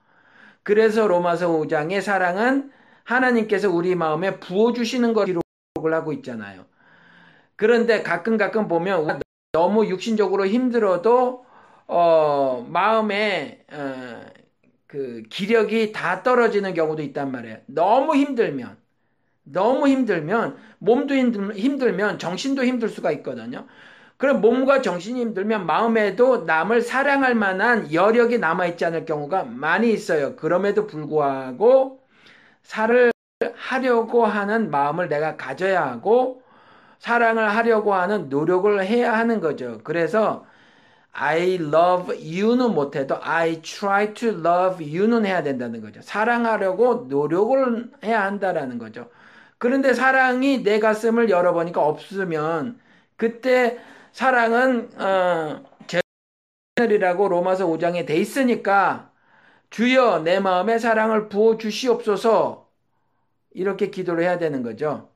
그래서 0.63 1.09
로마서 1.09 1.49
5장의 1.49 2.01
사랑은 2.01 2.71
하나님께서 3.05 3.71
우리 3.71 3.95
마음에 3.97 4.39
부어주시는 4.39 5.15
걸 5.15 5.27
기록을 5.27 5.95
하고 5.95 6.13
있잖아요. 6.13 6.67
그런데 7.57 8.03
가끔 8.03 8.37
가끔 8.37 8.69
보면 8.69 9.21
너무 9.53 9.87
육신적으로 9.87 10.47
힘들어도 10.47 11.45
어, 11.87 12.67
마음에 12.69 13.65
어, 13.73 14.21
그 14.87 15.23
기력이 15.31 15.93
다 15.93 16.23
떨어지는 16.23 16.75
경우도 16.75 17.03
있단 17.03 17.33
말이에요. 17.33 17.59
너무 17.67 18.15
힘들면 18.17 18.77
너무 19.45 19.89
힘들면 19.89 20.59
몸도 20.79 21.15
힘들, 21.15 21.55
힘들면 21.57 22.19
정신도 22.19 22.65
힘들 22.65 22.89
수가 22.89 23.13
있거든요. 23.13 23.67
그럼 24.19 24.41
몸과 24.41 24.83
정신이 24.83 25.21
힘들면 25.21 25.67
마음에도 25.67 26.45
남을 26.45 26.83
사랑할 26.83 27.35
만한 27.35 27.93
여력이 27.93 28.39
남아 28.39 28.67
있지 28.69 28.85
않을 28.85 29.05
경우가 29.07 29.45
많이 29.45 29.93
있어요. 29.93 30.37
그럼에도 30.37 30.87
불구하고 30.87 32.03
살을 32.63 33.13
하려고 33.55 34.27
하는 34.27 34.71
마음을 34.71 35.09
내가 35.09 35.37
가져야 35.37 35.87
하고 35.87 36.43
사랑을 36.99 37.49
하려고 37.57 37.95
하는 37.95 38.29
노력을 38.29 38.85
해야 38.85 39.17
하는 39.17 39.41
거죠. 39.41 39.81
그래서 39.85 40.47
I 41.13 41.55
love 41.57 42.15
you는 42.17 42.75
못해도 42.75 43.19
I 43.23 43.63
try 43.63 44.15
to 44.15 44.31
love 44.31 44.85
you는 44.99 45.27
해야 45.27 45.43
된다는 45.43 45.81
거죠. 45.81 46.01
사랑하려고 46.03 47.07
노력을 47.09 47.91
해야 48.05 48.25
한다라는 48.25 48.79
거죠. 48.79 49.11
그런데 49.59 49.95
사랑이 49.95 50.63
내 50.63 50.79
가슴을 50.81 51.31
열어보니까 51.31 51.85
없으면 51.85 52.81
그때 53.17 53.79
사랑은 54.13 54.91
어, 55.01 55.65
제이라고 56.77 57.29
로마서 57.29 57.67
5장에 57.67 58.07
돼 58.07 58.17
있으니까 58.17 59.13
주여 59.71 60.21
내 60.21 60.41
마음에 60.41 60.79
사랑을 60.79 61.29
부어 61.29 61.59
주시옵소서 61.59 62.71
이렇게 63.53 63.91
기도를 63.91 64.25
해야 64.25 64.39
되는 64.39 64.63
거죠. 64.63 65.13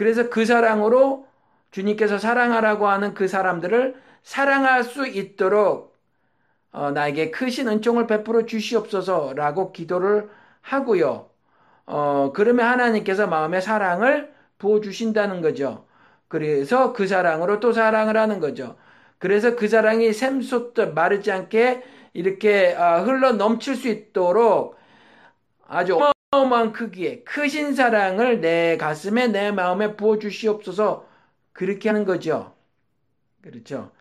그래서 0.00 0.30
그 0.30 0.46
사랑으로 0.46 1.26
주님께서 1.72 2.16
사랑하라고 2.16 2.88
하는 2.88 3.12
그 3.12 3.28
사람들을 3.28 4.00
사랑할 4.22 4.82
수 4.82 5.06
있도록 5.06 5.94
어, 6.72 6.90
나에게 6.92 7.30
크신 7.30 7.68
은총을 7.68 8.06
베풀어 8.06 8.46
주시옵소서라고 8.46 9.72
기도를 9.72 10.30
하고요. 10.62 11.28
어, 11.84 12.32
그러면 12.34 12.66
하나님께서 12.68 13.26
마음에 13.26 13.60
사랑을 13.60 14.32
부어 14.56 14.80
주신다는 14.80 15.42
거죠. 15.42 15.86
그래서 16.28 16.94
그 16.94 17.06
사랑으로 17.06 17.60
또 17.60 17.72
사랑을 17.74 18.16
하는 18.16 18.40
거죠. 18.40 18.78
그래서 19.18 19.54
그 19.54 19.68
사랑이 19.68 20.14
샘솟듯 20.14 20.94
마르지 20.94 21.30
않게 21.30 21.82
이렇게 22.14 22.74
어, 22.74 23.02
흘러 23.02 23.32
넘칠 23.32 23.76
수 23.76 23.88
있도록 23.88 24.76
아주 25.68 25.98
어마어마한 26.32 26.72
크기의 26.72 27.24
크신 27.24 27.74
사랑을 27.74 28.40
내 28.40 28.76
가슴에 28.76 29.28
내 29.28 29.50
마음에 29.50 29.96
부어 29.96 30.18
주시옵소서 30.18 31.06
그렇게 31.52 31.88
하는 31.88 32.04
거죠. 32.04 32.54
그렇죠. 33.42 33.92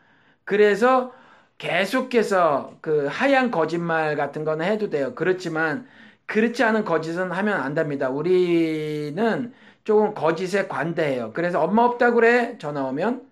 그래서 0.45 1.13
계속해서 1.57 2.77
그 2.81 3.07
하얀 3.07 3.51
거짓말 3.51 4.15
같은 4.15 4.45
거는 4.45 4.65
해도 4.65 4.89
돼요. 4.89 5.15
그렇지만 5.15 5.87
그렇지 6.27 6.63
않은 6.63 6.85
거짓은 6.85 7.31
하면 7.31 7.61
안 7.61 7.73
됩니다. 7.73 8.09
우리는 8.09 9.53
조금 9.83 10.13
거짓에 10.13 10.67
관대해요. 10.67 11.33
그래서 11.33 11.61
엄마 11.63 11.83
없다 11.83 12.11
그래 12.13 12.57
전화 12.59 12.83
오면 12.85 13.27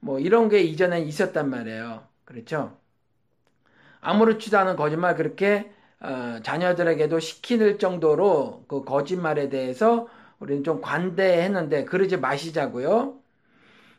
뭐 0.00 0.18
이런 0.20 0.48
게 0.50 0.60
이전에 0.60 1.00
있었단 1.02 1.48
말이에요. 1.50 2.06
그렇죠? 2.26 2.76
아무렇지도 4.00 4.58
않은 4.58 4.76
거짓말 4.76 5.16
그렇게 5.16 5.72
어, 6.00 6.38
자녀들에게도 6.42 7.20
시킬 7.20 7.78
정도로 7.78 8.64
그 8.68 8.84
거짓말에 8.84 9.48
대해서 9.48 10.08
우리는 10.38 10.64
좀 10.64 10.80
관대했는데 10.80 11.84
그러지 11.84 12.18
마시자고요. 12.18 13.18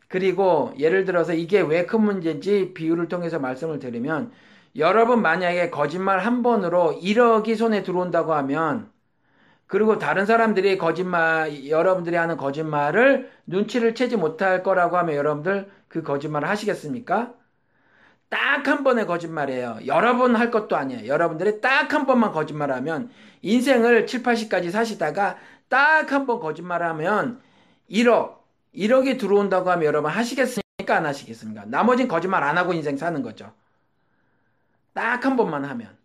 그리고 0.08 0.74
예를 0.80 1.06
들어서 1.06 1.34
이게 1.34 1.62
왜 1.62 1.86
큰 1.86 2.02
문제인지 2.04 2.74
비유를 2.74 3.08
통해서 3.08 3.40
말씀을 3.40 3.80
드리면 3.80 4.32
여러분 4.78 5.22
만약에 5.22 5.70
거짓말 5.70 6.20
한 6.20 6.44
번으로 6.44 6.94
1억이 7.02 7.56
손에 7.56 7.84
들어온다고 7.84 8.34
하면 8.36 8.92
그리고 9.68 9.98
다른 10.00 10.26
사람들이 10.26 10.78
거짓말 10.78 11.68
여러분들이 11.70 12.16
하는 12.16 12.38
거짓말을 12.38 13.32
눈치를 13.48 13.96
채지 13.96 14.18
못할 14.18 14.64
거라고 14.64 14.98
하면 14.98 15.16
여러분들 15.16 15.70
그 15.88 16.04
거짓말을 16.04 16.48
하시겠습니까? 16.50 17.34
딱 18.36 18.68
한 18.68 18.84
번의 18.84 19.06
거짓말이에요. 19.08 19.80
여러 19.86 20.18
번 20.18 20.36
할 20.36 20.52
것도 20.52 20.76
아니에요. 20.76 21.08
여러분들이 21.08 21.62
딱 21.62 21.94
한 21.94 22.06
번만 22.06 22.32
거짓말하면 22.34 23.10
인생을 23.42 24.08
7, 24.08 24.24
80까지 24.24 24.72
사시다가 24.72 25.38
딱 25.70 26.12
한 26.12 26.26
번 26.26 26.40
거짓말하면 26.42 27.40
1억 27.90 28.40
1억이 28.76 29.18
들어온다고 29.20 29.72
하면 29.72 29.86
여러분 29.86 30.12
하시겠습니까? 30.12 30.64
안 30.98 31.06
하시겠습니까? 31.06 31.64
나머진 31.68 32.08
거짓말 32.10 32.44
안 32.44 32.58
하고 32.58 32.74
인생 32.74 32.98
사는 32.98 33.22
거죠. 33.22 33.54
딱 34.94 35.26
한 35.26 35.36
번만 35.38 35.64
하면. 35.66 35.96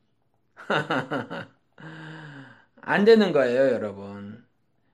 안 2.82 3.04
되는 3.04 3.32
거예요, 3.32 3.72
여러분. 3.72 4.44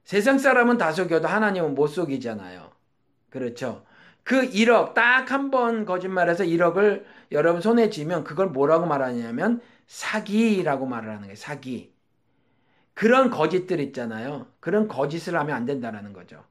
세상 0.05 0.39
사람은 0.39 0.79
다 0.79 0.93
속여도 0.93 1.29
하나님은 1.29 1.75
못 1.75 1.89
속이잖아요. 1.89 2.71
그렇죠. 3.31 3.85
그 4.25 4.49
1억, 4.51 4.95
딱 4.95 5.31
한 5.31 5.51
번 5.51 5.85
거짓말해서 5.85 6.45
1억을 6.45 7.05
여러분 7.33 7.61
손에 7.61 7.91
쥐면 7.91 8.25
그걸 8.25 8.49
뭐라고 8.49 8.87
말하냐면 8.87 9.61
사기라고 9.87 10.87
말을 10.87 11.09
하는 11.09 11.23
거예요, 11.23 11.37
사기. 11.37 11.95
그런 12.95 13.31
거짓들 13.31 13.79
있잖아요. 13.81 14.47
그런 14.61 14.89
거짓을 14.89 15.37
하면 15.39 15.55
안 15.57 15.67
된다는 15.67 16.13
거죠. 16.13 16.45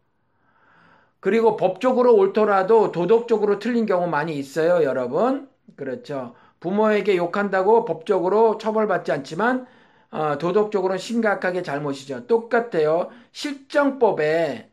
그리고 1.19 1.55
법적으로 1.57 2.15
옳더라도 2.15 2.91
도덕적으로 2.91 3.59
틀린 3.59 3.85
경우 3.85 4.07
많이 4.07 4.37
있어요, 4.37 4.83
여러분. 4.83 5.49
그렇죠. 5.75 6.35
부모에게 6.59 7.17
욕한다고 7.17 7.85
법적으로 7.85 8.57
처벌받지 8.57 9.11
않지만 9.11 9.65
어, 10.11 10.37
도덕적으로는 10.37 10.97
심각하게 10.99 11.63
잘못이죠. 11.63 12.27
똑같아요. 12.27 13.09
실정법에 13.31 14.69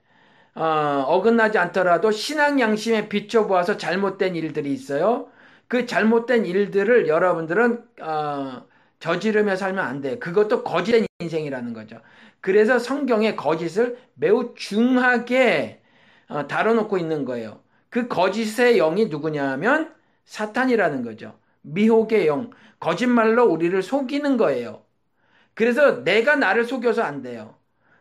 어, 0.57 1.21
긋나지 1.23 1.59
않더라도 1.59 2.11
신앙 2.13 2.61
양심에 2.61 3.09
비춰보아서 3.11 3.79
잘못된 3.79 4.37
일들이 4.37 4.73
있어요. 4.75 5.29
그 5.73 5.87
잘못된 5.87 6.45
일들을 6.45 7.09
여러분들은 7.09 7.83
어, 8.03 8.67
저지르며 8.99 9.57
살면 9.57 9.83
안 9.83 10.03
돼요. 10.03 10.19
그것도 10.21 10.65
거짓된 10.65 11.07
인생이라는 11.21 11.73
거죠. 11.73 11.99
그래서 12.43 12.79
성경에 12.79 13.37
거짓을 13.37 13.97
매우 14.13 14.53
중하게 14.55 15.81
어, 16.29 16.47
다뤄놓고 16.47 16.99
있는 16.99 17.25
거예요. 17.25 17.61
그 17.89 18.07
거짓의 18.07 18.77
영이 18.77 19.07
누구냐면 19.07 19.95
사탄이라는 20.27 21.05
거죠. 21.05 21.39
미혹의 21.63 22.27
영, 22.27 22.51
거짓말로 22.79 23.47
우리를 23.47 23.83
속이는 23.83 24.37
거예요. 24.37 24.83
그래서 25.55 26.05
내가 26.05 26.37
나를 26.37 26.67
속여서 26.67 27.01
안 27.01 27.23
돼요. 27.23 27.55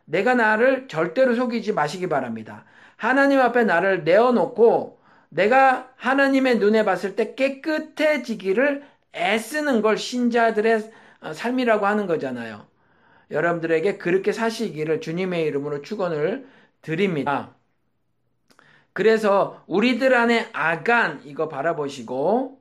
내가 0.03 0.33
나를 0.35 0.89
절대로 0.89 1.35
속이지 1.35 1.71
마시기 1.71 2.09
바랍니다. 2.09 2.65
하나님 2.97 3.39
앞에 3.39 3.63
나를 3.63 4.03
내어놓고 4.03 5.00
내가 5.31 5.89
하나님의 5.95 6.59
눈에 6.59 6.83
봤을 6.83 7.15
때 7.15 7.35
깨끗해지기를 7.35 8.83
애쓰는 9.15 9.81
걸 9.81 9.97
신자들의 9.97 10.91
어, 11.21 11.33
삶이라고 11.33 11.85
하는 11.85 12.05
거잖아요. 12.05 12.67
여러분들에게 13.31 13.97
그렇게 13.97 14.33
사시기를 14.33 14.99
주님의 15.01 15.45
이름으로 15.45 15.81
축원을 15.81 16.47
드립니다. 16.81 17.55
그래서 18.93 19.63
우리들 19.67 20.13
안에 20.13 20.49
아간 20.51 21.21
이거 21.23 21.47
바라보시고 21.47 22.59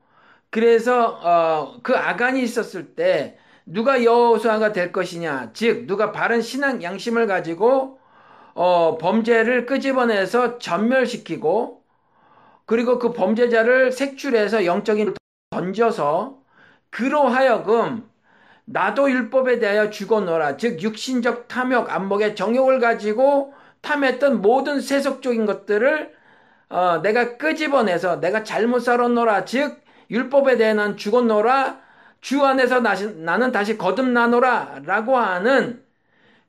그래서 0.51 1.07
어, 1.23 1.81
그 1.83 1.97
아간이 1.97 2.43
있었을 2.43 2.95
때 2.95 3.37
누가 3.67 4.05
여호수아가 4.05 4.73
될 4.73 4.93
것이냐 4.93 5.51
즉 5.55 5.87
누가 5.87 6.13
바른 6.13 6.41
신앙 6.41 6.83
양심을 6.83 7.27
가지고 7.27 7.99
어, 8.55 8.97
범죄를 8.99 9.67
끄집어내서 9.67 10.59
전멸시키고 10.59 11.80
그리고 12.71 13.01
그 13.01 13.13
범죄자를 13.13 13.91
색출해서 13.91 14.65
영적인 14.65 15.15
던져서 15.51 16.39
그로 16.91 17.27
하여금 17.27 18.09
나도 18.65 19.11
율법에 19.11 19.59
대하여 19.59 19.91
죽어노라. 19.91 20.57
즉 20.57 20.81
육신적 20.81 21.49
탐욕 21.49 21.93
안목의 21.93 22.37
정욕을 22.37 22.79
가지고 22.79 23.53
탐했던 23.81 24.41
모든 24.41 24.81
세속적인 24.81 25.47
것들을 25.47 26.15
어, 26.69 27.01
내가 27.03 27.39
끄집어내서 27.39 28.21
내가 28.21 28.45
잘못 28.45 28.79
살았노라. 28.79 29.47
즉 29.47 29.83
율법에 30.09 30.57
대해 30.57 30.73
난 30.73 30.97
죽었노라. 30.97 31.81
주 32.21 32.45
안에서 32.45 32.79
나는 32.79 33.51
다시 33.51 33.79
거듭나노라. 33.79 34.83
라고 34.85 35.17
하는 35.17 35.83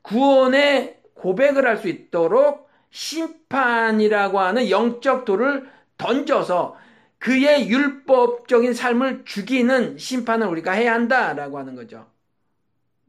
구원의 0.04 1.00
고백을 1.16 1.66
할 1.66 1.78
수 1.78 1.88
있도록 1.88 2.70
심판이라고 2.92 4.40
하는 4.40 4.70
영적 4.70 5.26
돌을 5.26 5.81
던져서 6.02 6.76
그의 7.20 7.70
율법적인 7.70 8.74
삶을 8.74 9.26
죽이는 9.26 10.00
심판을 10.00 10.48
우리가 10.48 10.72
해야 10.72 10.94
한다라고 10.94 11.60
하는 11.60 11.76
거죠. 11.76 12.08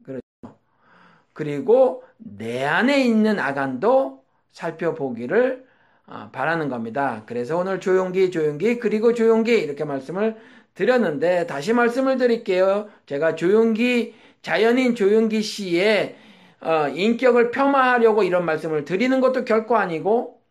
그렇죠. 0.03 0.59
그리고 1.33 2.03
내 2.17 2.63
안에 2.63 3.03
있는 3.03 3.39
아간도 3.39 4.23
살펴보기를 4.51 5.65
어, 6.05 6.29
바라는 6.31 6.69
겁니다. 6.69 7.23
그래서 7.25 7.57
오늘 7.57 7.79
조용기, 7.79 8.29
조용기, 8.29 8.77
그리고 8.79 9.13
조용기 9.13 9.51
이렇게 9.51 9.83
말씀을 9.83 10.37
드렸는데 10.75 11.47
다시 11.47 11.73
말씀을 11.73 12.17
드릴게요. 12.17 12.89
제가 13.07 13.35
조용기, 13.35 14.13
자연인 14.43 14.93
조용기 14.93 15.41
씨의 15.41 16.17
어, 16.61 16.87
인격을 16.89 17.49
폄하하려고 17.49 18.23
이런 18.23 18.45
말씀을 18.45 18.85
드리는 18.85 19.19
것도 19.21 19.43
결코 19.43 19.77
아니고 19.77 20.42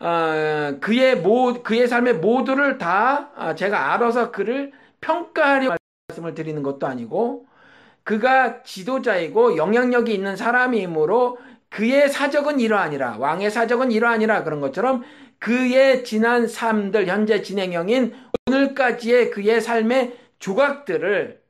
어, 0.00 0.78
그의 0.80 1.16
모 1.20 1.62
그의 1.62 1.88
삶의 1.88 2.14
모두를 2.14 2.78
다 2.78 3.54
제가 3.54 3.94
알아서 3.94 4.30
그를 4.30 4.72
평가하려고 5.00 5.76
말씀을 6.08 6.34
드리는 6.34 6.62
것도 6.62 6.86
아니고 6.86 7.46
그가 8.04 8.62
지도자이고 8.62 9.56
영향력이 9.56 10.14
있는 10.14 10.36
사람이므로 10.36 11.38
그의 11.68 12.08
사적은 12.08 12.60
이러하니라. 12.60 13.18
왕의 13.18 13.50
사적은 13.50 13.92
이러하니라. 13.92 14.44
그런 14.44 14.60
것처럼 14.60 15.04
그의 15.38 16.04
지난 16.04 16.48
삶들, 16.48 17.06
현재 17.06 17.42
진행형인 17.42 18.14
오늘까지의 18.46 19.30
그의 19.30 19.60
삶의 19.60 20.18
조각들을 20.38 21.42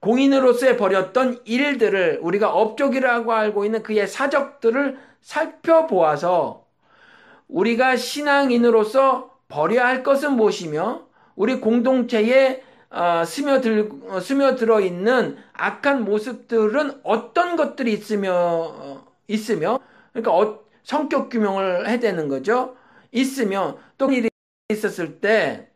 공인으로서의 0.00 0.76
벌였던 0.76 1.42
일들을 1.44 2.20
우리가 2.22 2.52
업적이라고 2.52 3.32
알고 3.32 3.64
있는 3.64 3.82
그의 3.82 4.08
사적들을 4.08 4.98
살펴보아서 5.20 6.66
우리가 7.50 7.96
신앙인으로서 7.96 9.30
버려야 9.48 9.86
할 9.86 10.02
것은 10.02 10.32
무엇이며 10.32 11.06
우리 11.34 11.60
공동체에 11.60 12.62
어, 12.90 13.24
스며들, 13.24 13.90
어, 14.08 14.20
스며들어 14.20 14.80
있는 14.80 15.36
악한 15.52 16.04
모습들은 16.04 17.00
어떤 17.04 17.56
것들이 17.56 17.92
있으며 17.92 18.32
어, 18.34 19.04
있으며 19.28 19.78
그러니까 20.12 20.32
어, 20.36 20.60
성격 20.82 21.28
규명을 21.28 21.88
해야 21.88 21.98
되는 22.00 22.28
거죠. 22.28 22.76
있으며 23.12 23.78
또 23.96 24.10
일이 24.10 24.28
있었을 24.70 25.20
때 25.20 25.68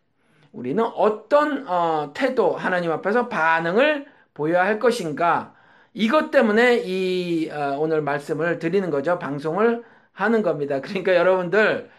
우리는 0.53 0.83
어떤 0.83 1.67
어, 1.69 2.13
태도 2.15 2.57
하나님 2.57 2.91
앞에서 2.91 3.29
반응을 3.29 4.07
보여야 4.35 4.65
할 4.65 4.79
것인가 4.79 5.55
이것 5.93 6.33
때문에 6.33 6.83
이 6.85 7.49
어, 7.51 7.77
오늘 7.79 8.03
말씀을 8.03 8.59
드리는 8.59 8.91
거죠. 8.91 9.19
방송을 9.21 9.85
하는 10.15 10.43
겁니다. 10.43 10.81
그러니까 10.83 11.17
여러분들 11.17 11.91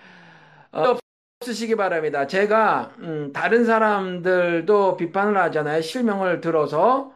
어, 0.72 0.97
없으시기 1.41 1.76
바랍니다. 1.76 2.28
제가 2.28 2.95
음, 2.99 3.32
다른 3.34 3.66
사람들도 3.66 4.97
비판을 4.97 5.38
하잖아요. 5.43 5.82
실명을 5.82 6.41
들어서 6.41 7.13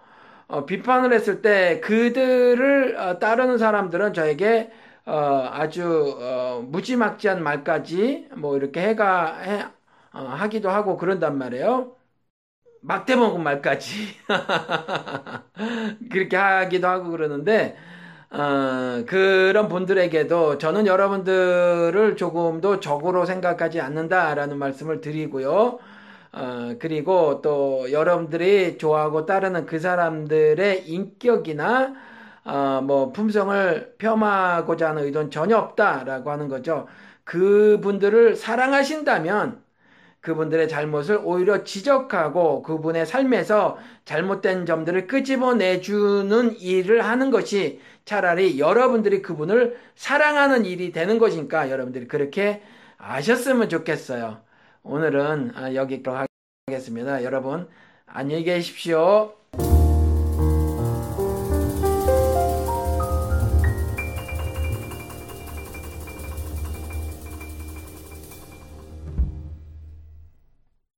어, 0.47 0.65
비판을 0.65 1.13
했을 1.13 1.41
때 1.41 1.79
그들을 1.81 2.97
어, 2.97 3.19
따르는 3.19 3.57
사람들은 3.57 4.13
저에게 4.13 4.71
어, 5.05 5.49
아주 5.51 6.17
어, 6.21 6.63
무지막지한 6.67 7.43
말까지 7.43 8.29
뭐 8.37 8.57
이렇게 8.57 8.81
해가 8.81 9.39
해, 9.39 9.63
어, 10.13 10.19
하기도 10.21 10.69
하고 10.69 10.97
그런단 10.97 11.37
말이에요. 11.37 11.95
막대 12.81 13.15
먹은 13.15 13.43
말까지 13.43 14.15
그렇게 16.11 16.35
하기도 16.37 16.87
하고 16.87 17.09
그러는데 17.11 17.75
어, 18.31 19.03
그런 19.07 19.67
분들에게도 19.69 20.59
저는 20.59 20.85
여러분들을 20.85 22.15
조금 22.15 22.61
더 22.61 22.79
적으로 22.79 23.25
생각하지 23.25 23.81
않는다라는 23.81 24.57
말씀을 24.57 25.01
드리고요. 25.01 25.79
어, 26.31 26.75
그리고 26.79 27.41
또 27.41 27.91
여러분들이 27.91 28.77
좋아하고 28.77 29.25
따르는 29.25 29.65
그 29.65 29.79
사람들의 29.79 30.87
인격이나 30.87 31.95
어, 32.45 32.81
뭐 32.83 33.11
품성을 33.11 33.95
폄하하고자 33.97 34.89
하는 34.89 35.03
의도는 35.05 35.31
전혀 35.31 35.57
없다라고 35.57 36.29
하는 36.31 36.47
거죠. 36.49 36.87
그분들을 37.23 38.35
사랑하신다면 38.35 39.63
그분들의 40.21 40.67
잘못을 40.67 41.19
오히려 41.23 41.63
지적하고 41.63 42.61
그분의 42.63 43.05
삶에서 43.05 43.77
잘못된 44.05 44.65
점들을 44.65 45.07
끄집어내주는 45.07 46.59
일을 46.59 47.05
하는 47.05 47.31
것이 47.31 47.79
차라리 48.05 48.59
여러분들이 48.59 49.21
그분을 49.21 49.77
사랑하는 49.95 50.65
일이 50.65 50.91
되는 50.91 51.19
것이니까 51.19 51.69
여러분들이 51.69 52.07
그렇게 52.07 52.61
아셨으면 52.97 53.69
좋겠어요. 53.69 54.41
오늘은 54.83 55.51
아, 55.55 55.73
여기까지 55.73 56.27
하겠습니다. 56.67 57.23
여러분 57.23 57.69
안녕히 58.05 58.43
계십시오. 58.43 59.38